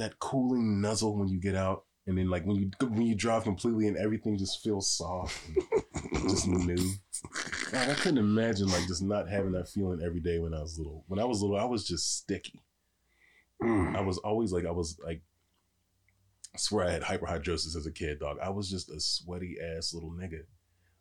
[0.01, 1.85] that cooling nuzzle when you get out.
[2.07, 5.39] And then like when you when you drive completely and everything just feels soft
[5.93, 6.75] and just new.
[7.71, 10.77] God, I couldn't imagine like just not having that feeling every day when I was
[10.79, 11.03] little.
[11.07, 12.59] When I was little, I was just sticky.
[13.61, 13.95] mm.
[13.95, 15.21] I was always like I was like
[16.55, 18.37] I swear I had hyperhidrosis as a kid, dog.
[18.41, 20.41] I was just a sweaty ass little nigga.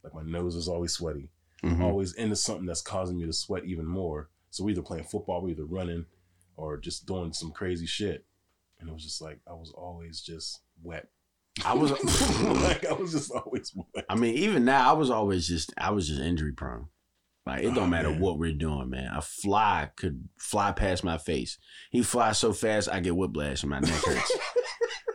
[0.05, 1.31] Like my nose was always sweaty.
[1.65, 1.81] Mhm.
[1.81, 4.29] Always into something that's causing me to sweat even more.
[4.51, 6.05] So we're either playing football, we're either running,
[6.57, 8.27] or just doing some crazy shit.
[8.81, 11.09] And it was just like I was always just wet.
[11.65, 11.91] I was
[12.63, 14.05] like I was just always wet.
[14.09, 16.87] I mean, even now, I was always just I was just injury prone.
[17.47, 18.21] Like it don't Oh, matter man.
[18.21, 19.11] what we're doing, man.
[19.15, 21.59] A fly could fly past my face.
[21.91, 24.33] He flies so fast, I get whiplash and my neck hurts.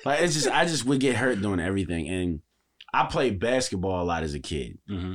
[0.04, 2.08] like it's just I just would get hurt doing everything.
[2.10, 2.40] And
[2.94, 4.78] I played basketball a lot as a kid.
[4.88, 5.14] hmm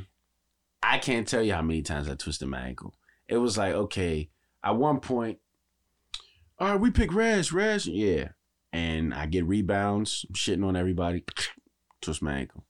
[0.82, 2.94] I can't tell you how many times I twisted my ankle.
[3.28, 4.30] It was like, okay,
[4.64, 5.38] at one point,
[6.58, 8.28] all right, we pick Raz, Raz, yeah.
[8.72, 11.24] And I get rebounds, I'm shitting on everybody,
[12.02, 12.64] twist my ankle.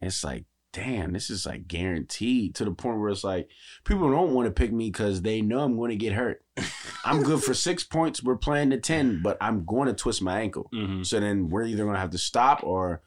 [0.00, 3.48] And it's like, damn, this is like guaranteed to the point where it's like,
[3.84, 6.42] people don't want to pick me because they know I'm going to get hurt.
[7.04, 8.22] I'm good for six points.
[8.22, 10.68] We're playing to 10, but I'm going to twist my ankle.
[10.72, 13.02] hmm So then we're either going to have to stop or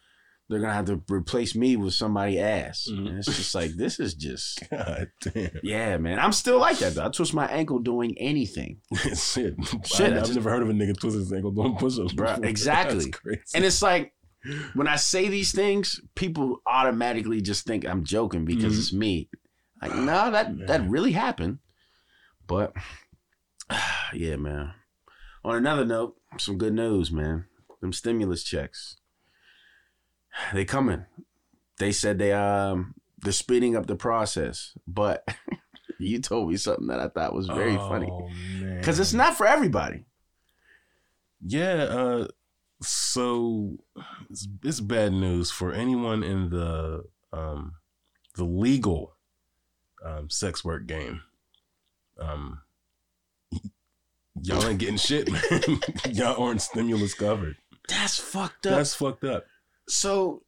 [0.50, 2.88] they're to have to replace me with somebody ass.
[2.90, 3.08] Mhm.
[3.10, 4.64] And it's just like, this is just.
[4.72, 5.50] God damn.
[5.62, 6.20] Yeah, man.
[6.20, 7.06] I'm still like that though.
[7.06, 8.78] I twist my ankle doing anything.
[9.16, 9.56] Shit.
[9.86, 12.14] Shit, I, have never heard of a nigga twist his ankle doing push-ups.
[12.14, 13.14] Bruh, exactly.
[13.54, 14.14] And it's like
[14.74, 18.80] when I say these things, people automatically just think I'm joking because Mhm.
[18.80, 19.30] it's me.
[19.82, 21.60] Like, no, that that really happened.
[22.48, 22.74] But
[24.14, 24.72] yeah, man.
[25.44, 27.46] On another note, some good news, man.
[27.82, 28.98] Them stimulus checks.
[30.54, 31.06] They coming.
[31.80, 35.28] They said they um they're speeding up the process, but
[36.00, 38.10] you told me something that I thought was very funny.
[38.12, 38.78] Oh, man.
[38.78, 40.06] Because it's not for everybody.
[41.46, 42.28] Yeah, uh
[42.82, 43.78] so
[44.30, 47.04] it's, it's bad news for anyone in the
[47.34, 47.74] um
[48.36, 49.16] the legal
[50.04, 51.22] um sex work game.
[52.20, 52.62] Um
[54.42, 55.80] y'all ain't getting shit, man.
[56.12, 57.58] y'all aren't stimulus covered.
[57.90, 58.74] That's fucked up.
[58.78, 59.46] That's fucked up.
[59.88, 60.44] So,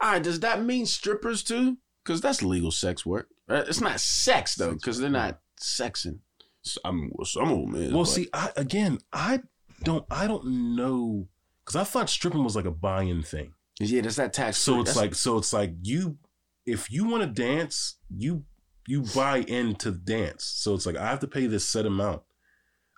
[0.00, 1.78] all right, does that mean strippers too?
[2.04, 3.28] Because that's legal sex work.
[3.48, 6.20] Uh, It's not sex though, because they're not sexing.
[6.62, 7.92] Some, well, some of them is.
[7.92, 9.40] Well, but- see, I again, I
[9.82, 11.28] don't I don't know
[11.64, 13.54] cuz I thought stripping was like a buy-in thing.
[13.78, 14.58] yeah, that's that tax.
[14.58, 16.18] So it's That's- like so it's like you
[16.66, 18.44] if you want to dance, you
[18.86, 20.44] you buy into the dance.
[20.44, 22.22] So it's like I have to pay this set amount.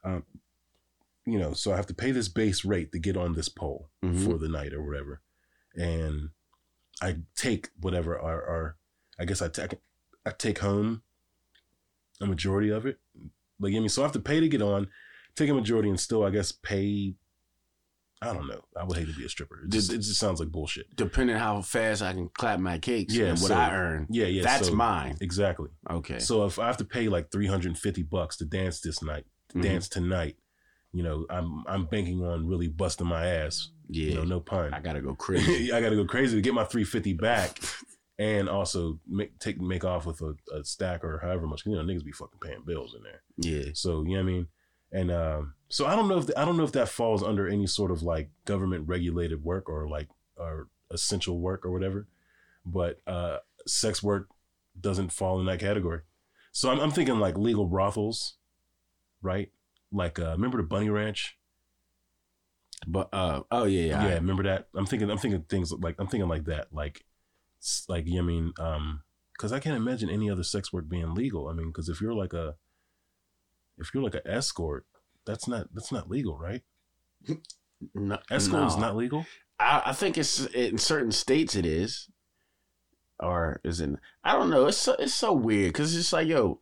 [0.05, 0.25] Um
[1.27, 3.89] you know, so I have to pay this base rate to get on this pole
[4.05, 4.25] Mhm.
[4.25, 5.21] for the night or whatever.
[5.77, 6.31] And
[7.01, 8.77] I take whatever our, our
[9.19, 9.75] I guess I take
[10.27, 11.03] I take home
[12.21, 12.99] a majority of it.
[13.15, 14.89] Like you know what I mean, so I have to pay to get on,
[15.37, 17.15] take a majority and still I guess pay
[18.21, 18.63] I don't know.
[18.77, 19.65] I would hate to be a stripper.
[19.65, 20.95] It just, it just sounds like bullshit.
[20.95, 24.07] depending how fast I can clap my cakes Yeah, and what so- I earn.
[24.11, 24.45] Yeah, yeah.
[24.45, 25.17] that's so- mine.
[25.21, 25.71] Exactly.
[25.91, 26.21] Okay.
[26.21, 29.63] So if I have to pay like 350 bucks to dance this night, to Mhm.
[29.63, 30.37] dance tonight,
[30.93, 33.71] you know, I'm I'm banking on really busting my ass.
[33.89, 34.73] yeah, You know, no pun.
[34.75, 35.73] I gotta go crazy.
[35.73, 37.59] I got to go crazy to get my 350 back,
[38.19, 41.65] and also make take make off with a, a stack or however much.
[41.67, 43.23] You know, niggas be fucking paying bills in there.
[43.39, 43.71] yeah.
[43.75, 44.47] So you know what I mean.
[44.95, 47.67] And um, so I don't know if I don't know if that falls under any
[47.67, 52.07] sort of like government regulated work or like or essential work or whatever.
[52.67, 54.29] But uh, sex work
[54.79, 56.01] doesn't fall in that category.
[56.53, 58.35] So I'm, I'm thinking like legal brothels,
[59.23, 59.51] right?
[59.93, 61.37] Like uh, remember the Bunny Ranch?
[62.87, 64.15] But uh, oh yeah, Yeah, yeah.
[64.15, 64.69] remember that?
[64.75, 67.05] I'm thinking I'm thinking things like I'm thinking like that, like
[67.89, 69.03] like you know I mean um
[69.35, 71.49] because I can't imagine any other sex work being legal.
[71.49, 72.57] I mean, because if you're like a
[73.79, 74.85] if you're like an escort,
[75.25, 76.63] that's not that's not legal, right?
[77.97, 79.27] No, Escort is not legal.
[79.59, 82.09] I, I think it's in certain states it is,
[83.19, 83.91] or is it?
[84.23, 84.67] I don't know.
[84.67, 86.61] It's so, it's so weird because it's like yo,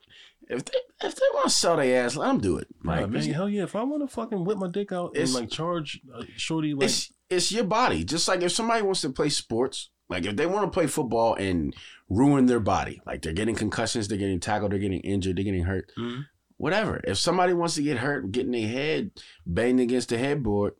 [0.51, 2.69] if they if they want to sell their ass, let them do it.
[2.85, 3.63] Like, Like man, hell yeah!
[3.63, 6.75] If I want to fucking whip my dick out and It's- like charge uh, shorty,
[6.75, 8.05] like it's it's your body.
[8.05, 11.35] Just like if somebody wants to play sports, like if they want to play football
[11.37, 11.75] and
[12.09, 15.65] ruin their body, like they're getting concussions, they're getting tackled, they're getting injured, they're getting
[15.65, 15.91] hurt.
[15.99, 16.27] Mhm.
[16.57, 17.01] Whatever.
[17.05, 19.13] If somebody wants to get hurt, getting their head
[19.47, 20.75] banged against the headboard,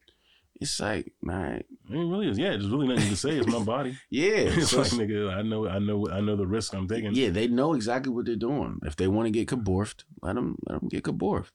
[0.61, 2.39] It's like, right, It really is.
[2.39, 3.31] Yeah, there's really nothing to say.
[3.39, 3.97] It's my body.
[4.11, 7.15] yeah, it's so- like nigga, I know, I know, I know the risk I'm taking.
[7.15, 8.79] yeah, they know exactly what they're doing.
[8.85, 11.51] If they want to get kaborfed, let them let them get kaborfed.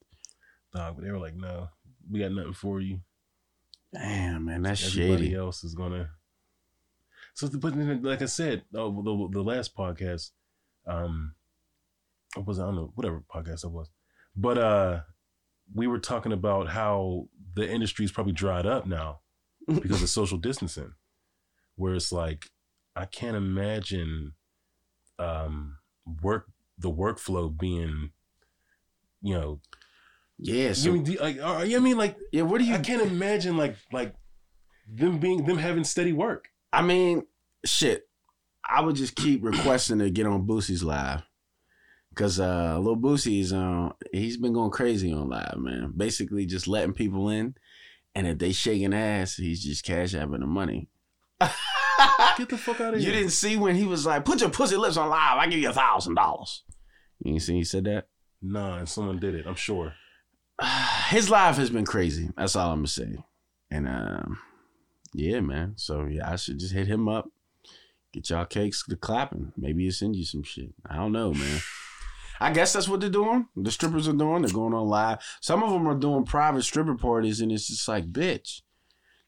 [0.74, 1.70] Dog, but they were like, no,
[2.12, 3.00] we got nothing for you.
[3.94, 5.36] Damn, man, that's Everybody shady.
[5.36, 6.10] else is gonna.
[7.34, 10.32] So, but like I said, oh, the the last podcast,
[10.86, 11.34] um,
[12.36, 12.64] what was it?
[12.64, 13.90] I don't know, whatever podcast it was,
[14.36, 15.00] but uh,
[15.74, 19.20] we were talking about how the industry's probably dried up now
[19.68, 20.94] because of social distancing,
[21.76, 22.50] where it's like
[22.96, 24.34] I can't imagine,
[25.20, 25.78] um,
[26.22, 26.48] work
[26.78, 28.12] the workflow being,
[29.22, 29.60] you know,
[30.38, 32.76] Yeah, you so mean, do- like, uh, I mean, like yeah, what do you?
[32.76, 34.14] I can't imagine like like
[34.88, 36.50] them being them having steady work.
[36.72, 37.24] I mean,
[37.66, 38.08] shit.
[38.68, 41.22] I would just keep requesting to get on Boosie's live.
[42.16, 45.94] Cause uh little Boosie's um he's been going crazy on live, man.
[45.96, 47.56] Basically just letting people in
[48.16, 50.90] and if they shaking ass, he's just cash apping the money.
[52.38, 53.10] Get the fuck out of here.
[53.10, 55.60] you didn't see when he was like, put your pussy lips on live, I give
[55.60, 56.64] you a thousand dollars.
[57.20, 58.08] You ain't see he said that?
[58.42, 59.46] Nah, and someone did it.
[59.46, 59.94] I'm sure.
[61.10, 62.30] His life has been crazy.
[62.38, 63.18] That's all I'm gonna say.
[63.70, 64.40] And um,
[65.14, 65.74] yeah, man.
[65.76, 67.30] So yeah, I should just hit him up.
[68.14, 69.52] Get y'all cakes to clapping.
[69.58, 70.74] Maybe he'll send you some shit.
[70.90, 71.60] I don't know, man.
[72.40, 73.48] I guess that's what they're doing.
[73.56, 74.42] The strippers are doing.
[74.42, 75.20] They're going on live.
[75.42, 78.62] Some of them are doing private stripper parties, and it's just like, bitch,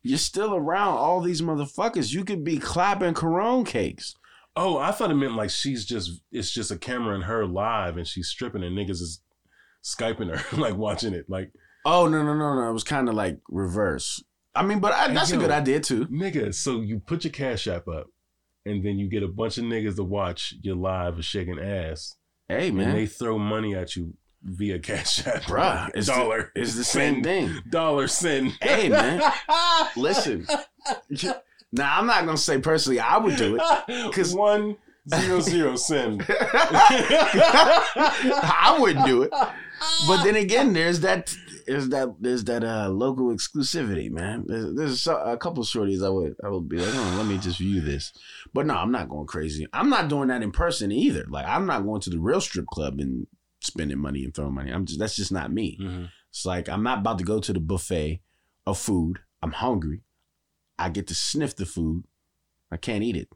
[0.04, 2.14] you're still around all these motherfuckers.
[2.14, 4.16] You could be clapping Corona cakes.
[4.56, 7.96] Oh, I thought it meant like she's just it's just a camera in her live
[7.96, 9.22] and she's stripping and niggas is
[9.84, 11.52] skyping her like watching it like
[11.90, 12.70] Oh no no no no!
[12.70, 14.22] It was kind of like reverse.
[14.54, 16.06] I mean, but I, that's a good idea too.
[16.08, 16.54] nigga.
[16.54, 18.08] So you put your cash app up
[18.66, 22.17] and then you get a bunch of niggas to watch your live of shaking ass
[22.50, 24.14] Hey man, and they throw money at you
[24.44, 26.52] via cash app, Bruh, it's the- dollar.
[26.56, 27.52] it's the same thing.
[27.70, 28.54] Dollar send.
[28.62, 29.22] Hey, man.
[29.98, 30.48] Listen.
[31.74, 33.62] Now I'm not gonna say personally I would do it
[34.08, 34.78] because one
[35.14, 36.26] zero zero send.
[37.98, 39.32] I wouldn't do it.
[39.32, 41.36] But then again, there's that
[41.68, 44.46] there's that there's that uh local exclusivity, man.
[44.48, 47.60] There's, there's a couple shorties I would I would be like, oh, let me just
[47.60, 48.14] view this.
[48.54, 49.68] But no, I'm not going crazy.
[49.74, 51.26] I'm not doing that in person either.
[51.30, 53.28] Like I'm not going to the real strip club and
[53.60, 54.72] spending money and throwing money.
[54.72, 55.78] I'm just that's just not me.
[55.82, 56.10] Mhm.
[56.30, 58.22] It's like I'm not about to go to the buffet
[58.66, 59.20] of food.
[59.44, 60.02] I'm hungry.
[60.80, 62.04] I get to sniff the food.
[62.72, 63.30] I can't eat it.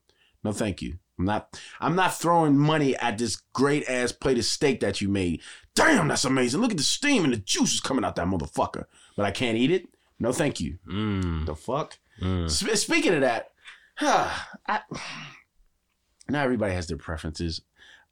[0.44, 0.99] No, thank you.
[1.22, 1.61] I'm not.
[1.80, 5.41] I'm not throwing money at this great ass plate of steak that you made.
[5.76, 6.61] Damn, that's amazing.
[6.61, 8.85] Look at the steam and the juice is coming out that motherfucker.
[9.15, 9.88] But I can't eat it.
[10.19, 10.77] No, thank you.
[10.88, 11.98] Mm, The fuck.
[12.22, 12.49] mm.
[12.49, 13.52] Sp- speaking of that,
[13.99, 14.80] I,
[16.30, 17.61] now everybody has their preferences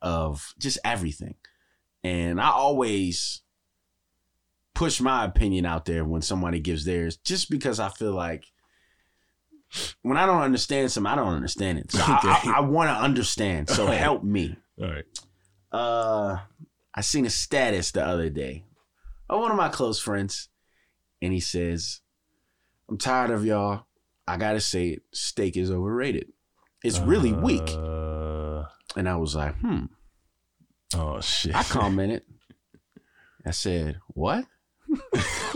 [0.02, 1.36] of just everything,
[2.04, 3.42] and I always
[4.74, 8.46] push my opinion out there when somebody gives theirs, just because I feel like
[10.02, 11.92] when I don't understand something, I don't understand it.
[11.92, 12.50] So I, Okay.
[12.50, 13.70] I, I want to understand.
[13.70, 14.56] So help me.
[14.82, 15.06] All right.
[15.72, 16.38] Uh,
[16.96, 18.64] I seen a status the other day
[19.30, 20.50] of one of my close friends,
[21.22, 22.02] and he says,
[22.90, 23.86] "I'm tired of y'all.
[24.28, 25.04] I gotta say it.
[25.14, 26.28] Steak is overrated.
[26.84, 28.64] It's really weak." Uh,
[28.96, 29.86] And I was like, "Hmm."
[30.96, 31.56] oh shit.
[31.56, 32.24] I commented.
[33.46, 34.46] I said, "What?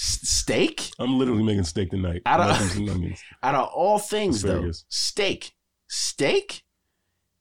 [0.00, 0.92] Steak?
[1.00, 2.22] I'm literally making steak tonight.
[2.24, 3.20] I don't- Mushrooms and onions.
[3.42, 5.54] Out of all things, though, steak.
[5.88, 6.62] Steak?"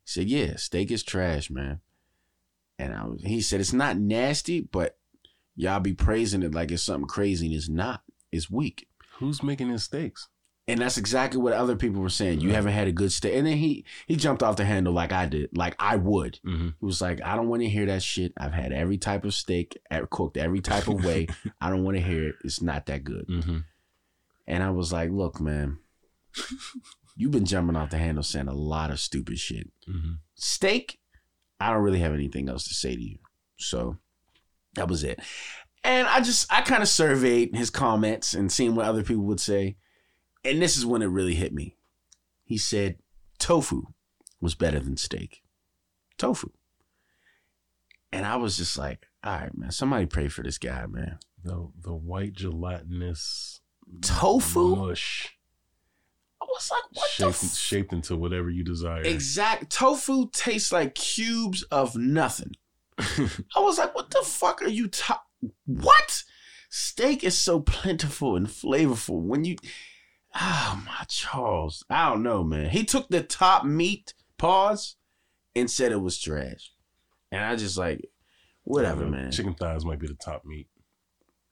[0.06, 1.82] He said, "Yeah, steak is trash, man."
[2.80, 4.98] And I was, he said, "It's not nasty, but
[5.56, 8.02] y'all be praising it like it's something crazy, and it's not.
[8.32, 8.88] It's weak."
[9.20, 10.28] Who's making his steaks?
[10.70, 12.42] And that's exactly what other people were saying.
[12.42, 13.36] You haven't had a good steak.
[13.36, 16.40] And then he he jumped off the handle like I did, like I would.
[16.46, 16.70] Mm-hmm.
[16.80, 18.34] He was like, I don't want to hear that shit.
[18.38, 19.78] I've had every type of steak,
[20.10, 21.28] cooked every type of way.
[21.62, 22.36] I don't want to hear it.
[22.44, 23.28] It's not that good.
[23.30, 23.58] Mm-hmm.
[24.46, 25.80] And I was like, look, man,
[27.16, 29.72] you've been jumping off the handle saying a lot of stupid shit.
[29.88, 30.14] Mm-hmm.
[30.36, 31.00] Steak,
[31.60, 33.20] I don't really have anything else to say to you.
[33.58, 33.98] So
[34.76, 35.20] that was it.
[35.84, 39.40] And I just, I kind of surveyed his comments and seen what other people would
[39.40, 39.78] say.
[40.48, 41.76] And this is when it really hit me.
[42.44, 42.98] He said
[43.38, 43.84] tofu
[44.40, 45.44] was better than steak.
[46.18, 46.50] Tofu.
[48.12, 51.20] And I was just like, all right, man, somebody pray for this guy, man.
[51.44, 53.62] The the white gelatinous
[54.02, 54.76] Tofu?
[54.76, 55.38] mush
[56.42, 59.02] I was like, what the shaped f- shaped into whatever you desire.
[59.02, 62.52] Exact tofu tastes like cubes of nothing.
[63.00, 65.24] I was like, what the fuck are you ta-
[65.66, 66.24] What?
[66.70, 69.22] Steak is so plentiful and flavorful.
[69.22, 69.56] When you
[70.40, 71.84] Oh my Charles.
[71.90, 72.70] I don't know, man.
[72.70, 74.96] He took the top meat pause
[75.56, 76.72] and said it was trash.
[77.32, 78.08] And I just like,
[78.64, 79.32] whatever, man.
[79.32, 80.68] Chicken thighs might be the top meat.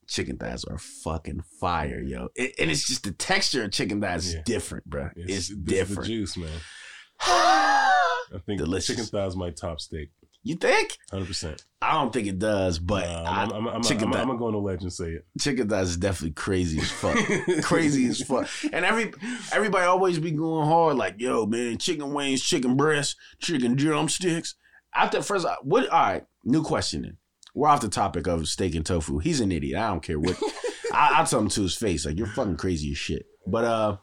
[0.07, 2.29] chicken thighs are fucking fire, yo.
[2.35, 5.09] It, and it's just the texture of chicken thighs is different, bro.
[5.15, 6.01] It's, is different.
[6.01, 6.49] The juice, man.
[7.21, 8.87] I think Delicious.
[8.87, 10.11] chicken thighs my top steak.
[10.45, 10.97] You think?
[11.11, 11.65] Hundred percent.
[11.81, 14.39] I don't think it does, but Uh, I- I'm, I'm, I'm, chicken I'm, I'm gonna
[14.39, 15.25] go on the ledge and say it.
[15.41, 17.17] chicken thighs is definitely crazy as fuck.
[17.63, 18.47] crazy as fuck.
[18.71, 19.11] And every
[19.51, 24.55] everybody always be going hard like, yo, man, chicken wings, chicken breasts, chicken drumsticks.
[24.95, 25.89] After first, I- what?
[25.89, 27.01] All right, new question.
[27.01, 27.17] Then
[27.53, 29.19] we're off the topic of steak and tofu.
[29.19, 29.79] He's an idiot.
[29.79, 30.39] I don't care what.
[30.93, 33.25] I, I'll tell him to his face like you're fucking crazy as shit.
[33.47, 33.97] But uh,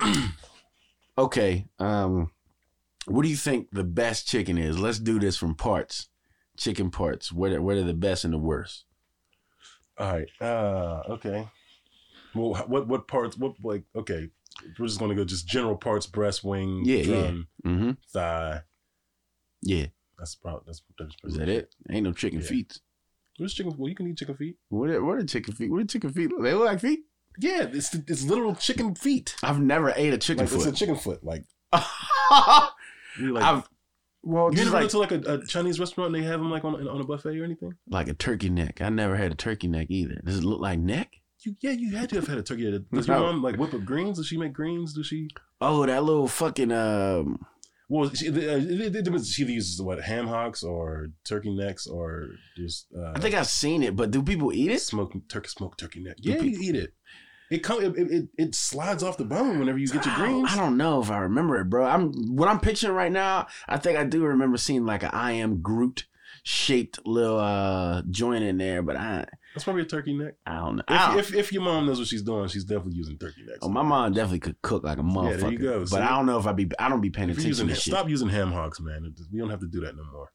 [1.18, 1.66] okay.
[1.78, 2.30] Um,
[3.06, 4.78] what do you think the best chicken is?
[4.78, 6.08] Let's do this from parts.
[6.56, 7.32] Chicken parts.
[7.32, 8.84] What are, what are the best and the worst?
[9.98, 10.28] All right.
[10.40, 11.48] Uh, okay.
[12.34, 13.36] Well, what what parts?
[13.36, 13.84] What like?
[13.94, 14.28] Okay,
[14.78, 17.04] we're just gonna go just general parts: breast, wing, Yeah, yeah.
[17.04, 17.90] drum, Mm-hmm.
[18.12, 18.60] thigh.
[19.62, 19.86] Yeah.
[20.18, 21.74] That's probably that's, that's Is that it?
[21.90, 22.46] Ain't no chicken Yeah.
[22.46, 22.78] feet.
[23.38, 23.74] Where's chicken?
[23.76, 24.56] Well, you can eat chicken feet.
[24.70, 25.70] What are, what are chicken feet?
[25.70, 26.30] What are chicken feet?
[26.40, 27.00] They look like feet.
[27.38, 29.36] Yeah, it's it's literal chicken feet.
[29.42, 31.22] I've never ate a chicken Like it's a chicken foot.
[31.24, 31.44] Like
[33.18, 33.44] you like.
[33.44, 33.68] I've
[34.22, 36.40] well, you just ever like go to like a, a Chinese restaurant and they have
[36.40, 37.74] them like on on a buffet or anything?
[37.88, 38.80] like a turkey neck.
[38.80, 40.20] I never had a turkey neck either.
[40.24, 41.12] Does it look like neck?
[41.44, 42.70] You yeah, you had to have had a turkey.
[42.92, 44.16] Does your mom like whip up greens?
[44.18, 44.94] Does she make greens?
[44.94, 45.28] Does she?
[45.60, 47.46] Oh, that little fucking um.
[47.88, 49.30] Well, she, uh, it, it depends.
[49.30, 52.88] She either uses what ham hocks or turkey necks or just.
[52.96, 54.80] Uh, I think I've seen it, but do people eat it?
[54.80, 56.16] smoked turkey smoked turkey neck.
[56.18, 56.94] Yeah, pe- you eat it.
[57.50, 60.48] It come it, it it slides off the bone whenever you get your greens.
[60.50, 61.84] I don't know if I remember it, bro.
[61.86, 63.46] I'm what I'm picturing right now.
[63.68, 66.06] I think I do remember seeing like an I am Groot
[66.42, 70.34] shaped little uh joint in there, but I That's probably a turkey neck.
[70.44, 70.82] I don't know.
[70.88, 73.42] I don't- If, if if your mom knows what she's doing, she's definitely using turkey
[73.46, 73.58] necks.
[73.62, 75.40] oh, my mom definitely could cook like a motherfucker.
[75.40, 75.80] there you go.
[75.80, 75.96] But See?
[75.98, 76.68] I don't know if I be.
[76.78, 77.92] I don't be paying If attention using to shit.
[77.94, 79.14] stop using ham hocks, man.
[79.32, 80.32] We don't have to do that no more.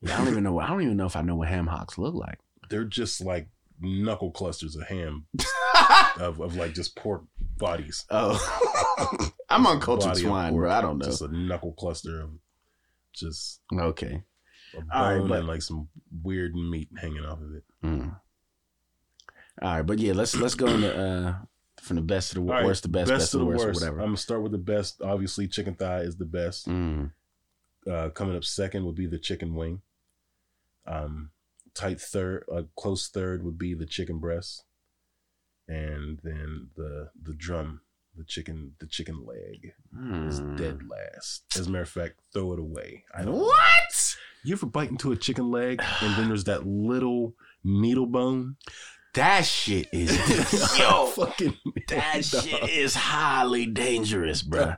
[0.00, 0.58] Yeah, I don't even know.
[0.58, 2.38] I don't even know if I know what ham hocks look like.
[2.70, 3.48] They're just like
[3.82, 5.26] knuckle clusters of ham
[6.20, 7.22] of, of like just pork
[7.58, 8.04] bodies.
[8.10, 10.70] oh, I'm on cultured Body swine, pork, bro.
[10.70, 11.04] I don't know.
[11.06, 12.30] Just a knuckle cluster of
[13.12, 14.22] just Okay.
[14.74, 14.86] a bone
[15.20, 15.88] right, but- and like some
[16.22, 17.64] weird meat hanging off of it.
[17.84, 18.16] Mm.
[19.60, 21.34] All right, but yeah, let's let's go into uh
[21.80, 23.98] from the best to the right, worst, the best, best, to the worst, or whatever.
[24.00, 25.02] I'm gonna start with the best.
[25.02, 26.68] Obviously, chicken thigh is the best.
[26.68, 27.10] Mm.
[27.90, 29.82] Uh, coming up second would be the chicken wing.
[30.86, 31.30] Um,
[31.74, 34.64] tight third, a close third would be the chicken breast,
[35.68, 37.80] and then the the drum,
[38.16, 39.72] the chicken, the chicken leg
[40.28, 40.56] is Mm.
[40.58, 41.44] dead last.
[41.58, 43.04] As a matter of fact, throw it away.
[43.14, 43.34] I don't.
[43.38, 44.16] What?
[44.44, 48.56] You ever bite into a chicken leg and then there's that little needle bone?
[49.14, 50.10] That shit is
[50.78, 51.06] yo.
[51.06, 51.58] fucking
[51.88, 54.74] That shit is highly dangerous, bro.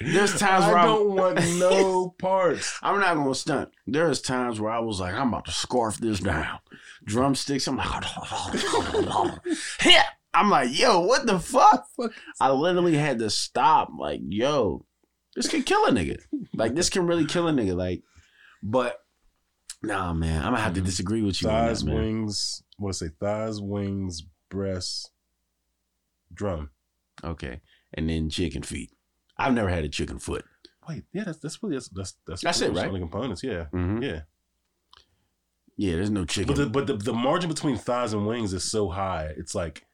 [0.00, 2.76] There's times I where I'm, don't want no parts.
[2.82, 3.70] I'm not gonna stunt.
[3.86, 6.58] There's times where I was like, I'm about to scarf this down.
[7.04, 7.68] Drumsticks.
[7.68, 8.04] I'm like,
[9.84, 10.04] yeah.
[10.34, 11.88] I'm like, yo, what the fuck?
[12.40, 13.90] I literally had to stop.
[13.96, 14.84] Like, yo,
[15.34, 16.18] this can kill a nigga.
[16.54, 17.76] Like, this can really kill a nigga.
[17.76, 18.02] Like,
[18.62, 18.98] but
[19.82, 20.86] nah, man, I'm gonna have to mm-hmm.
[20.86, 21.48] disagree with you.
[21.48, 21.96] on thighs, that, man.
[21.96, 22.62] wings.
[22.78, 23.08] What I say?
[23.20, 25.10] Thighs, wings, breasts,
[26.32, 26.70] drum.
[27.24, 27.60] Okay,
[27.94, 28.90] and then chicken feet.
[29.36, 30.44] I've never had a chicken foot.
[30.88, 32.90] Wait, yeah, that's that's really that's that's that's, That's it, right?
[32.92, 34.02] The components, yeah, Mm-hmm.
[34.02, 34.20] yeah.
[35.76, 36.54] Yeah, there's no chicken.
[36.54, 39.32] But the but the, the margin between thighs and wings is so high.
[39.36, 39.86] It's like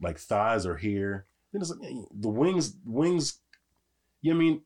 [0.00, 1.26] like thighs are here.
[1.52, 3.38] Then it's like eh, the wings wings.
[4.22, 4.62] Yeah, I mean,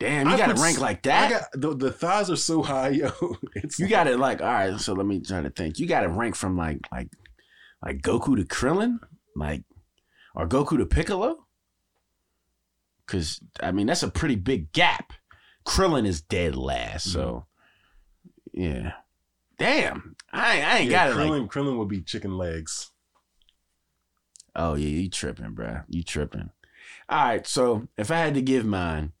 [0.00, 1.30] Damn, you I got to put rank s- like I that.
[1.30, 3.10] got the, the thighs are so high, yo.
[3.20, 3.36] You
[3.80, 4.80] like- got it like all right.
[4.80, 5.78] So let me try to think.
[5.78, 7.08] You got to rank from like like
[7.84, 8.98] like Goku to Krillin,
[9.34, 9.64] like
[10.34, 11.44] or Goku to Piccolo.
[13.06, 15.12] Because I mean that's a pretty big gap.
[15.66, 17.46] Krillin is dead last, so
[18.56, 18.62] mm-hmm.
[18.62, 18.92] yeah.
[19.58, 21.16] Damn, I ain't, I ain't yeah, got it.
[21.20, 22.92] Krillin, Like, Krillin would be chicken legs.
[24.54, 25.84] oh yeah, you tripping, bruh.
[25.88, 26.50] You tripping.
[27.08, 29.12] All right, so if I had to give mine,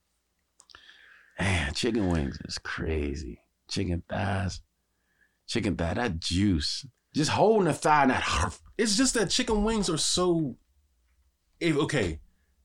[1.38, 3.40] man, chicken wings is crazy.
[3.70, 4.60] Chicken thighs,
[5.46, 8.58] chicken thigh, that juice, just holding the thigh and that.
[8.78, 10.56] It's just that chicken wings are so.
[11.60, 12.20] If okay,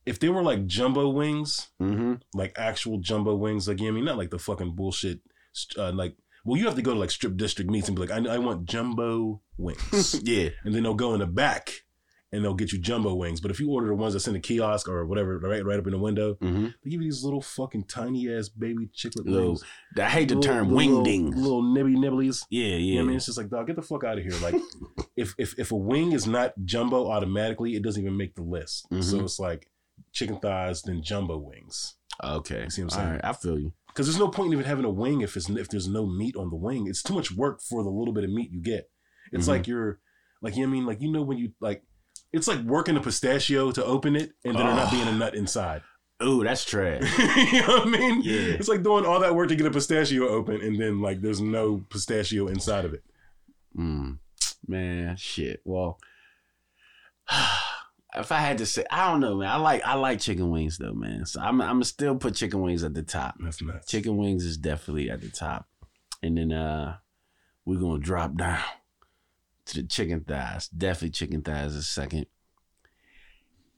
[0.06, 2.14] if they were like jumbo wings, Mm-hmm.
[2.34, 5.20] like actual jumbo wings, like you know I mean, not like the fucking bullshit.
[5.78, 8.12] Uh, like, well, you have to go to like strip district meats and be like,
[8.12, 11.84] I, I want jumbo wings, yeah, and then they'll go in the back
[12.34, 13.40] and they'll get you jumbo wings.
[13.40, 15.86] But if you order the ones that's in the kiosk or whatever, right, right up
[15.86, 16.66] in the window, mm-hmm.
[16.84, 19.64] they give you these little fucking tiny ass baby chiclet Little wings.
[19.98, 21.36] I hate the Little- term little- wingdings.
[21.36, 22.44] Little nibby nibblies.
[22.50, 22.94] yeah, You yeah.
[22.96, 24.34] know what I mean, it's just like, dog, get the fuck out of here.
[24.42, 24.56] Like,
[25.16, 28.88] if if if a wing is not jumbo automatically, it doesn't even make the list.
[28.90, 29.24] So Mhm.
[29.24, 29.70] it's like
[30.12, 31.96] chicken thighs, then jumbo wings.
[32.24, 33.12] okay, You see what I'm saying?
[33.14, 33.74] right, I feel you.
[33.88, 36.36] Because there's no point in even having a wing if it's if there's no meat
[36.36, 36.88] on the wing.
[36.88, 38.90] It's too much work for the little bit of meat you get.
[39.32, 39.50] It's Mhm.
[39.50, 40.00] like you're
[40.42, 41.84] Like you know what I mean, like you know when you like,
[42.34, 45.36] it's like working a pistachio to open it, and then there not being a nut
[45.36, 45.84] inside.
[46.24, 47.02] Ooh, that's trash.
[47.54, 48.22] you know what I mean?
[48.24, 48.56] Yeah.
[48.56, 51.42] It's like doing all that work to get a pistachio open, and then like there's
[51.42, 53.04] no pistachio inside of it.
[53.78, 54.18] Mm,
[54.68, 55.62] man, shit.
[55.64, 56.00] Well,
[58.16, 59.50] if I had to say, I don't know, man.
[59.50, 61.26] I like I like chicken wings though, man.
[61.26, 63.36] So I'm I'm still put chicken wings at the top.
[63.40, 63.92] That's nuts.
[63.92, 65.68] Chicken wings is definitely at the top,
[66.24, 66.98] and then uh
[67.66, 68.60] we're gonna drop down
[69.66, 70.68] chicken thighs.
[70.70, 72.26] Definitely chicken thighs is second,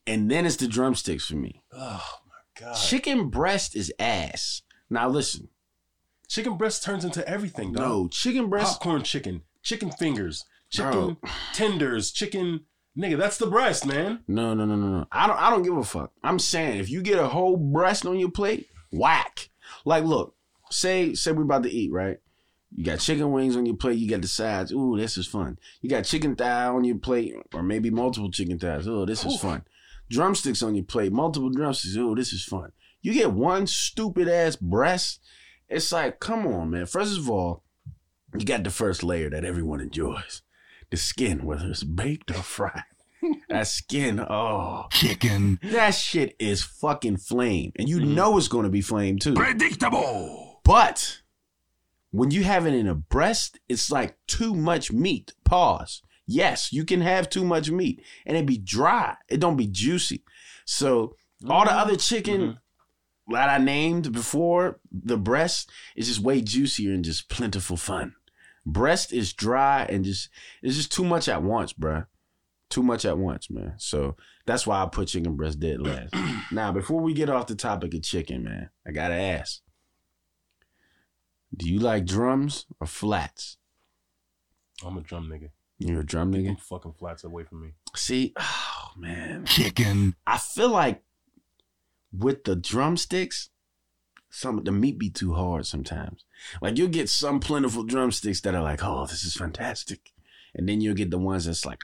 [0.07, 1.61] and then it's the drumsticks for me.
[1.73, 2.75] Oh my god.
[2.75, 4.61] Chicken breast is ass.
[4.89, 5.49] Now listen,
[6.27, 7.81] Chicken breast turns into everything, dog.
[7.83, 8.73] no chicken breast.
[8.79, 11.17] Popcorn chicken, chicken fingers, chicken Bro.
[11.53, 12.61] tenders, chicken
[12.97, 13.17] nigga.
[13.17, 14.21] That's the breast, man.
[14.27, 15.05] No, no, no, no, no.
[15.11, 15.39] I don't.
[15.39, 16.11] I don't give a fuck.
[16.23, 19.49] I'm saying if you get a whole breast on your plate, whack.
[19.85, 20.35] Like, look,
[20.71, 22.17] say say we're about to eat, right?
[22.75, 23.97] You got chicken wings on your plate.
[23.97, 24.73] You got the sides.
[24.73, 25.57] Ooh, this is fun.
[25.81, 28.85] You got chicken thigh on your plate, or maybe multiple chicken thighs.
[28.85, 29.41] Oh, this is Oof.
[29.41, 29.63] fun.
[30.09, 31.95] Drumsticks on your plate, multiple drumsticks.
[31.97, 32.73] Oh, this is fun.
[33.01, 35.21] You get one stupid ass breast.
[35.69, 36.85] It's like, come on, man.
[36.85, 37.63] First of all,
[38.37, 40.41] you got the first layer that everyone enjoys.
[40.91, 42.83] The skin, whether it's baked or fried.
[43.49, 44.87] that skin, oh.
[44.91, 45.59] Chicken.
[45.63, 47.71] That shit is fucking flame.
[47.77, 48.15] And you mm-hmm.
[48.15, 49.33] know it's going to be flame too.
[49.33, 50.59] Predictable.
[50.63, 51.21] But
[52.15, 55.33] when you have it in a breast, it's like too much meat.
[55.43, 56.01] Pause.
[56.25, 59.17] Yes, you can have too much meat and it be dry.
[59.27, 60.23] It don't be juicy.
[60.63, 61.17] So
[61.49, 61.79] all the mm-hmm.
[61.79, 63.33] other chicken mm-hmm.
[63.33, 68.15] that I named before, the breast is just way juicier and just plentiful fun.
[68.65, 70.29] Breast is dry and just
[70.63, 72.07] it's just too much at once, bruh.
[72.69, 73.73] Too much at once, man.
[73.77, 74.15] So
[74.45, 76.15] that's why I put chicken breast dead last.
[76.51, 79.59] now, before we get off the topic of chicken, man, I gotta ask.
[81.55, 83.57] Do you like drums or flats?
[84.83, 85.49] I'm a drum nigga.
[85.77, 86.47] You're a drum nigga.
[86.47, 87.73] them fucking flats away from me.
[87.95, 90.15] See, oh man, Chicken.
[90.25, 91.03] I feel like
[92.11, 93.49] with the drumsticks,
[94.29, 96.25] some of the meat be too hard sometimes.
[96.61, 100.11] Like you'll get some plentiful drumsticks that are like, oh, this is fantastic,
[100.53, 101.79] and then you'll get the ones that's like,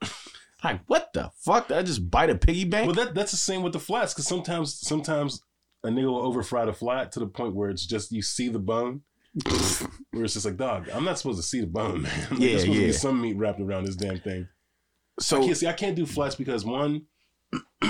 [0.64, 1.68] like what the fuck?
[1.68, 2.86] Did I just bite a piggy bank?
[2.86, 5.42] Well, that that's the same with the flats because sometimes sometimes
[5.84, 8.48] a nigga will over fry the flat to the point where it's just you see
[8.48, 9.02] the bone.
[10.10, 12.26] where it's just like, dog, I'm not supposed to see the bone, man.
[12.30, 12.86] Like, Yeah, there's supposed to yeah.
[12.88, 14.46] be some meat wrapped around this damn thing.
[15.18, 15.66] I so can't see.
[15.66, 17.02] I can't do flats because one,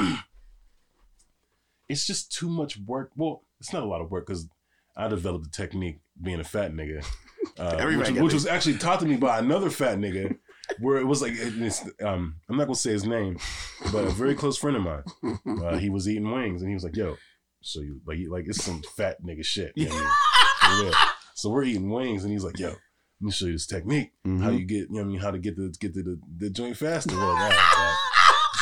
[1.88, 3.10] it's just too much work.
[3.16, 4.48] Well, it's not a lot of work because
[4.96, 7.04] I developed the technique being a fat nigga,
[7.58, 10.36] uh, which, which was actually taught to me by another fat nigga.
[10.78, 11.32] Where it was like,
[12.02, 13.36] um, I'm not gonna say his name,
[13.92, 15.02] but a very close friend of mine.
[15.60, 17.16] Uh, he was eating wings and he was like, "Yo,
[17.62, 20.06] so you like, you- like it's some fat nigga shit." you know what
[20.62, 20.92] I mean?
[20.92, 20.98] For.
[21.34, 22.76] So we're eating wings and he's like, "Yo, let
[23.20, 24.58] me show you this technique." how Mhm.
[24.58, 26.50] you get, you know what I mean, how to get the get to the, the
[26.50, 27.16] joint faster.
[27.16, 27.98] Well, that, that.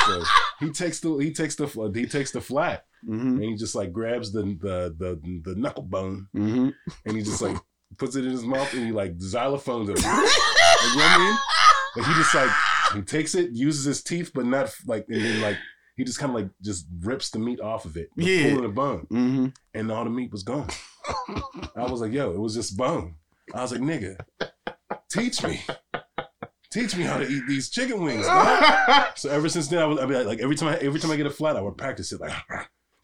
[0.06, 0.24] So
[0.66, 3.92] he takes the he takes the he takes the flat Mhm, and he just like
[3.92, 6.72] grabs the the the, the knuckle bone mhm.
[7.06, 7.56] and he just like
[7.98, 9.98] puts it in his mouth and he like xylophones it.
[10.02, 11.36] you know what I mean?
[11.96, 12.50] Like he just like
[12.94, 15.56] he takes it, uses his teeth, but not like and then like
[16.00, 18.48] he just kind of like just rips the meat off of it, Yeah.
[18.48, 19.54] pulling the bone, Mhm.
[19.74, 20.68] and all the meat was gone.
[21.76, 23.16] I was like, yo, it was just bone.
[23.54, 24.18] I was like, nigga,
[25.10, 25.60] teach me.
[26.70, 28.24] Teach me how to eat these chicken wings.
[29.16, 31.16] So ever since then, I was I mean, like every time I every time I
[31.16, 32.20] get a flat, I would practice it.
[32.20, 32.32] Like,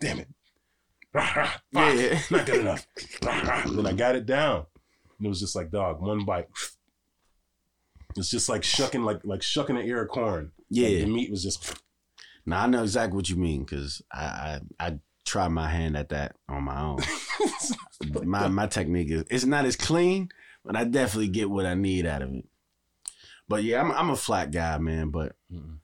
[0.01, 0.29] damn it,
[1.13, 2.21] Fuck, Yeah.
[2.31, 2.87] not good enough.
[3.21, 4.67] then I got it down,
[5.19, 6.47] and it was just like dog, one bite.
[8.17, 10.53] It's just like shucking like like shucking an ear of corn.
[10.71, 11.01] Like, Yeah.
[11.01, 11.83] the meat was just
[12.47, 16.11] Now I know exactly what you mean because I, I I try my hand at
[16.11, 17.01] that on my own.
[18.25, 20.31] my my technique is it's not as clean,
[20.65, 22.45] but I definitely get what I need out of it.
[23.49, 25.11] But yeah, I'm I'm a flat guy, man.
[25.11, 25.79] But Mm-mm.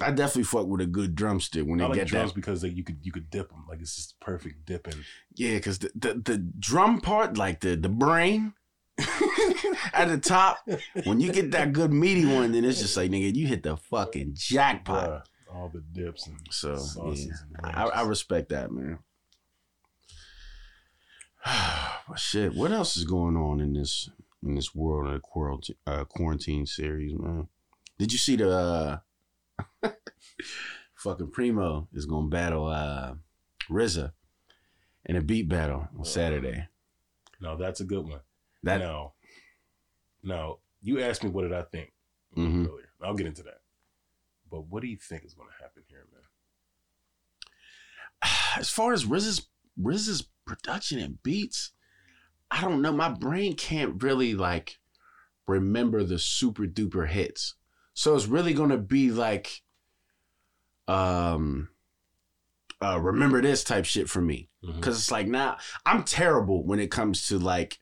[0.00, 2.36] I definitely fuck with a good drumstick when they I like get drums that.
[2.36, 5.04] because like, you could you could dip them like it's just perfect dipping.
[5.34, 8.54] Yeah, because the, the the drum part, like the the brain
[9.92, 10.58] at the top,
[11.04, 13.76] when you get that good meaty one, then it's just like nigga, you hit the
[13.76, 15.28] fucking jackpot.
[15.54, 18.98] All the dips and So sauces yeah, and I, I respect that, man.
[22.08, 24.10] but shit, what else is going on in this
[24.42, 27.48] in this world of the quarantine, uh, quarantine series, man?
[27.98, 29.90] Did you see the uh,
[30.96, 33.14] fucking Primo is gonna battle uh,
[33.70, 34.12] RZA
[35.06, 36.66] in a beat battle on Saturday?
[37.40, 38.20] No, that's a good one.
[38.62, 39.12] That no,
[40.22, 40.58] no.
[40.82, 41.92] You asked me what did I think
[42.36, 42.66] Mhm.
[42.68, 42.88] earlier.
[43.02, 43.60] I'll get into that.
[44.54, 46.06] But what do you think is going to happen here,
[48.22, 48.30] man?
[48.56, 49.48] as far as Riz's
[49.82, 51.72] RZA's production and beats,
[52.52, 52.92] I don't know.
[52.92, 54.78] My brain can't really like
[55.48, 57.56] remember the super duper hits.
[57.94, 59.62] So it's really gonna be like,
[60.86, 61.70] um,
[62.80, 64.50] uh, remember this type shit for me.
[64.64, 64.80] Mhm.
[64.80, 67.80] Cause it's like now I'm terrible when it comes to like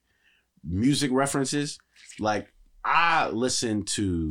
[0.64, 1.78] music references.
[2.18, 2.50] Like
[2.82, 4.30] I listen to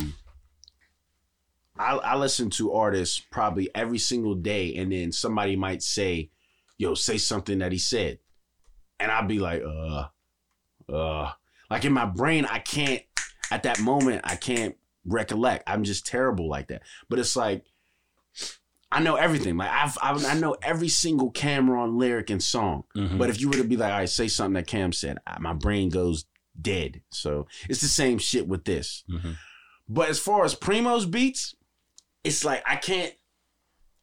[1.77, 6.29] I, I listen to artists probably every single day, and then somebody might say,
[6.77, 8.19] "Yo, say something that he said,"
[8.99, 10.07] and I'll be like, "Uh,
[10.91, 11.31] uh,"
[11.69, 13.01] like in my brain, I can't
[13.51, 14.75] at that moment, I can't
[15.05, 15.63] recollect.
[15.67, 16.83] I'm just terrible like that.
[17.09, 17.65] But it's like
[18.91, 19.55] I know everything.
[19.57, 22.83] Like I've, I've I know every single Cam'ron lyric and song.
[22.95, 23.17] Mhm.
[23.17, 25.39] But if you were to be like, all right, say something that Cam said, I-
[25.39, 26.25] my brain goes
[26.61, 27.01] dead.
[27.09, 29.03] So it's the same shit with this.
[29.09, 29.37] Mhm.
[29.87, 31.55] But as far as Primo's beats,
[32.23, 33.13] it's like I can't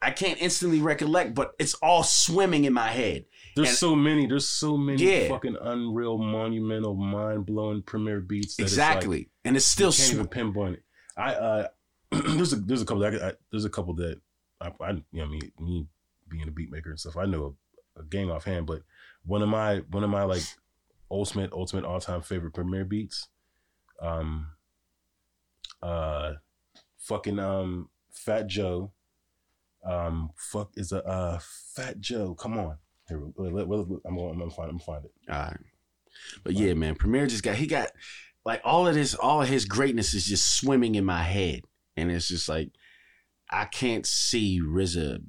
[0.00, 3.24] I can't instantly recollect, but it's all swimming in my head.
[3.56, 4.26] There's and- so many.
[4.26, 5.28] There's so many Yeah.
[5.28, 8.56] fucking unreal, monumental, mind blowing Premier beats.
[8.56, 9.20] That exactly.
[9.22, 10.82] It's and it's still you can't even pinpoint it.
[11.16, 11.68] I uh,
[12.10, 14.20] there's a there's a couple that I, I, there's a couple that
[14.60, 15.86] I, I you know me me
[16.28, 17.16] being a beat maker and stuff.
[17.16, 17.56] I know
[17.96, 18.82] a, a gang offhand, but
[19.24, 20.42] one of my one of my like
[21.10, 23.28] ultimate ultimate all time favorite Premier beats,
[24.00, 24.48] um,
[25.82, 26.34] uh,
[26.98, 27.88] fucking um,
[28.24, 28.92] Fat Joe,
[29.84, 31.38] um, fuck is a uh,
[31.74, 32.34] Fat Joe.
[32.34, 32.76] Come on,
[33.08, 33.62] here I'm gonna,
[34.04, 35.12] I'm gonna find I'm gonna find it.
[35.30, 35.56] All right.
[36.42, 37.90] But yeah, man, Premier just got he got
[38.44, 41.62] like all of this, all of his greatness is just swimming in my head.
[41.96, 42.70] And it's just like
[43.50, 45.22] I can't see RZA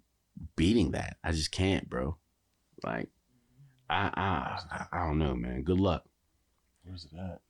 [0.56, 1.18] beating that.
[1.24, 2.18] I just can't, bro.
[2.84, 3.10] Like
[3.90, 5.64] I I I- I don't know, man.
[5.64, 6.06] Good luck.
[6.84, 7.42] Where's it at?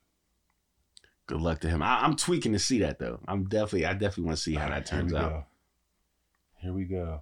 [1.29, 1.83] Good luck to him.
[1.83, 3.19] I, I'm tweaking to see that though.
[3.27, 5.29] I'm definitely I definitely want to see how that turns we out.
[5.29, 5.45] go.
[6.55, 7.21] Here we go.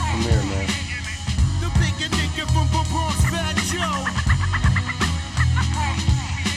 [0.00, 0.66] Come here, man.
[1.60, 4.06] The bigger nigga from the Bronx, Fat Joe.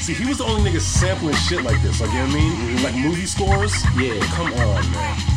[0.02, 2.00] See, he was the only nigga sampling shit like this.
[2.00, 2.84] Like, you know what I mean?
[2.84, 3.74] Like movie scores.
[3.98, 4.20] Yeah.
[4.36, 5.33] Come on, man.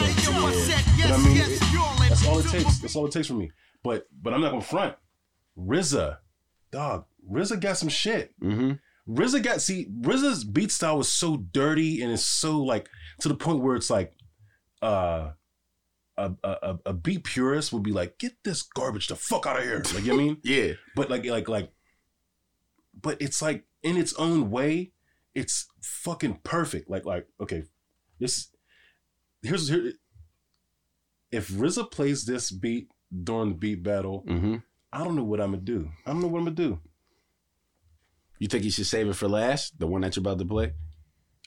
[0.00, 1.08] The Bronx, Fat Yeah.
[1.08, 1.60] But I mean, it-
[2.08, 2.78] That's all it takes.
[2.78, 3.50] That's all it takes for me.
[3.82, 4.96] But but I'm not gonna front.
[5.58, 6.18] RZA,
[6.70, 7.04] dog.
[7.30, 8.34] RZA got some shit.
[8.40, 8.72] Mm-hmm.
[9.14, 12.88] RZA got see RZA's beat style was so dirty and it's so like
[13.20, 14.14] to the point where it's like
[14.82, 15.30] uh
[16.18, 19.64] a, a, a- beat purist would be like, get this garbage the fuck out of
[19.64, 19.82] here.
[19.94, 20.36] Like you know what I mean?
[20.44, 20.72] Yeah.
[20.94, 21.70] But like like like
[23.00, 24.92] but it's like in its own way,
[25.34, 26.88] it's fucking perfect.
[26.90, 27.64] Like like, okay,
[28.18, 28.48] this
[29.46, 29.92] here's here
[31.30, 32.88] if RZA plays this beat
[33.24, 34.56] during the beat battle, Mm-hmm.
[34.92, 35.90] I don't know what I'm gonna do.
[36.06, 36.78] I don't know what I'm gonna do.
[38.38, 39.78] You think you should save it for last?
[39.78, 40.72] The one that you're about to play?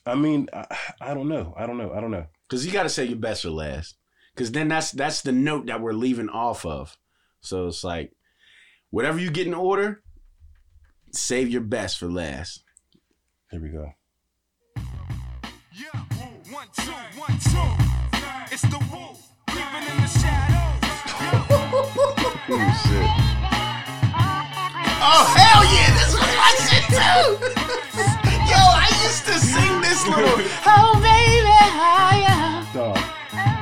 [0.05, 0.65] I mean, I,
[1.01, 1.53] I don't know.
[1.57, 1.91] I don't know.
[1.93, 2.25] I don't know.
[2.47, 3.95] Because you got to say your best for last.
[4.33, 6.97] Because then that's that's the note that we're leaving off of.
[7.41, 8.11] So it's like,
[8.89, 10.01] whatever you get in order,
[11.11, 12.63] save your best for last.
[13.51, 13.91] Here we go.
[14.75, 16.91] Yeah, one, two, one, two.
[22.49, 22.81] Shadows.
[25.01, 25.93] Oh hell yeah!
[25.93, 27.37] This was my shit too.
[28.49, 30.33] Yo, I used to sing this little.
[30.65, 32.65] Oh baby, higher.
[32.73, 32.97] Dog.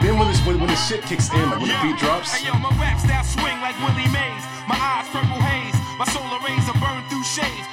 [0.02, 2.48] Then when this when, when the shit kicks in, like when the beat drops, Hey
[2.48, 4.44] yo, my rap style swing like Willie Mays.
[4.72, 5.76] My eyes purple haze.
[6.00, 7.67] My solar rays are burned through shades.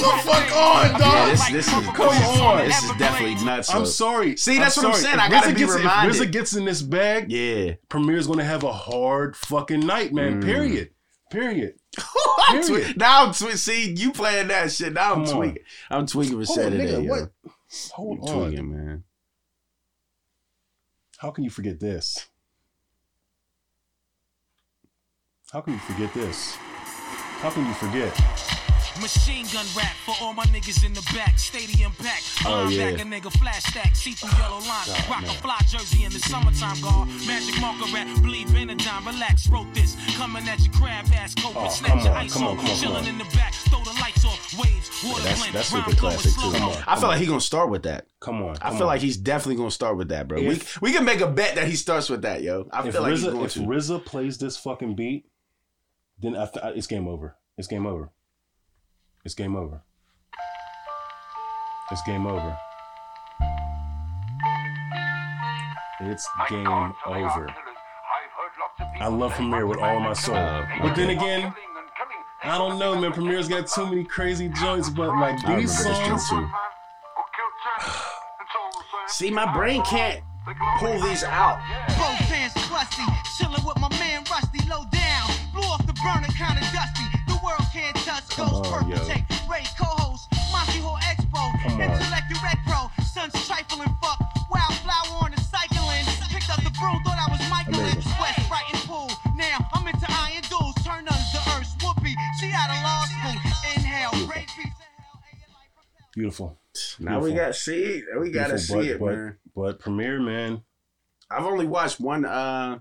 [0.00, 1.00] The fuck on, dog.
[1.00, 2.64] Yeah, this this is Come on.
[2.66, 3.70] This is definitely nuts.
[3.70, 4.36] I'm so- sorry.
[4.36, 5.14] See, that's I'm what I'm saying.
[5.16, 6.14] If I gotta RZA be gets, reminded.
[6.16, 7.74] If RZA gets in this bag, Yeah.
[7.88, 10.40] Premier's gonna have a hard fucking night, man.
[10.42, 10.44] Mm.
[10.44, 10.90] Period.
[11.30, 11.74] Period.
[12.50, 12.66] Period.
[12.66, 14.92] twe- now I'm twe- see you playing that shit.
[14.94, 15.42] Now I'm Come on.
[15.42, 15.62] tweaking.
[15.90, 16.84] I'm tweaking for Hold on, Saturday.
[16.92, 17.10] nigga, yo.
[17.10, 17.30] what?
[17.92, 18.46] Hold I'm on.
[18.48, 19.04] tweaking, man.
[21.18, 22.26] How can you forget this?
[25.52, 26.54] How can you forget this?
[27.40, 28.14] How can you forget?
[29.00, 31.38] Machine gun rap for all my niggas in the back.
[31.38, 32.22] Stadium pack.
[32.44, 32.90] Oh, Line yeah.
[32.90, 33.94] back a nigga flash stack.
[33.94, 34.90] See through yellow lines.
[35.08, 37.08] Rock a fly jersey in the summertime guard.
[37.26, 38.06] Magic marker rap.
[38.22, 39.06] Believe in a dime.
[39.06, 39.48] Relax.
[39.48, 39.96] Wrote this.
[40.16, 41.34] Coming at your crab ass.
[41.34, 42.64] Coke Oh, and snatch your ice come on, off.
[42.66, 43.54] come Chilling in the back.
[43.70, 44.58] Throw the lights off.
[44.58, 44.90] Waves.
[45.04, 45.54] Water That's blend.
[45.54, 46.40] that's rhyme super classic too.
[46.52, 46.84] Come on.
[46.86, 48.06] I feel like he's gonna start with that.
[48.20, 48.56] Come on.
[48.60, 48.86] I feel on.
[48.88, 50.38] like he's definitely gonna start with that, bro.
[50.38, 52.68] If- we we can make a bet that he starts with that, yo.
[52.72, 53.60] I if feel like he's going if to.
[53.60, 55.26] RZA plays this fucking beat,
[56.20, 57.36] then I th- it's game over.
[57.56, 58.10] It's game over.
[59.24, 59.80] It's game over.
[61.90, 62.56] It's game over.
[66.00, 67.48] It's game over.
[69.00, 70.34] I love Premier with all of my soul.
[70.82, 71.52] But then again,
[72.44, 73.12] I don't know, man.
[73.12, 76.30] Premier's got too many crazy joints, but like these songs.
[79.08, 80.22] See, my brain can't
[80.78, 81.58] pull these out.
[81.88, 83.04] Both hands busty,
[83.36, 85.30] chillin' with my man Rusty, low down.
[85.52, 86.97] Blew off the burner, kinda dusty.
[88.62, 88.88] The world can't touch.
[88.88, 89.04] Come Ghost, purple yo.
[89.06, 91.80] tape, Ray, co-host, Monkey Hole Expo, Come on.
[91.80, 94.18] Intellect Direct Pro, Sun's trifling fuck,
[94.50, 96.04] Wildflower on the cycling.
[96.30, 98.12] Picked up the broom, thought I was Michael Amazing.
[98.20, 99.10] West, Brighton Pool.
[99.36, 101.70] Now I'm into iron duels, turn us to earth.
[101.78, 103.36] Whoopi, she out of law school.
[103.76, 105.22] Inhale, great piece of hell.
[105.22, 105.50] Hey, your
[106.14, 106.58] Beautiful.
[106.98, 109.36] Now we got see, we gotta Beautiful, see but, it, but, man.
[109.54, 110.62] But Premier, man.
[111.30, 112.78] I've only watched one uh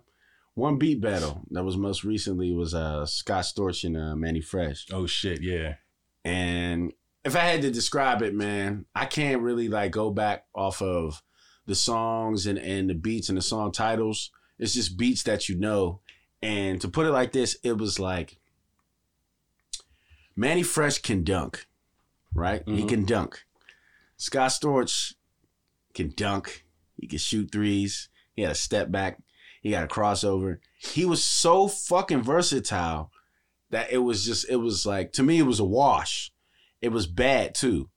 [0.58, 4.88] one beat battle that was most recently was uh Scott Storch and uh, Mannie Fresh.
[4.92, 5.76] Oh shit, yeah.
[6.26, 6.94] And
[7.24, 11.22] if I had to describe it, man, I can't really like go back off of
[11.68, 14.32] the songs and, and the beats and the song titles.
[14.58, 16.02] It's just beats that you know.
[16.42, 18.40] And to put it like this, it was like
[20.36, 21.68] Mannie Fresh can dunk,
[22.34, 22.64] right?
[22.66, 22.90] He Mhm.
[22.90, 23.46] can dunk.
[24.18, 25.14] Scott Storch
[25.94, 26.66] can dunk.
[27.00, 28.10] He can shoot threes.
[28.36, 29.20] He had a step back.
[29.62, 30.60] He got a crossover.
[30.78, 33.12] He was so fucking versatile
[33.70, 36.32] that it was just it was like to me it was a wash.
[36.82, 37.90] It was bad too.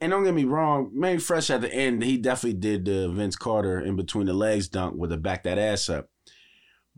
[0.00, 3.36] And don't get me wrong, Mannie Fresh at the end, he definitely did the Vince
[3.36, 6.08] Carter in between the legs dunk with a back that ass up.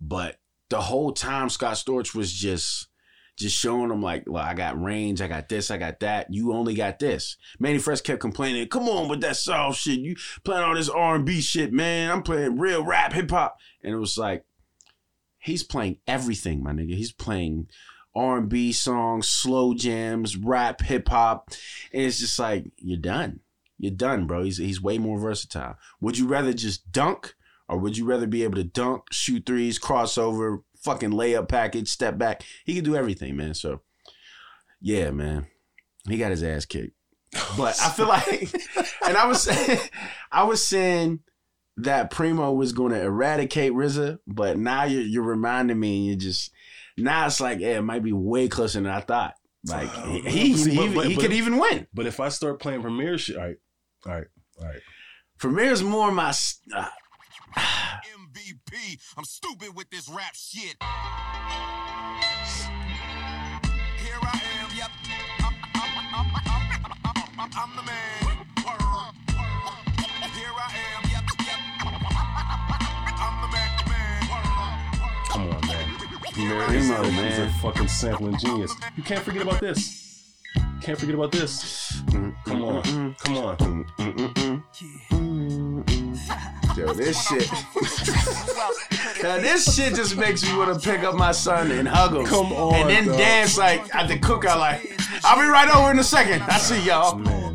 [0.01, 0.39] But
[0.71, 2.89] the whole time Scott Storch was just
[3.36, 6.32] just showing them like, well, I got range, I got this, I got that.
[6.32, 7.36] You only got this.
[7.59, 10.01] Mannie Fresh kept complaining, come on with that soft shit.
[10.01, 12.11] You playing all this R and B shit, man.
[12.11, 13.59] I'm playing real rap, hip hop.
[13.82, 14.44] And it was like,
[15.39, 16.94] he's playing everything, my nigga.
[16.94, 17.69] He's playing
[18.15, 21.51] R&B songs, slow jams, rap, hip hop,
[21.93, 23.40] and it's just like you're done.
[23.78, 24.44] You're done, bro.
[24.44, 25.77] He's he's way more versatile.
[26.01, 27.35] Would you rather just dunk,
[27.69, 32.16] or would you rather be able to dunk, shoot threes, crossover, fucking layup package, step
[32.19, 32.43] back?
[32.65, 33.55] He can do everything, man.
[33.55, 33.81] So,
[34.81, 35.47] yeah, man,
[36.09, 36.94] he got his ass kicked.
[37.56, 38.52] But I feel like,
[39.06, 39.78] and I was saying,
[40.31, 41.20] I was saying
[41.78, 46.16] that Primo was going to eradicate RZA, but now you're, you're reminding me, and you
[46.16, 46.52] just
[46.97, 49.35] now it's like, yeah, it might be way closer than I thought.
[49.66, 51.86] Like he he, See, but- but- he but- could even win.
[51.93, 53.56] But if I start playing Premier shit, all right,
[54.06, 54.27] all right,
[54.61, 54.81] all right.
[55.39, 56.32] Premier's more my.
[56.77, 56.89] Uh,
[58.45, 58.99] MVP.
[59.16, 60.77] I'm stupid with this rap shit.
[60.83, 60.89] Here
[64.21, 64.91] I am, yep.
[65.41, 66.31] I'm, I'm, I'm,
[67.57, 68.23] I'm, the man.
[70.35, 71.59] Here I am, yep, yep.
[73.16, 74.21] I'm the man, man.
[75.31, 76.75] Come on, man.
[76.75, 77.25] Is, man.
[77.25, 78.75] is a fucking sampling genius.
[78.97, 80.35] You can't forget about this.
[80.83, 82.03] Can't forget about this.
[82.45, 85.14] Come on, come on.
[86.77, 87.49] Yo, this shit.
[89.23, 92.27] Now, this shit just makes me want to pick up my son and hug him.
[92.27, 93.17] Come on, And then dog.
[93.19, 96.43] dance like at the cookout, like, I'll be right over in a second.
[96.43, 97.17] I see y'all.
[97.17, 97.55] Man,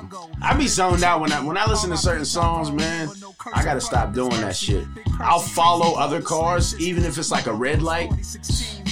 [0.42, 3.08] I be zoned out when I when I listen to certain songs, man.
[3.52, 4.84] I gotta stop doing that shit.
[5.20, 8.10] I'll follow other cars, even if it's like a red light.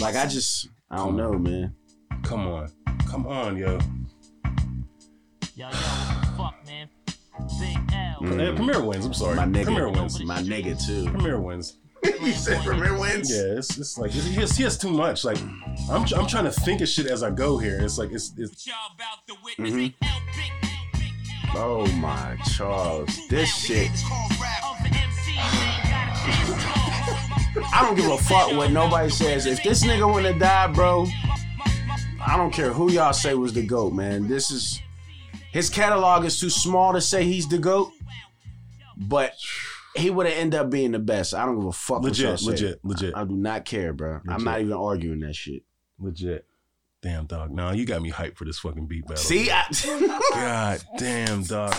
[0.00, 1.74] Like I just, I don't know, man.
[2.22, 2.70] Come on,
[3.08, 3.78] come on, yo.
[5.54, 6.88] Yo, yo, what the fuck, man?
[7.60, 8.20] Big L.
[8.22, 8.40] Mm.
[8.40, 9.04] Yeah, Premier wins.
[9.04, 9.36] I'm sorry.
[9.36, 9.64] My nigga.
[9.64, 10.20] Premier wins.
[10.24, 11.10] My nigga too.
[11.10, 11.76] Premier wins.
[12.04, 13.30] you said Premier wins.
[13.30, 15.24] Yeah, it's, it's like he has, he has too much.
[15.24, 15.38] Like
[15.90, 17.78] I'm I'm trying to think of shit as I go here.
[17.82, 19.94] It's like it's it's Y'all about to witness Mhm.
[20.02, 23.90] L big, L big, L Oh my Charles, this shit.
[23.92, 24.64] It's called rap.
[24.64, 26.48] Of the MC, ain't got a chance
[27.54, 27.66] to go.
[27.74, 29.46] I don't give a fuck what nobody says.
[29.46, 31.06] If this nigga wanna die, bro,
[32.26, 34.28] I don't care who y'all say was the goat, man.
[34.28, 34.80] This is
[35.52, 37.90] his catalog is too small to say he's the goat,
[38.96, 39.34] but
[39.96, 41.34] he would have ended up being the best.
[41.34, 42.02] I don't give a fuck.
[42.02, 44.20] legit, legit, legit, I do not care, bro.
[44.28, 45.62] I'm not even arguing that shit.
[45.98, 46.46] legit.
[47.02, 47.50] Damn dog.
[47.50, 49.16] No, you got me hyped for this fucking beat battle.
[49.16, 49.64] See, I,
[50.32, 51.74] God damn dog.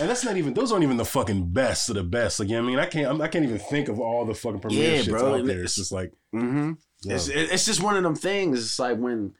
[0.00, 2.38] And that's not even; those aren't even the fucking best of the best.
[2.38, 4.24] Like, you know what I mean, I can't, I'm, I can't even think of all
[4.24, 5.56] the fucking Premier Yeah, shits bro, out there.
[5.56, 6.72] it's- just like, mm-hmm.
[7.04, 8.60] It's it's just one of them things.
[8.60, 9.34] It's like when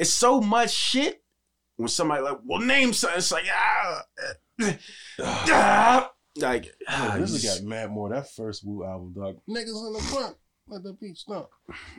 [0.00, 1.22] it's so much shit.
[1.76, 3.18] When somebody like, well, name something.
[3.18, 4.02] It's like ah,
[5.22, 8.10] ah, like ah, this just- got mad more.
[8.10, 9.36] That first Wu album, dog.
[9.48, 10.36] Niggas in the front,
[10.68, 11.48] let the beat stomp.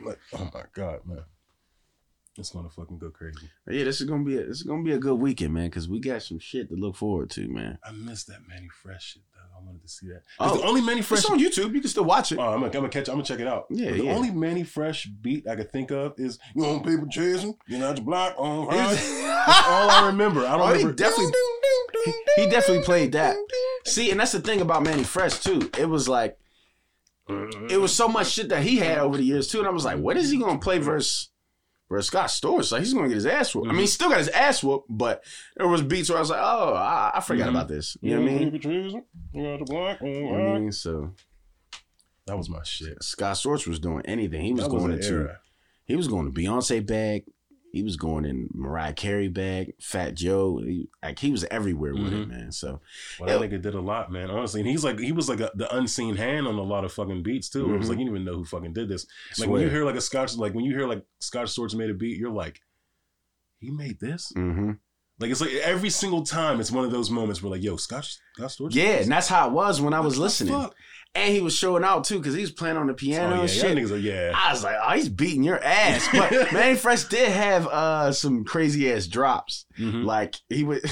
[0.04, 1.24] Like, oh my god, man,
[2.36, 3.50] it's gonna fucking go crazy.
[3.68, 5.66] yeah, this is gonna be a, this is gonna be a good weekend, man.
[5.66, 7.78] Because we got some shit to look forward to, man.
[7.84, 9.22] I miss that Mannie Fresh shit.
[9.62, 10.22] I wanted to see that.
[10.40, 11.20] Oh, the only Mannie Fresh.
[11.20, 11.72] It's on YouTube.
[11.74, 12.38] You can still watch it.
[12.38, 13.08] Oh, I'm gonna, I'm gonna catch.
[13.08, 13.66] I'm gonna check it out.
[13.70, 14.12] Yeah, But the yeah.
[14.14, 17.92] only Mannie Fresh beat I could think of is "You on paper chasing, you know
[17.92, 20.44] the block on." high." That's all I remember.
[20.46, 20.94] I don't Oh, he remember.
[20.94, 21.32] definitely-
[22.36, 23.36] he definitely played that.
[23.86, 25.70] See, and that's the thing about Mannie Fresh too.
[25.78, 26.36] It was like
[27.70, 29.84] it was so much shit that he had over the years too, and I was
[29.84, 31.30] like, what is he gonna play versus
[31.92, 32.72] versus Scott Storch?
[32.72, 33.68] Like he's gonna get his ass whooped.
[33.68, 35.22] I mean, he still got his ass whooped, but
[35.56, 37.96] there was beats where I was like, oh, I, I forgot about this.
[38.00, 38.48] You know what I mean?
[40.02, 41.12] I mean, so
[42.26, 43.02] That was my shit.
[43.02, 44.40] Scott Storch was doing anything.
[44.42, 45.38] He was That going into era.
[45.84, 47.24] he was going to Beyonce bag.
[47.72, 50.58] He was going in Mariah Carey bag, Fat Joe.
[50.58, 52.52] He, like he was everywhere with it, man.
[52.52, 52.80] So
[53.18, 54.30] Well, that nigga did a lot, man.
[54.30, 56.92] Honestly, and he's like he was like a, the unseen hand on a lot of
[56.92, 57.72] fucking beats too.
[57.74, 59.06] It was like you didn't even know who fucking did this.
[59.38, 61.88] Like when you hear like a Scotch, like when you hear like Scott Storch made
[61.88, 62.60] a beat, you're like,
[63.58, 64.30] he made this.
[64.34, 64.72] hmm
[65.18, 68.18] Like it's like every single time, it's one of those moments where like, yo, Scotch,
[68.36, 68.74] Scott Storch.
[68.74, 70.52] yeah, and that's how it was when I was What the listening.
[70.60, 70.74] fuck?
[71.14, 73.40] And he was showing out too because he was playing on the Oh piano yeah,
[73.42, 73.76] and shit.
[73.76, 74.32] niggas are yeah.
[74.34, 76.08] I was like, oh, he's beating your ass.
[76.10, 79.66] But Mannie Fresh did have uh, some crazy ass drops.
[79.78, 80.04] Mhm.
[80.04, 80.82] Like he would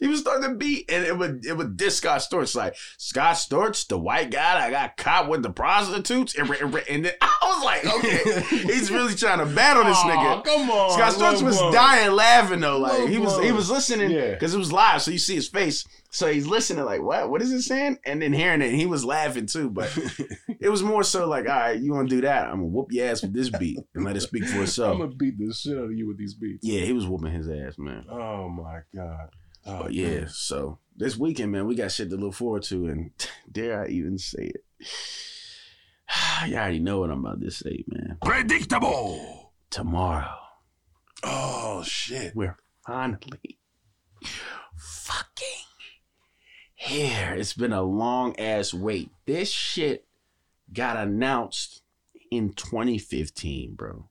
[0.00, 3.36] he was starting to beat and it would it would diss Scott Storch like Scott
[3.36, 6.34] Storch, the white guy that got caught with the prostitutes.
[6.36, 8.42] And, and then I was like, okay,
[8.72, 10.44] he's really trying to battle this Aw, nigga.
[10.44, 11.72] come on, Scott Storch was blow.
[11.72, 12.78] dying laughing though.
[12.78, 14.32] Like Low he was he was listening Yeah.
[14.34, 15.84] because it was live, so you see his face.
[16.10, 17.28] So he's listening like, what?
[17.28, 17.98] What is it saying?
[18.06, 19.68] And then hearing it, he was laughing too.
[19.68, 19.94] But
[20.60, 22.44] it was more so like, all right, you want to do that?
[22.46, 24.94] I'm gonna whoop your ass with this beat and let it speak for itself.
[24.94, 26.66] I'm gonna beat the shit out of you with these beats.
[26.66, 28.06] Yeah, he was whooping his ass, man.
[28.10, 29.28] Oh my god.
[29.70, 33.10] Oh yeah, so this weekend, man, we got shit to look forward to, and
[33.52, 34.64] dare I even say it?
[36.48, 38.16] you already know what I'm about to say, man.
[38.24, 39.52] Predictable.
[39.70, 40.34] Tomorrow,
[41.22, 42.34] Oh shit.
[42.34, 43.58] we're finally
[44.74, 45.46] fucking
[46.74, 47.34] here.
[47.36, 49.10] It's been a long ass wait.
[49.26, 50.06] This shit
[50.72, 51.82] got announced
[52.30, 54.07] in 2015, bro.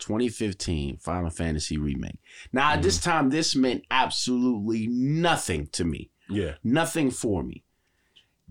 [0.00, 2.18] 2015 Final Fantasy remake.
[2.52, 6.10] Now, at this time, this meant absolutely nothing to me.
[6.28, 6.54] Yeah.
[6.64, 7.64] Nothing for me.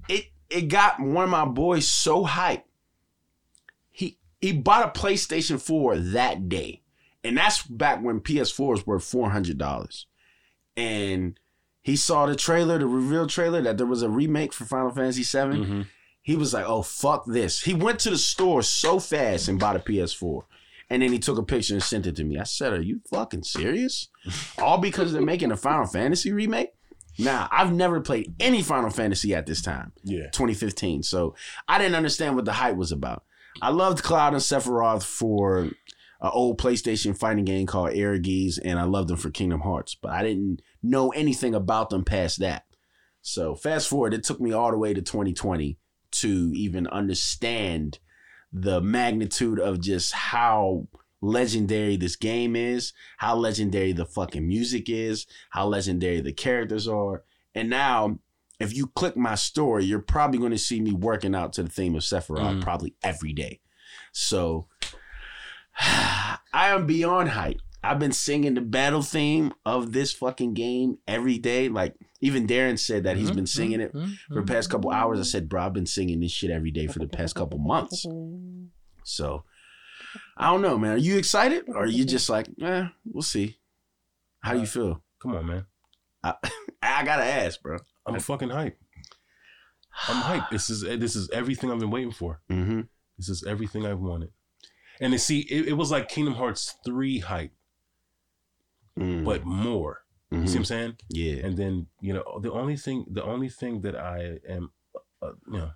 [0.08, 2.64] It it got one of my boys so hyped.
[3.92, 6.82] He he bought a PlayStation 4 that day.
[7.24, 10.06] And that's back when PS4s were $400.
[10.78, 11.38] And
[11.82, 15.24] he saw the trailer, the reveal trailer that there was a remake for Final Fantasy
[15.24, 15.86] 7 Mhm.
[16.22, 19.76] he was like, "Oh fuck this!" He went to the store so fast and bought
[19.76, 20.46] a PS4,
[20.90, 22.38] and then he took a picture and sent it to me.
[22.40, 24.08] I said, "Are you fucking serious?"
[24.58, 26.70] All because they're making a Final Fantasy remake.
[27.18, 30.30] Now, I've never played any Final Fantasy at this time, Yeah.
[30.32, 31.36] 2015, so
[31.68, 33.24] I didn't understand what the hype was about.
[33.62, 35.60] I loved Cloud and Sephiroth for
[36.22, 40.12] an old PlayStation fighting game called Ehrgeiz, and I loved them for Kingdom Hearts, but
[40.12, 42.64] I didn't know anything about them past that.
[43.22, 45.78] So fast forward, it took me all the way to 2020
[46.12, 48.00] to even understand
[48.52, 50.88] the magnitude of just how
[51.22, 57.24] legendary this game is, how legendary the fucking music is, how legendary the characters are.
[57.54, 58.20] And now,
[58.60, 61.70] if you click my story, you're probably going to see me working out to the
[61.70, 62.62] theme of Sephiroth Mhm.
[62.62, 63.60] probably every day.
[64.12, 64.68] So
[65.82, 67.62] I am beyond hype.
[67.84, 71.70] I've been singing the battle theme of this fucking game every day.
[71.70, 73.94] Like even Darren said that he's been singing it
[74.28, 75.20] for the past couple hours.
[75.20, 78.06] I said, bro, I've been singing this shit every day for the past couple months.
[79.04, 79.44] So
[80.38, 80.94] I don't know, man.
[80.94, 83.58] Are you excited or are you just like, eh, we'll see?
[84.42, 85.02] How do you feel?
[85.22, 85.66] Come on, man.
[86.24, 86.34] I,
[86.82, 87.78] I gotta ask, bro.
[88.06, 88.78] I'm fucking hype.
[90.08, 90.50] I'm hype.
[90.50, 92.42] This is this is everything I've been waiting for.
[92.50, 92.82] Mm-hmm.
[93.18, 94.32] This is everything I've wanted.
[95.02, 97.52] And to see, it, it was like Kingdom Hearts three hype,
[99.00, 99.24] Mm-hmm.
[99.26, 100.02] but more.
[100.32, 100.98] You see what I'm saying?
[101.10, 101.38] yeah.
[101.46, 104.72] And then you know the only thing, the only thing that I am,
[105.24, 105.72] uh, you know,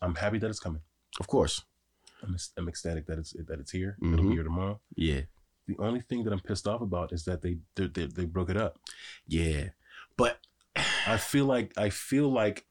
[0.00, 0.82] I'm happy that it's coming.
[1.18, 1.64] Of course.
[2.22, 3.96] I'm, I'm ecstatic that it's that it's here.
[4.00, 4.12] Mhm.
[4.14, 4.80] It'll be here tomorrow.
[4.94, 5.22] Yeah.
[5.66, 8.50] The only thing that I'm pissed off about is that they they, they, they broke
[8.50, 8.78] it up.
[9.26, 9.70] Yeah.
[10.16, 10.38] But
[11.06, 12.66] I feel like I feel like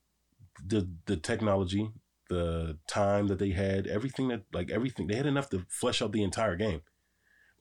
[0.65, 1.89] the the technology,
[2.29, 6.11] the time that they had, everything that like everything they had enough to flesh out
[6.13, 6.81] the entire game.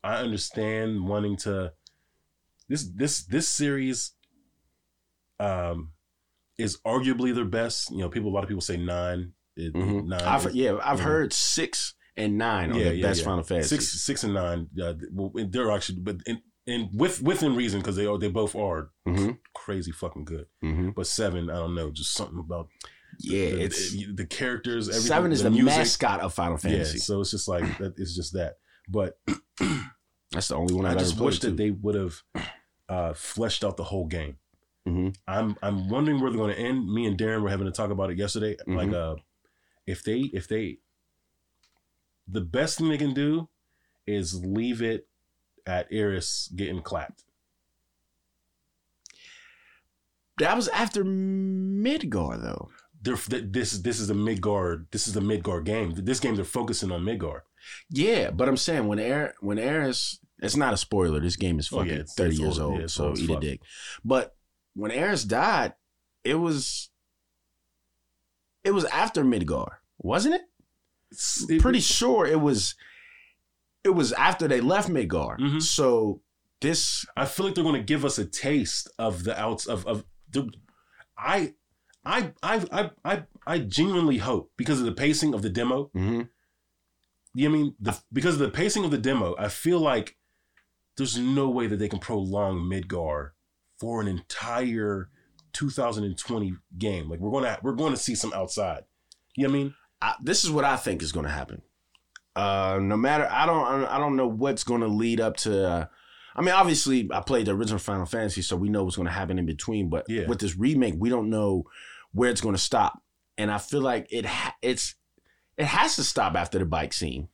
[0.04, 1.72] I understand wanting to
[2.68, 4.12] this this this series
[5.40, 5.90] um
[6.58, 7.90] is arguably their best.
[7.90, 9.32] You know, people a lot of people say nine.
[9.56, 10.06] It, mhm.
[10.06, 11.04] nine I've, is- yeah, I've Mhm.
[11.04, 13.76] heard six and nine are the best Final Fantasy.
[13.76, 14.68] Six, six and nine.
[14.80, 18.54] Uh, well, they're actually, but in, in with within reason because they are they both
[18.54, 19.30] are Mm-hmm.
[19.54, 20.46] crazy fucking good.
[20.64, 20.90] Mm-hmm.
[20.90, 22.68] But seven, I don't know, just something about
[23.20, 24.88] Yeah, the, it's the, the characters.
[24.88, 25.76] Everything, seven is the, music.
[25.76, 26.98] mascot of Final Fantasy.
[26.98, 27.94] Yeah, so it's just like that.
[27.96, 28.54] It's just that.
[28.88, 29.18] But
[30.32, 32.14] That's the only one I I've just wish that they would have
[32.88, 34.36] uh, fleshed out the whole game.
[34.86, 36.92] hmm I'm I'm wondering where they're going to end.
[36.92, 38.56] Me and Darren were having to talk about it yesterday.
[38.66, 38.76] Mhm.
[38.76, 39.16] Like, uh,
[39.86, 40.78] if they if they,
[42.28, 43.48] the best thing they can do
[44.06, 45.08] is leave it
[45.66, 47.24] at Aeris getting clapped.
[50.38, 52.70] that was after Midgar though.
[53.02, 54.86] They're, this is this is a Midgar.
[54.90, 55.92] This is a Midgar game.
[55.94, 57.40] This game they're focusing on Midgar.
[57.90, 61.20] Yeah, but I'm saying when Air when Aeris, it's not a spoiler.
[61.20, 62.72] This game is Oh, fucking yeah, it's- 30 it's years old.
[62.72, 63.60] old, Yeah, so eat a dick.
[64.04, 64.36] But
[64.74, 65.74] when Aeris died,
[66.24, 66.90] it was
[68.62, 69.68] it was after Midgar,
[69.98, 70.42] wasn't it?
[71.48, 72.74] It- Pretty sure it was
[73.84, 75.38] it was after they left Midgar.
[75.38, 75.62] Mhm.
[75.62, 76.22] So
[76.60, 79.86] this I feel like they're going to give us a taste of the outs of
[79.86, 80.04] of.
[80.30, 80.50] The,
[81.16, 81.54] I,
[82.04, 85.90] I, I, I, I, I genuinely hope because of the pacing of the demo.
[85.94, 86.28] Mhm.
[87.34, 90.16] What I mean the because of the pacing of the demo, I feel like
[90.96, 93.30] there's no way that they can prolong Midgar
[93.78, 95.08] for an entire
[95.52, 97.08] 2020 game.
[97.08, 98.84] Like we're gonna we're going to see some outside.
[99.36, 99.74] You know what I mean?
[100.02, 101.62] I, this is what I think is going to happen.
[102.36, 105.66] Uh, no matter, I don't, I don't know what's going to lead up to.
[105.68, 105.86] Uh,
[106.36, 109.12] I mean, obviously, I played the original Final Fantasy, so we know what's going to
[109.12, 109.88] happen in between.
[109.88, 110.26] But Yeah.
[110.26, 111.64] with this remake, we don't know
[112.12, 113.00] where it's going to stop,
[113.38, 114.94] and I feel like it, ha- it's,
[115.56, 117.28] it has to stop after the bike scene,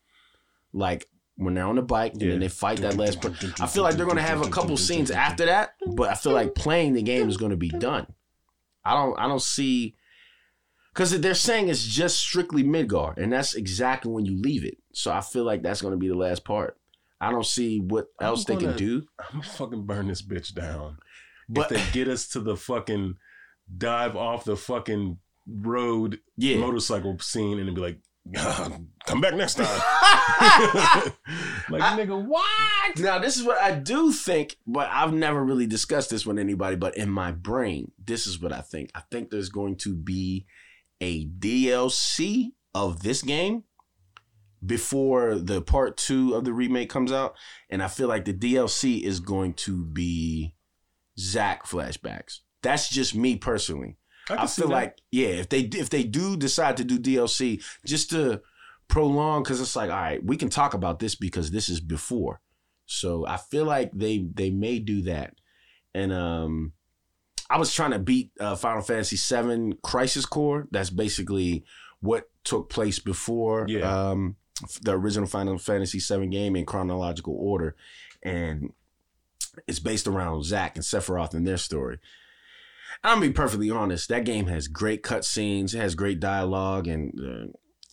[0.72, 1.06] like
[1.40, 2.30] when they're on the bike and Yeah.
[2.30, 3.20] then they fight that last.
[3.20, 6.14] Per- I feel like they're going to have a couple scenes after that, but I
[6.14, 8.06] feel like playing the game is going to be done.
[8.84, 9.96] I don't, I don't see.
[10.92, 14.78] Because they're saying it's just strictly Midgar, and that's exactly when you leave it.
[14.92, 16.76] So I feel like that's going to be the last part.
[17.20, 19.06] I don't see what I'm else they can do.
[19.18, 20.96] I'm gonna fucking burn this bitch down.
[21.50, 23.16] But if they get us to the fucking
[23.76, 27.98] dive off the fucking road yeah, motorcycle scene and then be like,
[29.06, 29.66] come back next time.
[31.70, 32.98] like, I- nigga, what?
[32.98, 36.76] now this is what I do think, but I've never really discussed this with anybody.
[36.76, 38.90] But in my brain, this is what I think.
[38.94, 40.46] I think there's going to be
[41.00, 43.64] a DLC of this game
[44.64, 47.34] before the part two of the remake comes out,
[47.70, 50.54] and I feel like the DLC is going to be
[51.18, 52.40] Zack flashbacks.
[52.62, 53.96] That's just me personally.
[54.30, 54.74] I, I, feel that.
[54.74, 58.40] like yeah, if they if they do decide to do DLC just to
[58.88, 62.40] prolong, because it's like all right, we can talk about this because this is before.
[62.86, 65.34] So I feel like they they may do that,
[65.94, 66.72] and um,
[67.48, 70.68] I was trying to beat uh, Final Fantasy VII Crisis Core.
[70.70, 71.64] That's basically
[72.00, 74.10] what took place before Yeah.
[74.10, 74.36] um
[74.82, 77.76] the original Final Fantasy VII game in chronological order,
[78.22, 78.72] and
[79.66, 81.98] it's based around Zack and Sephiroth and their story.
[83.02, 84.08] I'm gonna be perfectly honest.
[84.08, 85.74] That game has great cutscenes.
[85.74, 87.52] It has great dialogue and uh,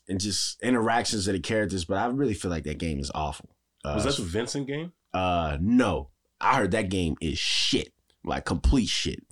[0.09, 1.85] and just interactions of the characters.
[1.85, 3.49] But I really feel like that game is awful.
[3.85, 4.91] Uh, Was that the Vincent game?
[5.13, 6.09] uh, no,
[6.41, 7.93] I heard that game is shit,
[8.25, 9.23] like complete shit.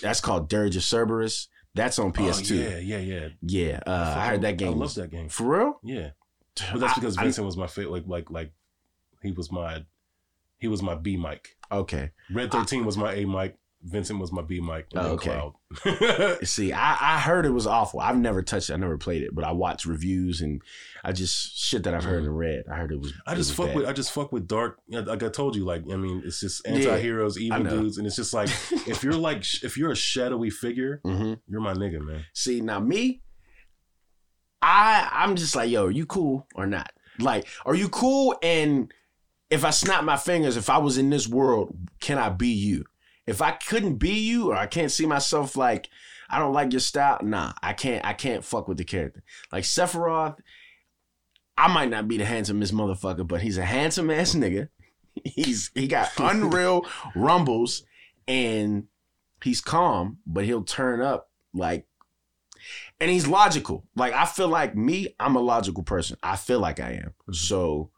[0.00, 1.48] That's called Dirge of Cerberus.
[1.74, 2.50] That's on PS2.
[2.52, 3.28] Oh, yeah, yeah, yeah.
[3.42, 3.80] yeah.
[3.86, 4.68] Uh, I, heard that game.
[4.68, 5.28] I love that game.
[5.28, 5.80] For real?
[5.82, 6.10] Yeah,
[6.72, 7.92] but that's because I- I- Vincent was my favorite.
[7.92, 8.52] Like, like, like,
[9.22, 9.84] he was my,
[10.58, 11.56] he was my B mic.
[11.70, 12.10] okay.
[12.30, 13.56] Red Thirteen was my A mic.
[13.84, 14.86] Vincent was my B mic.
[14.94, 15.30] Oh, okay.
[15.84, 16.38] Cloud.
[16.46, 17.98] See, I, I heard it was awful.
[18.00, 18.74] I've never touched it.
[18.74, 20.62] I never played it, but I watched reviews and
[21.02, 22.62] I just shit that I've heard and read.
[22.70, 23.12] I heard it was.
[23.26, 23.76] I just was fuck bad.
[23.76, 24.78] with I just fuck with dark.
[24.88, 28.32] Like I told you, like I mean, it's just anti-heroes, evil dudes, and it's just
[28.32, 28.48] like
[28.86, 31.40] if you're like if you're a shadowy figure, Mhm.
[31.48, 32.24] you're my nigga, man.
[32.34, 33.22] See now me,
[34.60, 36.92] I I'm just like yo, are you cool or not?
[37.18, 38.36] Like, are you cool?
[38.42, 38.92] And
[39.50, 42.84] if I snap my fingers, if I was in this world, can I be you?
[43.26, 45.88] If I couldn't be you, or I can't see myself like
[46.28, 48.04] I don't like your style, nah, I can't.
[48.04, 49.22] I can't fuck with the character.
[49.52, 50.38] Like Sephiroth,
[51.56, 54.68] I might not be the handsomest motherfucker, but he's a handsome ass nigga.
[55.24, 57.82] He's he got unreal rumbles,
[58.26, 58.88] and
[59.42, 61.86] he's calm, but he'll turn up like
[63.00, 63.84] and he's logical.
[63.96, 66.16] Like I feel like me, I'm a logical person.
[66.22, 67.14] I feel like I am.
[67.22, 67.32] Mm-hmm.
[67.34, 67.90] So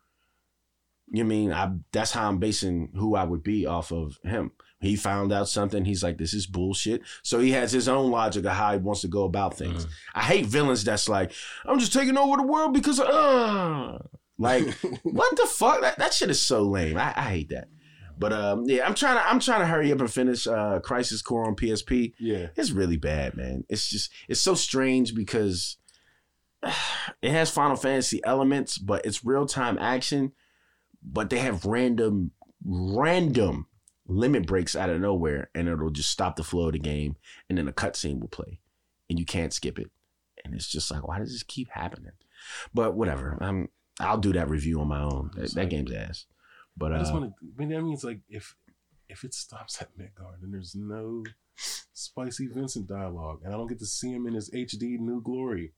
[1.10, 4.52] you mean I that's how I'm basing who I would be off of him.
[4.84, 7.02] He found out something, he's like, this is bullshit.
[7.22, 9.86] So he has his own logic of how he wants to go about things.
[10.14, 11.32] I hate villains that's like,
[11.64, 13.98] I'm just taking over the world because uh
[14.38, 14.68] like
[15.02, 15.80] what the fuck?
[15.80, 16.98] That, that shit is so lame.
[16.98, 17.68] I, I hate that.
[18.18, 21.22] But um, yeah, I'm trying to I'm trying to hurry up and finish uh Crisis
[21.22, 23.64] Core on PSP Yeah, it's really bad, man.
[23.68, 25.78] It's just it's so strange because
[26.62, 30.32] it has Final Fantasy elements, but it's real time action.
[31.02, 32.30] But they have random,
[32.64, 33.66] random
[34.06, 37.16] limit breaks out of nowhere, and it'll just stop the flow of the game,
[37.48, 38.60] and then a cutscene will play,
[39.08, 39.90] and you can't skip it.
[40.44, 42.12] And it's just like, why does this keep happening?
[42.74, 43.38] But whatever.
[43.40, 43.68] I'm
[44.00, 45.30] I'll do that review on my own.
[45.36, 46.26] That, that game's ass.
[46.76, 47.46] But I just uh, want to.
[47.46, 48.56] I mean, that means like if
[49.08, 51.24] if it stops at Midgar and there's no
[51.92, 55.72] spicy Vincent dialogue, and I don't get to see him in his HD new glory.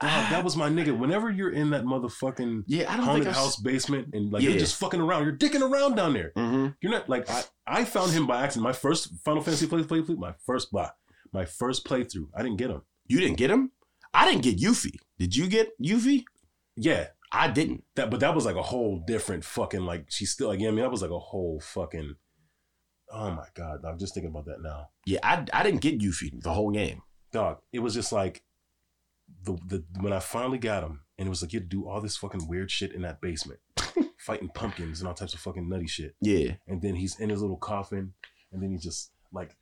[0.00, 0.96] Dog, that was my nigga.
[0.96, 4.54] Whenever you're in that motherfucking Yeah, I don't haunted think house basement and like you're
[4.54, 6.32] just fucking around, you're dicking around down there.
[6.34, 8.64] hmm You're not like I, I found him by accident.
[8.64, 10.90] My first Final Fantasy play, play, play my first blah,
[11.32, 12.28] my first playthrough.
[12.34, 12.82] I didn't get him.
[13.08, 13.72] You didn't get him.
[14.14, 14.96] I didn't get Yuffie.
[15.18, 16.24] Did you get Yuffie?
[16.76, 17.84] Yeah, I didn't.
[17.96, 20.70] that but that was like a whole different fucking like she's still like yeah, I
[20.70, 22.14] mean that was like a whole fucking.
[23.12, 24.88] Oh my god, I'm just thinking about that now.
[25.04, 27.02] Yeah, I I didn't get Yuffie the whole game.
[27.32, 28.42] dog, it was just like
[29.44, 31.88] the the when I finally got him, and it was like you had to do
[31.88, 33.60] all this fucking weird shit in that basement,
[34.18, 36.14] fighting pumpkins and all types of fucking nutty shit.
[36.20, 36.52] Yeah.
[36.68, 38.12] And then he's in his little coffin,
[38.52, 39.56] and then he just like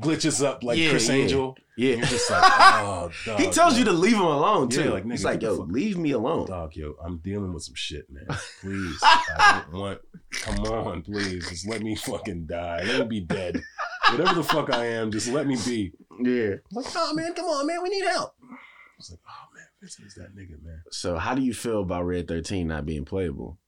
[0.00, 1.14] glitches up like Yeah, Chris yeah.
[1.14, 1.56] Angel.
[1.76, 1.96] Yeah.
[1.96, 3.38] like, oh, dog.
[3.38, 3.78] he tells dog.
[3.78, 4.90] you to leave him alone Yeah, too.
[4.90, 6.46] like, nigga, He's like, yo, leave me alone.
[6.46, 8.26] Dog, yo, I'm dealing with some shit, man.
[8.62, 10.00] Please, I don't want.
[10.32, 12.82] Come on, please, just let me fucking die.
[12.84, 13.62] Let me be dead.
[14.10, 15.92] Whatever the fuck I am, just let me be.
[16.20, 16.56] Yeah.
[16.72, 18.34] Like, oh man, come on, man, we need help.
[18.42, 18.54] I
[18.98, 20.82] was like, oh man, Vincent is that nigga, man.
[20.90, 23.58] So how do you feel about Red 13 not being playable?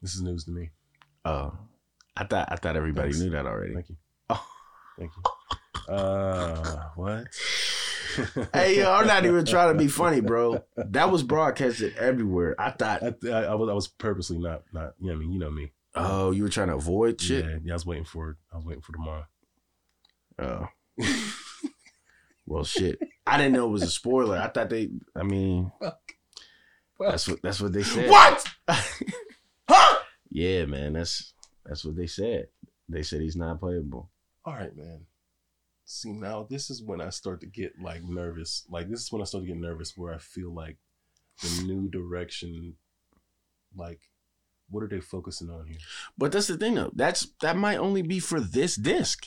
[0.00, 0.70] This is news to me.
[1.24, 1.52] Oh.
[2.16, 3.20] I thought I thought everybody Thanks.
[3.20, 3.74] knew that already.
[3.74, 3.96] Thank you.
[4.30, 4.46] Oh.
[4.98, 5.94] Thank you.
[5.94, 7.26] Uh, what?
[8.52, 10.62] Hey yo, I'm not even trying to be funny, bro.
[10.76, 12.54] That was broadcasted everywhere.
[12.60, 14.94] I thought, I, I, I was I was purposely not not.
[15.00, 15.72] You know, what I mean, you know me.
[15.94, 17.44] Oh, you were trying to avoid shit.
[17.44, 17.72] Yeah, yeah.
[17.72, 18.36] I was waiting for it.
[18.52, 19.26] I was waiting for tomorrow.
[20.38, 20.68] Oh.
[22.46, 22.98] well, shit.
[23.26, 24.38] I didn't know it was a spoiler.
[24.38, 24.90] I thought they.
[25.16, 25.70] I mean,
[26.98, 28.10] that's what that's what they said.
[28.10, 28.44] What?
[29.66, 29.96] Huh?
[30.28, 30.92] Yeah, man.
[30.92, 31.32] That's
[31.64, 32.48] that's what they said.
[32.86, 34.10] They said he's not playable.
[34.44, 35.06] All right, man.
[35.86, 38.66] See now, this is when I start to get like nervous.
[38.68, 40.76] Like this is when I start to get nervous, where I feel like
[41.42, 42.74] the new direction.
[43.76, 44.00] Like,
[44.70, 45.78] what are they focusing on here?
[46.18, 46.90] But that's the thing, though.
[46.94, 49.26] That's that might only be for this disc.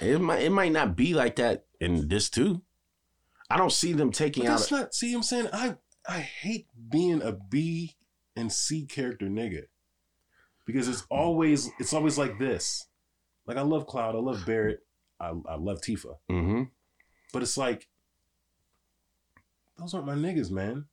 [0.00, 2.62] It might it might not be like that in this too.
[3.50, 4.58] I don't see them taking But out.
[4.58, 4.94] that's not.
[4.94, 5.76] See, what I'm saying I
[6.08, 7.96] I hate being a B
[8.36, 9.64] and C character nigga
[10.64, 12.86] because it's always it's always like this.
[13.46, 14.80] Like I love Cloud, I love Barrett,
[15.18, 16.64] I I love Tifa, hmm
[17.32, 17.88] but it's like
[19.76, 20.86] those aren't my niggas, man.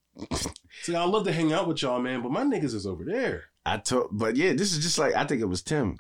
[0.81, 3.45] See, I love to hang out with y'all, man, but my niggas is over there.
[3.65, 5.97] I told, but yeah, this is just like I think it was Tim.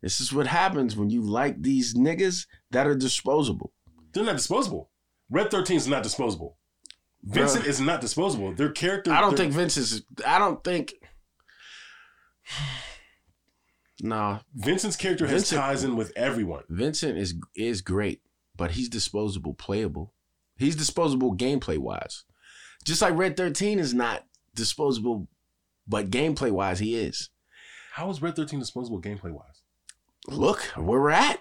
[0.00, 3.72] This is what happens when you like these niggas that are disposable.
[4.12, 4.90] They're not disposable.
[5.28, 6.56] Red 13 is not disposable.
[7.24, 8.54] Vincent is not disposable.
[8.54, 9.10] Their character.
[9.12, 10.02] I don't think Vincent's.
[10.26, 10.94] I don't think.
[14.00, 16.62] Nah, Vincent's character has Vincent- ties in with everyone.
[16.68, 18.22] Vincent is is great,
[18.56, 20.14] but he's disposable, playable.
[20.56, 22.22] He's disposable gameplay wise.
[22.84, 24.24] Just like Red 13 is not
[24.54, 25.28] disposable,
[25.86, 27.30] but gameplay wise, he is.
[27.92, 29.62] How is Red 13 disposable gameplay wise?
[30.26, 31.40] Look where we're at.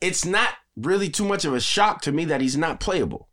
[0.00, 3.28] It's not really too much of a shock to me that he's not playable.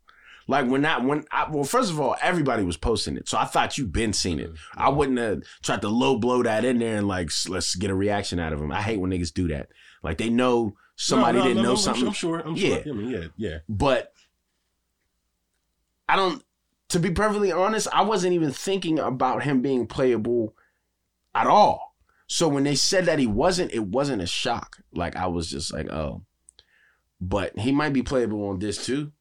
[0.46, 3.46] Like when not when I, well, first of all, everybody was posting it, so I
[3.46, 4.50] thought you'd been seen it.
[4.52, 4.80] Mm-hmm.
[4.80, 7.94] I wouldn't have tried to low blow that in there and like let's get a
[7.94, 8.70] reaction out of him.
[8.70, 9.68] I hate when niggas do that.
[10.02, 12.06] Like they know somebody No, no, didn't no, know something.
[12.08, 12.40] I'm sure.
[12.40, 12.82] I'm Yeah.
[12.82, 12.92] sure.
[12.92, 13.58] I mean, yeah, yeah.
[13.70, 14.12] but
[16.08, 16.42] I don't.
[16.90, 20.54] To be perfectly honest, I wasn't even thinking about him being playable
[21.34, 21.96] at all.
[22.26, 24.78] So when they said that he wasn't, it wasn't a shock.
[24.92, 26.22] Like I was just like, oh,
[27.20, 29.12] but he might be playable on this too.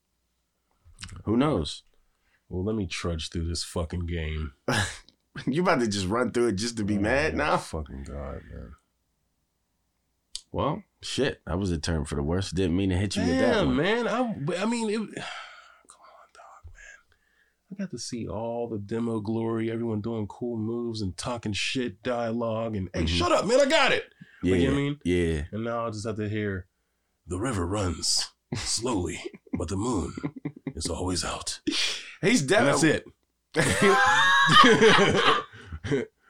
[1.25, 1.83] Who knows?
[2.49, 4.53] Well, let me trudge through this fucking game.
[5.47, 7.53] you about to just run through it just to be oh, mad now?
[7.53, 7.57] Oh?
[7.57, 8.71] Fucking god, man.
[10.51, 12.53] Well, shit, that was a term for the worst.
[12.53, 13.65] Didn't mean to hit you with that.
[13.65, 13.75] One.
[13.75, 14.07] man.
[14.07, 14.19] I,
[14.59, 16.99] I mean, it, come on, dog, man.
[17.73, 22.03] I got to see all the demo glory, everyone doing cool moves and talking shit,
[22.03, 23.07] dialogue, and hey, Mhm.
[23.07, 23.59] shut up, man.
[23.61, 24.03] I got it.
[24.43, 24.99] Yeah, you know what I mean?
[25.03, 25.41] yeah.
[25.51, 26.67] And now I just have to hear
[27.25, 29.19] the river runs slowly,
[29.57, 30.13] but the moon
[30.75, 31.61] is always out.
[32.21, 33.01] He's And definitely.
[33.55, 33.93] that's it.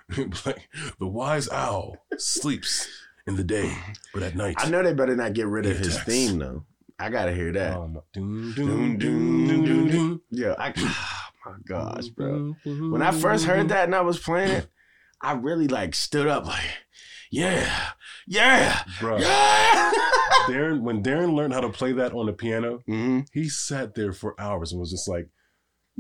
[0.46, 2.88] like the wise owl sleeps
[3.28, 3.76] in the day,
[4.14, 4.56] but at night.
[4.60, 6.06] I know they better not get rid of his attacks.
[6.10, 6.66] theme though.
[7.00, 7.76] I gotta hear that.
[7.76, 10.22] Um, doom, Doom, doom, doom, doom, doom, doom, doom.
[10.30, 10.74] Yeah, I
[11.46, 12.56] my gosh, bro.
[12.64, 13.68] When I first heard mm-hmm.
[13.70, 14.70] that and I was playing it,
[15.22, 16.64] I really like stood up like,
[17.32, 17.92] yeah,
[18.28, 19.18] yeah, bro.
[19.18, 19.92] Yeah.
[20.48, 23.22] Darren, when Darren learned how to play that on the piano, mm-hmm.
[23.32, 25.30] he sat there for hours and was just like,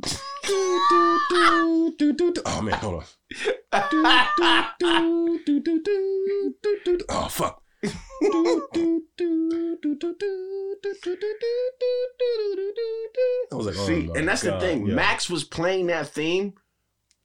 [0.46, 3.04] oh, do, do, do, oh man, hold on.
[7.10, 7.63] oh fuck.
[13.52, 14.56] I was like, oh, see, and that's God.
[14.56, 14.88] the thing.
[14.88, 14.96] Yeah.
[14.96, 16.54] Max was playing that theme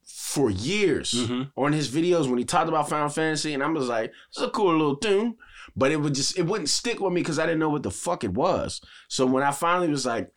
[0.03, 1.43] for years mm-hmm.
[1.59, 4.49] on his videos when he talked about Final Fantasy, and I was like, "It's a
[4.49, 5.37] cool little tune,"
[5.75, 7.91] but it would just it wouldn't stick with me because I didn't know what the
[7.91, 8.81] fuck it was.
[9.07, 10.31] So when I finally was like,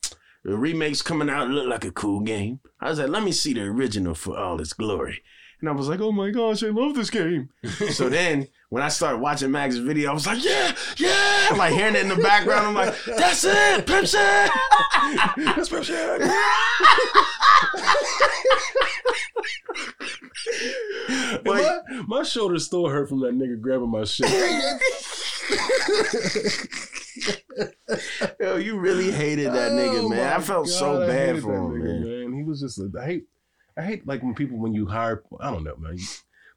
[0.45, 3.33] "The remake's coming out, look looked like a cool game," I was like, "Let me
[3.33, 5.23] see the original for all its glory,"
[5.61, 7.51] and I was like, "Oh my gosh, I love this game!"
[7.91, 11.49] so then when I started watching Max's video, I was like, yeah, yeah.
[11.51, 12.69] I'm like hearing it in the background.
[12.69, 14.15] I'm like, that's it, Pepsi.
[15.37, 16.21] That's Pep Shaq.
[21.45, 24.31] But- my, my shoulder still hurt from that nigga grabbing my shit.
[28.41, 30.33] Yo, you really hated that nigga, Oh man.
[30.33, 32.33] I felt so God, I bad for him, nigga, man.
[32.39, 33.25] He was just a, I hate
[33.77, 35.99] I hate like when people when you hire I don't know, man.
[35.99, 36.05] You,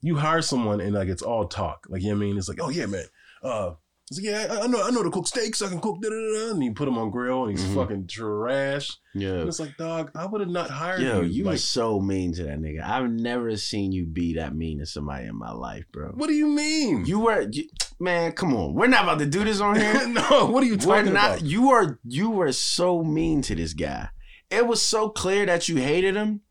[0.06, 1.86] you hire someone and like it's all talk.
[1.90, 2.38] Like you know what I mean?
[2.38, 3.06] It's like, oh yeah, man.
[3.44, 3.72] Uh
[4.11, 6.10] it's like, yeah, I, I know I know to cook steaks, I can cook da
[6.10, 7.73] da da and you put him on grill and he's Mhm.
[7.73, 8.91] fucking trash.
[9.15, 9.44] And Yeah.
[9.48, 11.27] it's like, dog, I would have not hired Yo, you.
[11.40, 12.84] you like, was so mean to that nigga.
[12.84, 16.10] I've never seen you be that mean to somebody in my life, bro.
[16.11, 17.06] what do you mean?
[17.07, 17.64] You were, you,
[17.99, 18.34] man.
[18.34, 20.07] Come on, we're not about to do this on here.
[20.07, 21.38] no, what are you we're talking not.
[21.38, 21.41] about?
[21.44, 24.10] You are, you were so mean to this guy.
[24.52, 26.41] It was so clear that you hated him.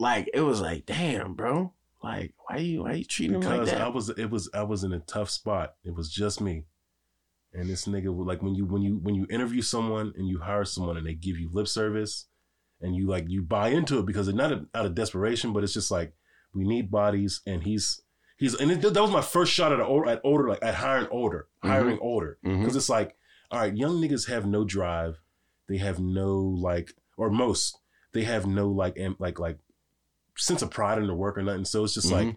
[0.00, 1.74] Like it was like, damn, bro.
[2.02, 3.80] Like why you, why you treating him like because that?
[3.80, 5.74] I was it was I was in a tough spot.
[5.84, 6.64] It was just me.
[7.52, 10.38] And this nigga would like when you when you when you interview someone and you
[10.40, 12.26] hire someone and they give you lip service
[12.80, 15.64] and you like you buy into it because it's not a, out of desperation, but
[15.64, 16.12] it's just like
[16.54, 18.00] we need bodies and he's
[18.36, 21.08] he's and it, that was my first shot at a, at older like at hiring
[21.10, 22.60] older hiring older Mhm.
[22.60, 23.16] because it's like
[23.50, 25.18] all right young niggas have no drive
[25.68, 27.78] they have no like or most
[28.12, 29.58] they have no like am, like like
[30.38, 32.12] sense of pride in their work or nothing so it's just Mhm.
[32.12, 32.36] like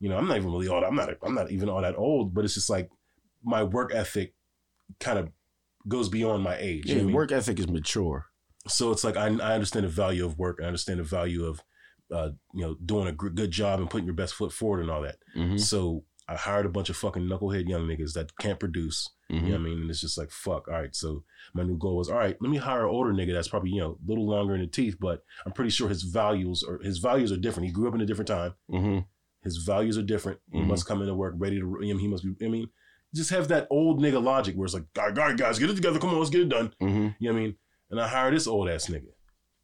[0.00, 0.82] you know i'm not even really old.
[0.84, 2.90] i'm not i'm not even all that old but it's just like
[3.44, 4.34] my work ethic
[5.00, 5.28] kind of
[5.86, 7.14] goes beyond my age you yeah, know what I mean?
[7.16, 8.26] work ethic is mature.
[8.68, 11.62] so it's like I, I understand the value of work i understand the value of
[12.10, 14.90] uh, you know doing a gr- good job and putting your best foot forward and
[14.90, 15.58] all that Mhm.
[15.60, 19.48] so i hired a bunch of fucking knucklehead young niggas that can't produce you know
[19.52, 19.80] what I mean?
[19.80, 20.68] And it's just like, fuck.
[20.68, 20.94] All right.
[20.94, 21.24] So
[21.54, 23.80] my new goal was, all right, let me hire an older nigga that's probably, you
[23.80, 26.98] know, a little longer in the teeth, but I'm pretty sure his values or his
[26.98, 27.66] values are different.
[27.66, 28.52] He grew up in a different time.
[28.70, 29.06] Mhm.
[29.42, 30.40] His values are different.
[30.52, 30.66] He Mhm.
[30.66, 32.68] must come into work ready to, you know, he must be, I mean,
[33.14, 35.70] just have that old nigga logic where it's like, all right, all right, guys, get
[35.70, 35.98] it together.
[35.98, 36.74] Come on, let's get it done.
[36.82, 37.16] Mhm.
[37.18, 37.56] You know what I mean?
[37.90, 39.04] And I hire this old ass nigga.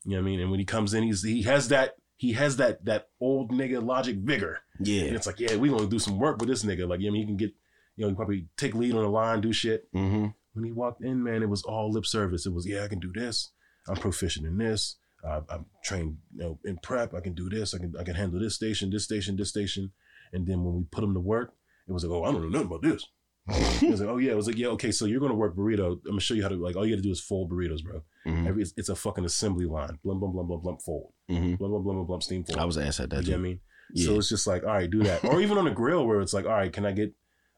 [0.04, 0.40] You know what I mean?
[0.40, 3.82] And when he comes in, he's, he has that, he has that, that old nigga
[3.82, 4.60] logic vigor.
[4.78, 5.02] And Yeah.
[5.04, 6.86] it's like, yeah, we gonna do some work with this nigga.
[6.86, 7.54] Like, you I mean, he can get,
[7.96, 11.02] you know, you probably take lead on the line, do shit hmm when he walked
[11.04, 12.44] in, man, it was all lip service.
[12.44, 13.52] It was, yeah, I can do this.
[13.88, 14.96] I'm proficient in this.
[15.24, 17.14] Uh, I'm trained, you know, in prep.
[17.14, 17.74] I can do this.
[17.74, 19.92] I can, I can handle this station, this station, this station.
[20.32, 21.54] And then when we put him to work,
[21.88, 23.06] it was like, oh, I don't know nothing about this.
[23.82, 25.92] it was like, oh yeah, it was like, yeah, okay, so you're gonna work burrito.
[25.92, 26.76] I'm gonna show you how to like.
[26.76, 28.02] All you got to do is fold burritos, bro.
[28.28, 28.46] Mhm.
[28.46, 29.98] Every, it's, it's a fucking assembly line.
[30.04, 31.12] Blum blum blum blum blum fold.
[31.28, 32.58] hmm Blum blum blum blum blum steam fold.
[32.58, 33.24] I was asked at that.
[33.24, 33.60] You know what I mean?
[33.94, 34.06] Yeah.
[34.06, 35.24] So it's just like, all right, do that.
[35.24, 37.12] or even on the grill where it's like, all right, can I get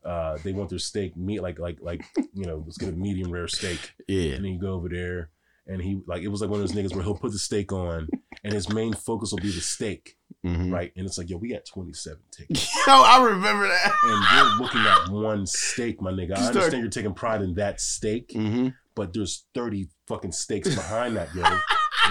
[0.04, 2.02] uh they want their steak meat like like like
[2.34, 3.92] you know, let's get a medium rare steak.
[4.08, 4.34] yeah.
[4.34, 5.30] And then you go over there
[5.66, 7.72] and he like it was like one of those niggas where he'll put the steak
[7.72, 8.08] on
[8.44, 10.16] and his main focus will be the steak.
[10.46, 10.72] Mhm.
[10.72, 10.90] Right.
[10.96, 12.74] And it's like, yo, we got 27 tickets.
[12.86, 13.92] Yo, I remember that.
[14.04, 16.38] And you're looking at one steak, my nigga.
[16.38, 21.16] I understand you're taking pride in that steak, hmm but there's 30 fucking steaks behind
[21.16, 21.42] that, yo.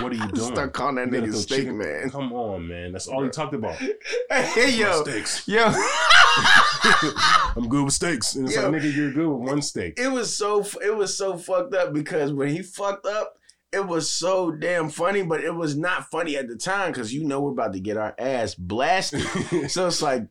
[0.03, 0.53] What are you doing?
[0.53, 2.09] Start calling that nigga steak chicken- man.
[2.09, 2.91] Come on, man.
[2.93, 3.75] That's all he talked about.
[4.31, 5.47] Hey yo, steaks.
[5.47, 5.65] yo.
[7.55, 8.35] I'm good with steaks.
[8.35, 8.69] And it's Yo.
[8.69, 9.99] like, nigga, you're good with one steak.
[9.99, 13.33] it was so it was so fucked up because when he fucked up,
[13.71, 17.23] it was so damn funny, but it was not funny at the time because you
[17.25, 19.21] know we're about to get our ass blasted.
[19.69, 20.23] so it's like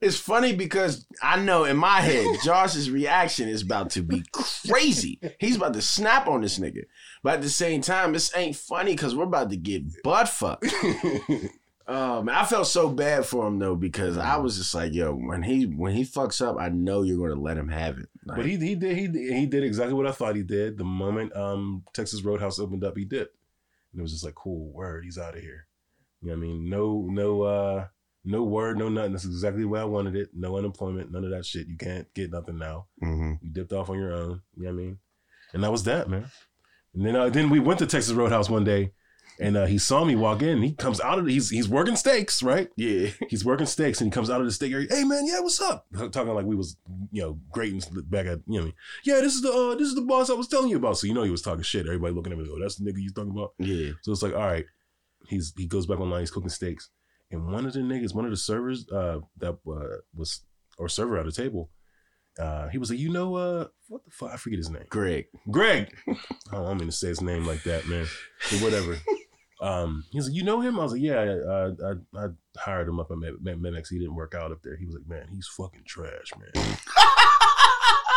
[0.00, 5.20] it's funny because I know in my head Josh's reaction is about to be crazy.
[5.38, 6.84] He's about to snap on this nigga,
[7.22, 10.66] but at the same time, this ain't funny because we're about to get butt fucked.
[11.88, 15.42] Man, I felt so bad for him though because I was just like, yo, when
[15.42, 18.08] he when he fucks up, I know you're gonna let him have it.
[18.24, 20.78] Like, But he he did he he did exactly what I thought he did.
[20.78, 23.28] The moment um Texas Roadhouse opened up, he did.
[23.92, 25.66] And it was just like, cool, word, he's out of here.
[26.22, 26.70] You know what I mean?
[26.70, 27.86] No, no uh
[28.24, 29.12] no word, no nothing.
[29.12, 30.28] That's exactly the way I wanted it.
[30.34, 31.66] No unemployment, none of that shit.
[31.68, 32.86] You can't get nothing now.
[33.02, 33.38] Mhm.
[33.42, 34.42] You dipped off on your own.
[34.56, 34.98] You know what I mean?
[35.54, 36.30] And that was that, man.
[36.94, 38.92] And then uh, then we went to Texas Roadhouse one day
[39.38, 41.96] and uh, he saw me walk in he comes out of the, he's he's working
[41.96, 42.68] steaks, right?
[42.76, 44.86] yeah, he's working steaks and he comes out of the steak area.
[44.90, 45.86] Hey man, yeah, what's up?
[46.12, 46.76] Talking like we was,
[47.10, 48.74] you know, great and back at, you know, what I mean?
[49.04, 50.98] yeah, this is the uh, this is the boss I was telling you about.
[50.98, 51.86] So you know he was talking shit.
[51.86, 53.54] Everybody looking at me, oh, that's the nigga you talking about.
[53.58, 53.92] yeah.
[54.02, 54.66] So it's like, all right,
[55.28, 56.90] he's he goes back online, he's cooking steaks,
[57.30, 60.42] and one of the niggas, one of the servers, uh, that uh, was
[60.78, 61.70] or server at the table,
[62.38, 64.32] uh, he was like, you know, uh, what the fuck?
[64.32, 64.86] I forget his name.
[64.88, 65.26] Greg.
[65.50, 65.94] Greg.
[66.08, 66.16] I
[66.52, 68.06] don't mean to say his name like that, man.
[68.50, 68.96] But whatever.
[69.62, 70.80] Um, he's like, you know him?
[70.80, 74.34] I was like, yeah, I, I, I hired him up at Med- He didn't work
[74.34, 74.76] out up there.
[74.76, 76.50] He was like, man, he's fucking trash, man.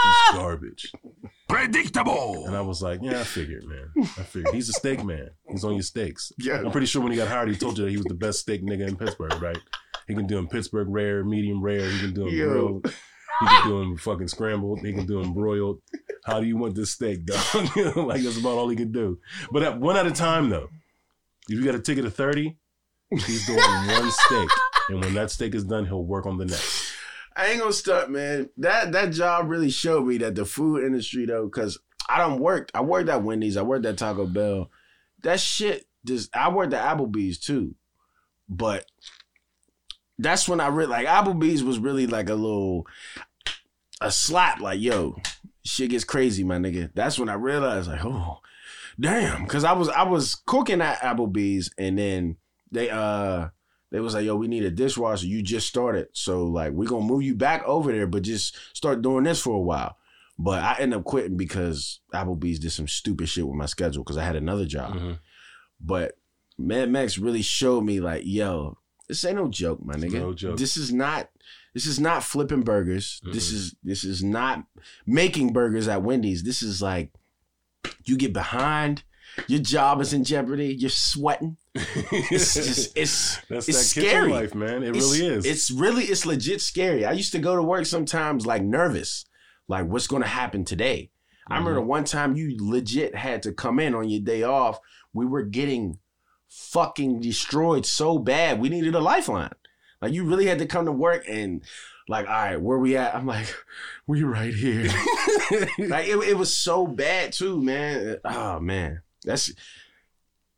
[0.03, 0.31] he's ah!
[0.35, 0.91] garbage.
[1.49, 2.45] Predictable.
[2.47, 3.91] And I was like, yeah, I figured, man.
[4.17, 4.53] I figured.
[4.53, 5.29] He's a steak man.
[5.49, 6.31] He's on your steaks.
[6.37, 6.59] Yeah.
[6.59, 8.39] I'm pretty sure when he got hired, he told you that he was the best
[8.39, 9.57] steak nigga in Pittsburgh, right?
[10.07, 11.89] He can do him Pittsburgh rare, medium rare.
[11.89, 12.49] He can do him Yo.
[12.49, 12.93] grilled.
[13.39, 14.79] He can do him fucking scrambled.
[14.79, 15.81] He can do him broiled.
[16.25, 17.37] How do you want this steak, dog?
[17.95, 19.19] like that's about all he can do.
[19.51, 20.69] But at one at a time, though.
[21.49, 22.55] If you got a ticket of 30,
[23.11, 24.49] he's doing one steak.
[24.89, 26.82] And when that steak is done, he'll work on the next.
[27.35, 28.49] I ain't gonna stunt, man.
[28.57, 32.71] That that job really showed me that the food industry though, because I don't worked.
[32.75, 33.57] I worked at Wendy's.
[33.57, 34.69] I worked at Taco Bell.
[35.23, 36.35] That shit just.
[36.35, 37.75] I worked at Applebee's too,
[38.47, 38.85] but
[40.19, 42.85] that's when I really like Applebee's was really like a little
[44.01, 44.59] a slap.
[44.59, 45.17] Like yo,
[45.63, 46.91] shit gets crazy, my nigga.
[46.93, 48.39] That's when I realized like oh
[48.99, 52.37] damn, because I was I was cooking at Applebee's and then
[52.71, 53.49] they uh
[53.93, 55.27] they was like, yo, we need a dishwasher.
[55.27, 56.07] You just started.
[56.13, 59.55] So like we're gonna move you back over there, but just start doing this for
[59.55, 59.97] a while.
[60.39, 64.17] But I ended up quitting because Applebee's did some stupid shit with my schedule because
[64.17, 64.95] I had another job.
[64.95, 65.19] Mhm.
[65.79, 66.17] But
[66.57, 70.13] Mad Max really showed me like, yo, this ain't no joke, my nigga.
[70.13, 70.57] No joke.
[70.57, 71.29] This is not
[71.75, 73.21] this is not flipping burgers.
[73.31, 73.55] This Mm-mm.
[73.55, 74.63] is this is not
[75.05, 76.41] making burgers at Wendy's.
[76.41, 77.11] This is like
[78.05, 79.03] you get behind,
[79.47, 81.57] your job is in jeopardy, you're sweating.
[81.75, 84.31] It's just it's That's it's that kitchen scary.
[84.31, 84.83] life, man.
[84.83, 85.45] It It's- really is.
[85.45, 87.05] It's really it's legit scary.
[87.05, 89.25] I used to go to work sometimes like nervous,
[89.67, 91.09] like what's gonna happen today.
[91.47, 91.89] I remember Mm-hmm.
[91.89, 94.79] one time you legit had to come in on your day off.
[95.13, 95.99] We were getting
[96.49, 98.59] fucking destroyed so bad.
[98.61, 99.51] We needed a lifeline.
[100.01, 101.63] Like you really had to come to work and
[102.07, 103.15] like, all right, where we at?
[103.15, 103.53] I'm like,
[104.07, 104.83] we right here.
[105.79, 108.17] like it, it was so bad too, man.
[108.23, 109.51] Oh man, that's.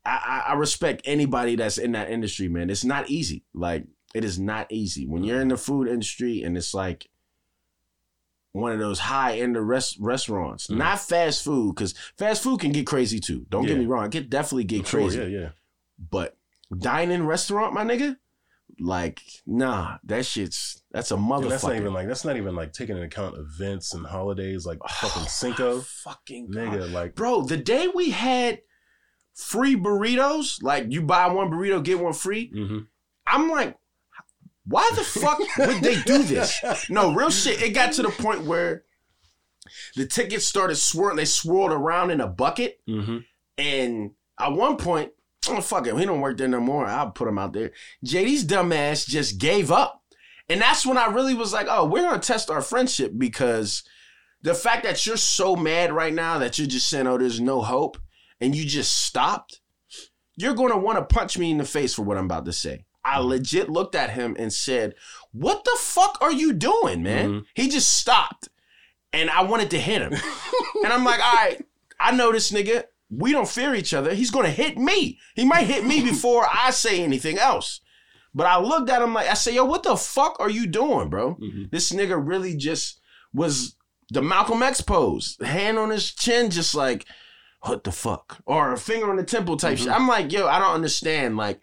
[0.06, 2.70] I, I respect anybody that's in that industry, man.
[2.70, 3.44] It's not easy.
[3.54, 7.10] Like it is not easy when you're in the food industry and it's like
[8.52, 10.78] one of those high end rest, restaurants, Mhm.
[10.78, 13.46] not fast food, because fast food can get crazy too.
[13.50, 15.18] Don't get me wrong, it can definitely get crazy.
[15.20, 15.50] yeah, yeah.
[16.12, 16.38] But
[16.78, 18.16] dining restaurant, my nigga,
[18.80, 21.50] like nah, that shit's that's a motherfucker.
[21.50, 24.80] that's not even like that's not even like taking into account events and holidays like
[24.90, 25.82] fucking Cinco.
[25.82, 27.42] fucking Nigga, like bro.
[27.42, 28.62] The day we had
[29.36, 32.52] free burritos, like you buy one burrito get one free.
[32.52, 32.88] mhm.
[33.28, 33.78] I'm like,
[34.66, 36.60] why the fuck would they do this?
[36.90, 37.62] No, real shit.
[37.62, 38.84] It got to the point where
[39.96, 41.18] the tickets started swirling.
[41.18, 43.26] They swirled around in a bucket, Mhm.
[43.58, 45.12] and at one point,
[45.50, 46.86] oh fuck it, he don't work there no more.
[46.86, 47.72] I'll put him out there.
[48.04, 50.02] JD's dumbass just gave up,
[50.50, 53.84] and that's when I really was like, oh, we're gonna test our friendship because
[54.42, 57.62] the fact that you're so mad right now that you're just saying, oh, there's no
[57.62, 57.98] hope,
[58.42, 59.60] and you just stopped,
[60.36, 62.86] you're gonna want to punch me in the face for what I'm about to say.
[63.04, 64.96] I legit looked at him and said,
[65.32, 67.30] What the fuck are you doing, man?
[67.30, 67.46] Mhm.
[67.54, 68.50] He just stopped.
[69.14, 70.12] And I wanted to hit him.
[70.84, 71.64] and I'm like, all right,
[72.00, 72.84] I know this nigga.
[73.10, 74.14] We don't fear each other.
[74.14, 75.20] He's gonna hit me.
[75.36, 77.80] He might hit me before I say anything else.
[78.34, 81.10] But I looked at him like I said, yo, what the fuck are you doing,
[81.10, 81.36] bro?
[81.36, 81.72] Mhm.
[81.72, 83.00] This nigga really just
[83.34, 83.76] was
[84.10, 87.06] the Malcolm X pose, hand on his chin, just like,
[87.66, 88.42] what the fuck?
[88.46, 89.90] Or a finger on the temple type shit.
[89.90, 91.38] I'm like, yo, I don't understand.
[91.38, 91.60] Like,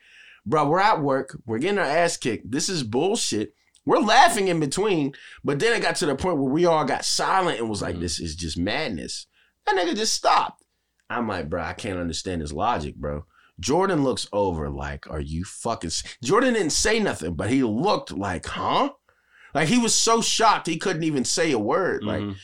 [0.47, 2.51] bro, we're at work, we're getting our ass kicked.
[2.51, 3.55] This is bullshit.
[3.85, 5.13] We're laughing in between,
[5.43, 7.99] but then it got to the point where we all got silent and was like,
[7.99, 9.27] this is just madness.
[9.67, 10.63] That nigga just stopped.
[11.11, 13.25] I'm like, bro, I can't understand his logic, bro.
[13.61, 15.91] Jordan looks over like, are you fucking.
[16.23, 18.91] Jordan didn't say nothing, but he looked like, huh?
[19.55, 22.03] Like he was so shocked he couldn't even say a word.
[22.05, 22.37] Like, Mhm.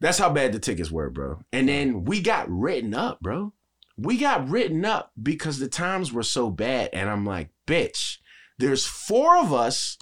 [0.00, 1.40] That's how bad the tickets were, bro.
[1.52, 3.52] And then we got written up, bro.
[3.96, 6.90] We got written up because the times were so bad.
[6.92, 8.18] And I'm like, bitch,
[8.58, 9.96] there's four of us.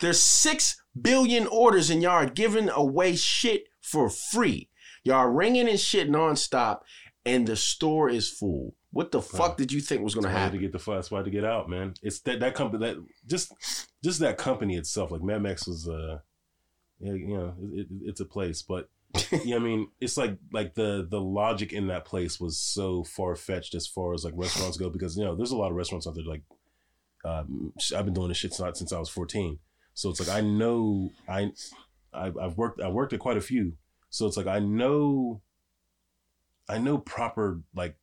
[0.00, 4.68] There's six billion orders, and y'all are giving away shit for free.
[5.04, 6.80] Y'all are ringing and shit nonstop,
[7.24, 8.74] and the store is full.
[8.90, 10.78] What the fuck did you think was gonna That's why I had to get the
[10.78, 11.10] fuss.
[11.10, 11.94] Why I had to get out, man.
[12.02, 13.52] It's that that company that just
[14.04, 15.10] just that company itself.
[15.10, 16.18] Like Mad Max was, uh,
[17.02, 18.88] yeah, you know, it, it, it's a place, but
[19.44, 23.36] yeah, I mean, it's like like the the logic in that place was so far
[23.36, 26.06] fetched as far as like restaurants go because you know there's a lot of restaurants
[26.06, 26.42] out there like
[27.24, 29.58] um, I've been doing this shit since since I was 14,
[29.94, 31.52] so it's like I know I
[32.12, 33.76] I've, I've worked I worked at quite a few,
[34.10, 35.42] so it's like I know
[36.68, 37.96] I know proper like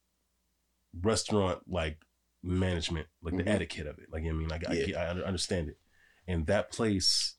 [1.01, 1.97] restaurant like
[2.43, 3.45] management, like Mhm.
[3.45, 4.11] the etiquette of it.
[4.11, 5.77] Like I mean, like I, I understand it.
[6.27, 7.35] And that place,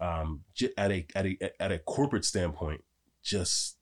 [0.00, 2.82] um, j- at a at a at a corporate standpoint,
[3.22, 3.76] just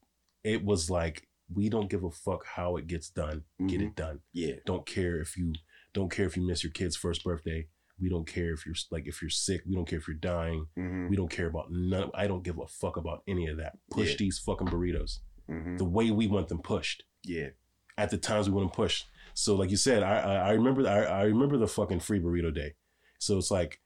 [0.44, 3.44] it was like we don't give a fuck how it gets done.
[3.66, 3.86] Get Mhm.
[3.88, 4.20] it done.
[4.32, 4.54] Yeah.
[4.64, 5.54] Don't care if you
[5.92, 7.68] don't care if you miss your kid's first birthday.
[7.98, 9.62] We don't care if you're like if you're sick.
[9.66, 10.66] We don't care if you're dying.
[10.76, 11.08] Mhm.
[11.08, 12.10] We don't care about none.
[12.14, 13.78] I don't give a fuck about any of that.
[13.90, 14.16] Push Yeah.
[14.18, 15.78] these fucking burritos Mhm.
[15.78, 17.50] the way we want them pushed Yeah.
[17.96, 19.06] at the times we want them pushed.
[19.34, 22.52] So like you said, I I, I remember I, I remember the fucking free burrito
[22.54, 22.74] day.
[23.18, 23.80] So it's like,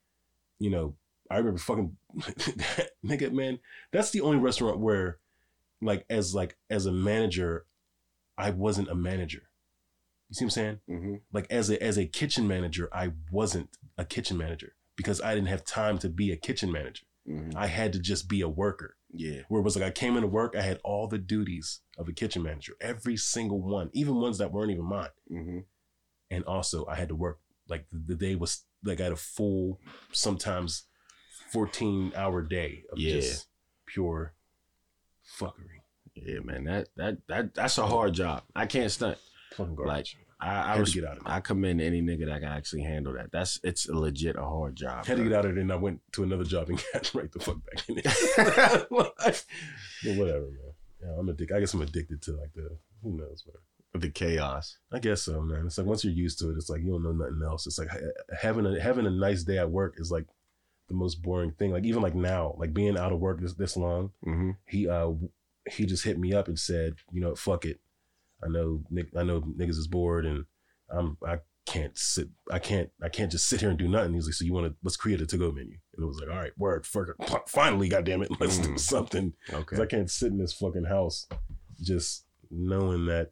[0.59, 0.97] you know,
[1.31, 1.97] I remember fucking
[3.05, 3.61] nigga man.
[3.93, 5.19] That's the only restaurant where,
[5.81, 7.66] like as like as a manager,
[8.36, 9.43] I wasn't a manager.
[10.28, 10.81] You see what I'm saying?
[10.89, 11.15] Mm-hmm.
[11.32, 15.48] Like as a as a kitchen manager, I wasn't a kitchen manager because I didn't
[15.48, 17.05] have time to be a kitchen manager.
[17.28, 17.57] Mm-hmm.
[17.57, 18.97] I had to just be a worker.
[19.12, 19.43] Yeah.
[19.48, 22.12] Where it was like I came into work, I had all the duties of a
[22.12, 25.09] kitchen manager, every single one, even ones that weren't even mine.
[25.31, 25.59] Mm-hmm.
[26.31, 29.16] And also, I had to work like the, the day was like I had a
[29.16, 29.81] full,
[30.12, 30.85] sometimes
[31.52, 33.14] fourteen hour day of Yeah.
[33.14, 33.47] just
[33.86, 34.32] pure
[35.39, 35.82] fuckery.
[36.14, 36.64] Yeah, man.
[36.64, 38.43] That that that that's a hard job.
[38.55, 39.18] I can't stunt.
[39.56, 40.16] Fucking Like garbage.
[40.43, 41.28] I, I had was get out of it.
[41.28, 43.31] I commend any nigga that can actually handle that.
[43.31, 45.05] That's it's a legit a hard job.
[45.05, 47.31] had to get out of it, and I went to another job and got right
[47.31, 48.86] the fuck back in it.
[48.90, 49.44] but
[50.16, 50.72] whatever, man.
[51.02, 51.55] Yeah, I'm addicted.
[51.55, 54.01] I guess I'm addicted to like the who knows, man.
[54.01, 54.78] the chaos.
[54.93, 55.66] I guess so, man.
[55.66, 57.66] It's like once you're used to it, it's like you don't know nothing else.
[57.66, 57.89] It's like
[58.40, 60.27] having a having a nice day at work is like
[60.91, 61.71] the most boring thing.
[61.73, 64.51] Like even like now, like being out of work this this long, Mm-hmm.
[64.67, 65.12] he uh
[65.71, 67.81] he just hit me up and said, you know, fuck it.
[68.45, 70.45] I know Nick, I know niggas is bored and
[70.91, 74.15] I'm I can't sit I can't I can't just sit here and do nothing.
[74.15, 75.77] He's like, so you want to let's create a to go menu.
[75.97, 77.41] And it was like, all right, word, fuck it.
[77.49, 78.81] finally, goddamn it, let's do Mm.
[78.81, 79.33] something.
[79.53, 79.81] Okay.
[79.81, 81.27] I can't sit in this fucking house
[81.81, 83.31] just knowing that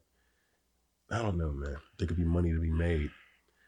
[1.11, 1.75] I don't know, man.
[1.97, 3.09] There could be money to be made.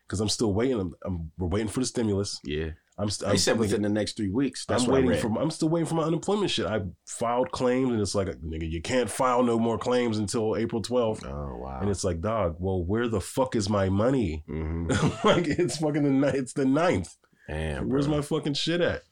[0.07, 0.79] Because I'm still waiting.
[0.79, 2.39] I'm, I'm we're waiting for the stimulus.
[2.43, 2.71] yeah.
[2.97, 3.29] I'm still.
[3.29, 4.65] They said within the next three weeks.
[4.65, 5.39] That's I'm waiting for.
[5.39, 6.65] I'm still waiting for my unemployment shit.
[6.65, 10.81] I filed claims, and it's like, nigga, you can't file no more claims until April
[10.81, 11.25] 12th.
[11.25, 11.79] Oh wow.
[11.81, 14.43] And it's like, dog, well, where the fuck is my money?
[14.47, 15.27] mm-hmm.
[15.27, 16.27] like, it's fucking the.
[16.27, 17.15] It's the ninth.
[17.47, 17.89] Damn.
[17.89, 18.17] Where's bro.
[18.17, 19.03] my fucking shit at?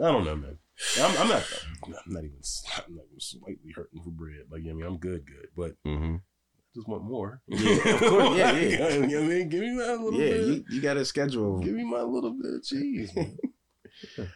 [0.00, 0.58] I don't know, man.
[1.00, 1.44] I'm, I'm not.
[1.84, 2.40] I'm not even.
[2.86, 4.44] I'm not even slightly hurting for bread.
[4.50, 6.16] Like, you know I mean, I'm good, good, but Mm-hmm.
[6.76, 7.40] I just want more.
[7.48, 8.36] Yeah, of course.
[8.36, 8.58] Yeah, yeah.
[8.68, 10.46] you know what I mean, give me my little Yeah, bit.
[10.46, 11.58] you, you got a schedule.
[11.60, 13.10] give me my little bit of cheese.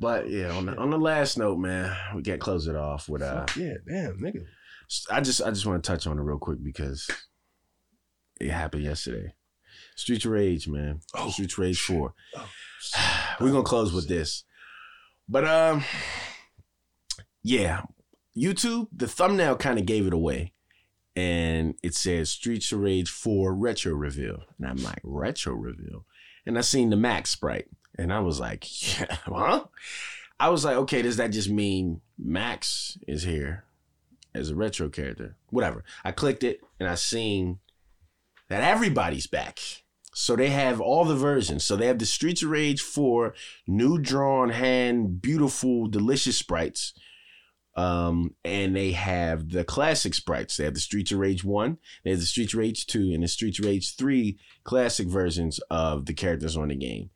[0.00, 3.20] But yeah, on the, on the last note, man, we can't close it off with
[3.20, 3.46] uh.
[3.46, 4.44] Fuck yeah, damn, nigga.
[5.10, 7.10] I just I just want to touch on it real quick because
[8.40, 9.34] it happened yesterday.
[9.96, 11.00] Streets of Rage, man.
[11.16, 12.14] Oh, Streets of Rage Four.
[12.36, 12.48] Oh,
[13.40, 14.44] We're gonna close with this,
[15.28, 15.82] but um,
[17.42, 17.82] yeah,
[18.36, 18.86] YouTube.
[18.92, 20.52] The thumbnail kind of gave it away,
[21.18, 26.04] and it says Streets of Rage Four Retro Reveal, and I'm like Retro Reveal,
[26.46, 27.66] and I seen the Max sprite,
[27.98, 28.64] and I was like,
[29.00, 29.64] yeah, huh?
[30.38, 33.64] I was like, okay, does that just mean Max is here
[34.32, 35.34] as a retro character?
[35.50, 35.82] Whatever.
[36.04, 37.58] I clicked it and I seen
[38.48, 39.58] that everybody's back.
[40.14, 41.64] So they have all the versions.
[41.64, 43.34] So they have the Streets of Rage 4
[43.66, 46.94] new drawn hand, beautiful, delicious sprites.
[47.78, 50.56] Um, and they have the classic sprites.
[50.56, 53.22] They have the Streets of Rage 1, they have the Streets of Rage 2, and
[53.22, 57.10] the Streets of Rage 3 classic versions of the characters on the game.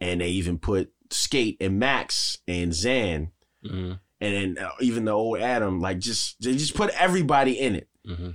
[0.00, 3.30] And they even put Skate and Max and Zan
[3.64, 3.92] Mm-hmm.
[4.20, 7.88] and then uh, even the old Adam, like just they just put everybody in it.
[8.06, 8.30] Mm-hmm.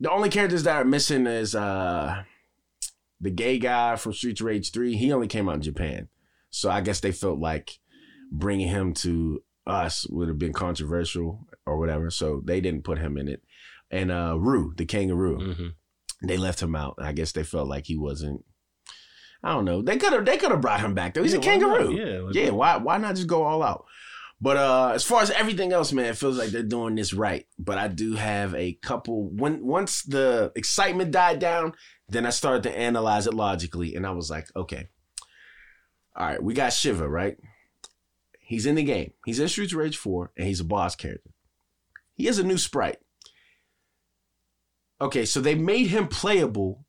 [0.00, 2.24] The only characters that are missing is uh
[3.22, 4.96] the gay guy from Streets of Rage Three.
[4.96, 6.08] He only came out in Japan,
[6.50, 7.78] so I guess they felt like
[8.30, 12.10] bringing him to us would have been controversial or whatever.
[12.10, 13.42] So they didn't put him in it.
[13.90, 16.26] And uh Roo, the kangaroo, Mm-hmm.
[16.28, 16.94] they left him out.
[17.00, 18.44] I guess they felt like he wasn't.
[19.42, 19.80] I don't know.
[19.82, 20.24] They could have.
[20.26, 21.22] They could have brought him back though.
[21.22, 21.92] He's a kangaroo.
[21.94, 23.86] Yeah, like, Yeah, why why not just go all out?
[24.42, 27.46] But uh as far as everything else, man, it feels like they're doing this right.
[27.58, 31.74] But I do have a couple when once the excitement died down,
[32.08, 34.88] then I started to analyze it logically and I was like, okay.
[36.16, 37.36] All right, we got Shiva, right?
[38.50, 39.12] He's in the game.
[39.24, 41.30] He's in Streets of Rage 4 and he's a boss character.
[42.16, 42.98] He has a new sprite.
[45.00, 46.84] Okay, so they made him playable,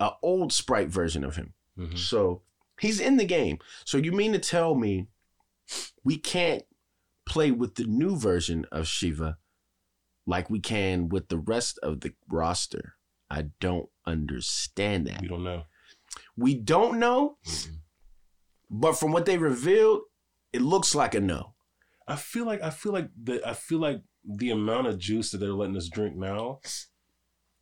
[0.00, 1.54] a old sprite version of him.
[1.78, 1.96] Mhm.
[1.96, 2.42] So
[2.80, 3.60] he's in the game.
[3.84, 5.06] So you mean to tell me
[6.02, 6.64] we can't
[7.24, 9.38] play with the new version of Shiva
[10.26, 12.96] like we can with the rest of the roster?
[13.30, 15.20] I don't understand that.
[15.22, 15.64] We don't know.
[16.36, 17.76] We don't know, Mhm.
[18.68, 20.02] but from what they revealed,
[20.52, 21.54] it looks like a no.
[22.06, 25.38] I feel like I feel like the I feel like the amount of juice that
[25.38, 26.60] they're letting us drink now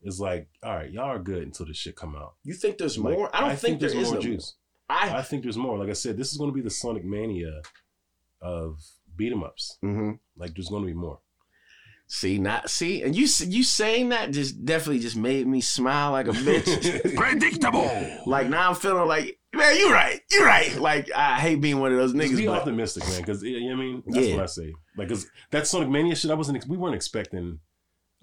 [0.03, 2.35] is like, all right, y'all are good until this shit come out.
[2.45, 3.31] You think there's Like, more?
[3.35, 4.55] I don't think, there's there is more no juice.
[4.89, 5.77] I I think there's more.
[5.79, 7.63] Like I said, this is going to be the Sonic Mania
[8.41, 8.79] of
[9.17, 9.79] beat 'em ups.
[9.81, 11.19] hmm Like there's going to be more.
[12.09, 16.29] See, not see, and you you saying that just definitely just made me smile like
[16.29, 17.17] a bitch.
[17.17, 17.91] Predictable.
[18.27, 20.77] like now I'm feeling like, man, you right, you right.
[20.79, 22.29] Like I hate being one of those niggas.
[22.31, 23.21] Just be but optimistic, man.
[23.21, 24.35] Because you know what I mean, that's Yeah.
[24.37, 24.73] what I say.
[24.97, 26.67] Like, cause that Sonic Mania shit, I wasn't.
[26.67, 27.61] We weren't expecting.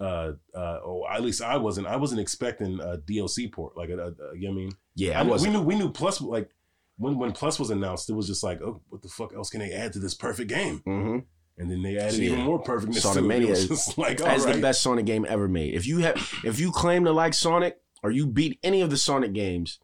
[0.00, 1.86] Uh, uh, or at least I wasn't.
[1.86, 3.76] I wasn't expecting a DLC port.
[3.76, 5.76] Like, a, a, a- you know what I mean, yeah, I I we knew we
[5.76, 6.50] knew Plus like
[6.98, 9.60] when when Plus was announced, it was just like, oh, what the fuck else can
[9.60, 10.78] they add to this perfect game?
[10.84, 11.18] hmm
[11.58, 12.32] And then they added Yeah.
[12.32, 13.02] even more perfectness.
[13.04, 13.28] Sonic to.
[13.28, 14.56] Mania It was is- like, That's right.
[14.56, 15.74] the best Sonic game ever made.
[15.74, 18.96] If you have, if you claim to like Sonic or you beat any of the
[18.96, 19.78] Sonic games,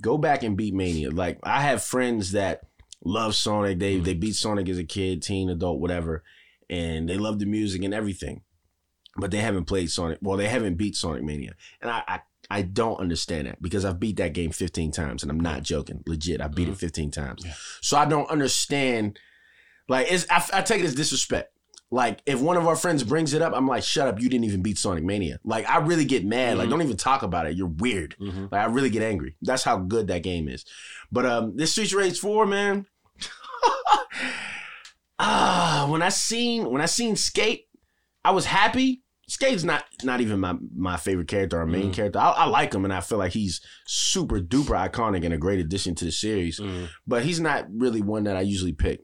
[0.00, 1.10] go back and beat Mania.
[1.10, 2.62] Like I have friends that
[3.04, 3.78] love Sonic.
[3.78, 4.04] They mm-hmm.
[4.04, 6.22] they beat Sonic as a kid, teen, adult, whatever,
[6.68, 8.42] and they love the music and everything,
[9.16, 10.18] but they haven't played Sonic.
[10.20, 12.02] Well, they haven't beat Sonic Mania, and I.
[12.06, 12.20] I
[12.52, 16.02] I don't understand that because I've beat that game 15 times and I'm not joking.
[16.04, 16.78] Legit, I beat it mm-hmm.
[16.78, 17.44] 15 times.
[17.46, 17.52] Yeah.
[17.80, 19.20] So I don't understand.
[19.88, 21.52] Like, it's, I, I take it as disrespect.
[21.92, 24.44] Like, if one of our friends brings it up, I'm like, shut up, you didn't
[24.44, 25.40] even beat Sonic Mania.
[25.44, 26.56] Like, I really get mad.
[26.56, 26.70] Like, Mhm.
[26.70, 27.56] don't even talk about it.
[27.56, 28.14] You're weird.
[28.20, 28.52] Mhm.
[28.52, 29.34] Like, I really get angry.
[29.42, 30.64] That's how good that game is.
[31.10, 32.86] But um, this Streets Rage 4, man.
[35.18, 37.66] ah, when I seen when I seen Skate,
[38.24, 39.02] I was happy.
[39.28, 41.94] Skate's not not even my my favorite character or main Mhm.
[41.94, 42.18] character.
[42.18, 45.60] I, I like him and I feel like he's super duper iconic and a great
[45.60, 46.88] addition to the series Mhm.
[47.06, 49.02] but he's not really one that I usually pick.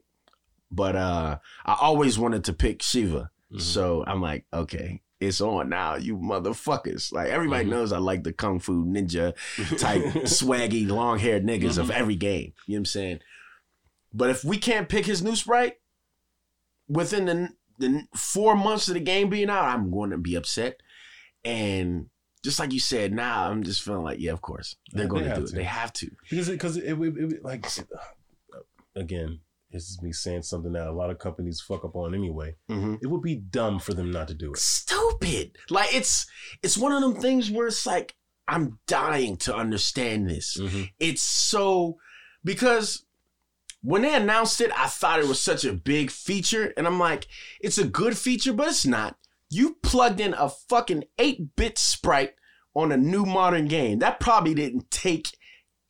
[0.71, 3.29] But uh I always wanted to pick Shiva.
[3.53, 3.61] Mhm.
[3.61, 7.11] So I'm like, okay, it's on now, you motherfuckers.
[7.13, 7.69] Like everybody Mhm.
[7.69, 9.33] knows I like the kung fu ninja
[9.79, 11.91] type swaggy long haired niggas of Mhm.
[11.91, 12.53] every game.
[12.65, 13.19] You know what I'm saying?
[14.13, 15.77] But if we can't pick his new sprite
[16.87, 20.81] within the the four months of the game being out, I'm going to be upset.
[21.45, 22.09] And
[22.43, 25.23] just like you said, now I'm just feeling like, yeah, of course they're Yeah, going
[25.25, 25.47] they to do it.
[25.49, 25.55] to.
[25.55, 26.09] They have to.
[26.29, 27.67] because because it, it, it, it- like
[28.95, 29.39] again,
[29.71, 32.55] this is me saying something that a lot of companies fuck up on anyway.
[32.69, 32.95] Mm-hmm.
[33.01, 34.57] It would be dumb for them not to do it.
[34.57, 35.57] stupid.
[35.69, 36.25] Like it's
[36.63, 38.15] it's one of them things where it's like
[38.47, 40.57] I'm dying to understand this.
[40.57, 40.89] Mhm.
[40.99, 41.97] It's so
[42.43, 43.03] because
[43.81, 47.27] when they announced it, I thought it was such a big feature, and I'm like,
[47.61, 49.17] it's a good feature, but it's not.
[49.49, 52.33] You plugged in a fucking 8-bit sprite
[52.73, 53.99] on a new modern game.
[53.99, 55.27] That probably didn't take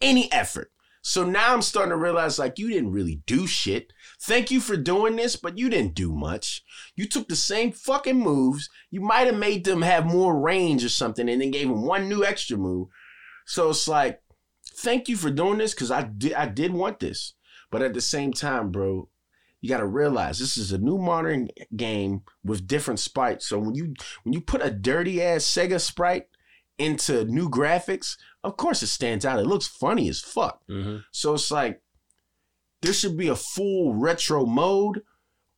[0.01, 0.71] any effort.
[1.07, 3.93] So now I'm starting to realize like you didn't really do shit.
[4.19, 6.65] Thank you for doing this, but you didn't do much.
[6.97, 8.69] You took the same fucking moves.
[8.91, 12.09] You might have made them have more range or something and then gave them one
[12.09, 12.89] new extra move.
[13.45, 14.21] So it's like,
[14.79, 17.35] thank you for doing this because I did I did want this.
[17.71, 19.07] But at the same time, bro,
[19.61, 23.47] you gotta realize this is a new modern game with different sprites.
[23.47, 26.27] So when you when you put a dirty ass Sega sprite
[26.77, 29.39] into new graphics, of course it stands out.
[29.39, 30.61] It looks funny as fuck.
[30.69, 31.03] Mhm.
[31.11, 31.81] So it's like
[32.81, 35.01] there should be a full retro mode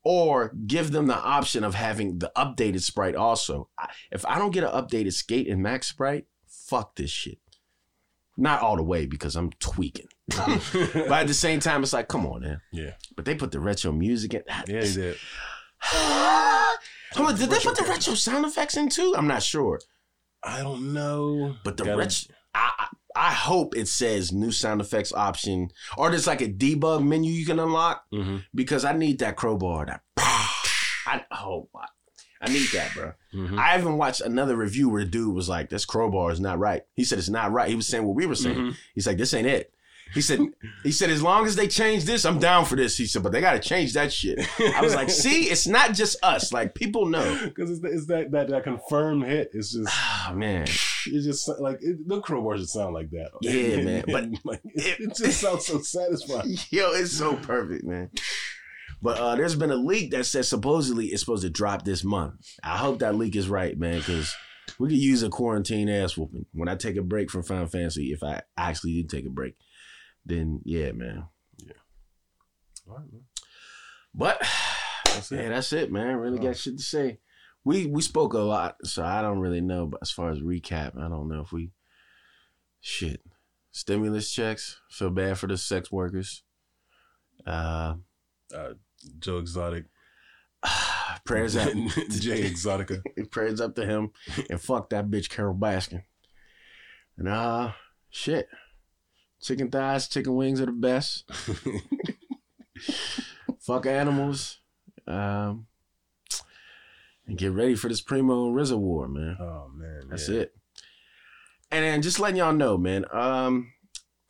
[0.03, 3.69] or give them the option of having the updated sprite also.
[4.11, 7.39] If I don't get an updated skate and max sprite, fuck this shit.
[8.38, 10.07] Not all the way because I'm tweaking.
[10.30, 12.61] but at the same time, it's like, come on, man.
[12.72, 14.43] Yeah, But they put the retro music in.
[14.67, 15.17] yeah, he did.
[17.38, 19.14] Did they put the retro sound effects in too?
[19.17, 19.81] I'm not sure.
[20.43, 22.85] I don't know, But the Gotta- retro, I, I
[23.16, 27.45] I hope it says new sound effects option or there's like a debug menu you
[27.45, 28.45] can unlock Mhm.
[28.56, 29.85] because I need that crowbar.
[29.88, 31.85] That I oh my,
[32.42, 33.14] I need that, bro.
[33.34, 33.58] Mhm.
[33.58, 36.84] I even watched another review where the dude was like, "This crowbar is not right."
[36.95, 37.68] He said it's not right.
[37.69, 38.56] He was saying what we were saying.
[38.58, 38.76] Mhm.
[38.95, 39.74] He's like, "This ain't it."
[40.13, 40.39] He said,
[40.83, 43.31] "He said as long as they change this, I'm down for this." He said, "But
[43.31, 46.51] they got to change that shit." I was like, "See, it's not just us.
[46.51, 49.51] Like people know." because it's, it's that, that that confirmed hit.
[49.53, 50.63] It's just Ah man,
[51.05, 53.29] it's just like it, the crowbar should sound like that.
[53.41, 56.57] Yeah, man, but like, it, it just sounds so satisfying.
[56.71, 58.09] Yo, it's so perfect, man.
[59.01, 62.45] But uh, there's been a leak that says supposedly it's supposed to drop this month.
[62.63, 64.35] I hope that leak is right, man, because
[64.77, 66.45] we could use a quarantine ass whooping.
[66.51, 69.55] When I take a break from Final Fantasy, if I actually do take a break,
[70.30, 71.25] then yeah, man.
[71.58, 71.74] Yeah.
[72.88, 73.24] All right, man.
[74.14, 74.41] But
[75.06, 76.16] That's yeah, that's it, man.
[76.17, 76.43] Really Oh.
[76.43, 77.19] got shit to say.
[77.64, 79.85] We we spoke a lot, so I don't really know.
[79.88, 81.72] But as far as recap, I don't know if we
[82.80, 83.22] shit
[83.72, 84.80] stimulus checks.
[84.90, 86.43] Feel bad for the sex workers.
[87.45, 87.95] Uh,
[88.56, 88.74] Uh,
[89.19, 89.85] Joe Exotic,
[91.25, 91.72] prayers up.
[92.09, 93.01] Jay Exotica.
[93.32, 94.11] prayers up to him,
[94.49, 96.03] and fuck that bitch Carole Baskin.
[97.17, 97.74] And uh,
[98.09, 98.48] shit,
[99.42, 101.30] chicken thighs, chicken wings are the best.
[103.59, 104.59] fuck animals.
[105.08, 105.68] Um,
[107.26, 109.38] and get ready for this Primo and RZA war, man.
[109.40, 110.42] Oh man, That's yeah.
[110.42, 110.56] it.
[111.72, 113.06] And then just letting y'all know, man.
[113.11, 113.74] Um,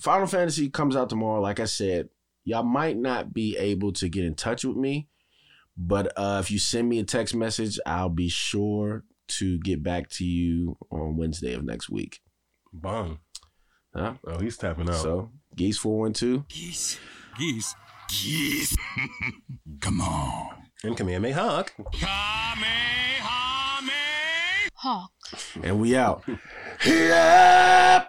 [0.01, 1.41] Final Fantasy comes out tomorrow.
[1.41, 2.09] Like I said,
[2.43, 5.07] y'all might not be able to get in touch with me,
[5.77, 10.09] But uh, if you send me a text message, I'll be sure to get back
[10.11, 12.19] to you on Wednesday of next week.
[12.73, 13.19] Bong.
[13.95, 14.13] Huh?
[14.25, 14.95] Oh, he's tapping out.
[14.95, 16.47] So, Geese 412.
[16.47, 16.99] Geese.
[17.37, 17.75] Geese.
[18.09, 18.75] Geese.
[19.81, 20.49] Come on.
[20.83, 21.73] and Kamehameha Hawk.
[21.93, 23.19] Kamehameha.
[24.75, 25.11] Hawk.
[25.63, 26.23] And we out.
[26.85, 28.05] Yeah!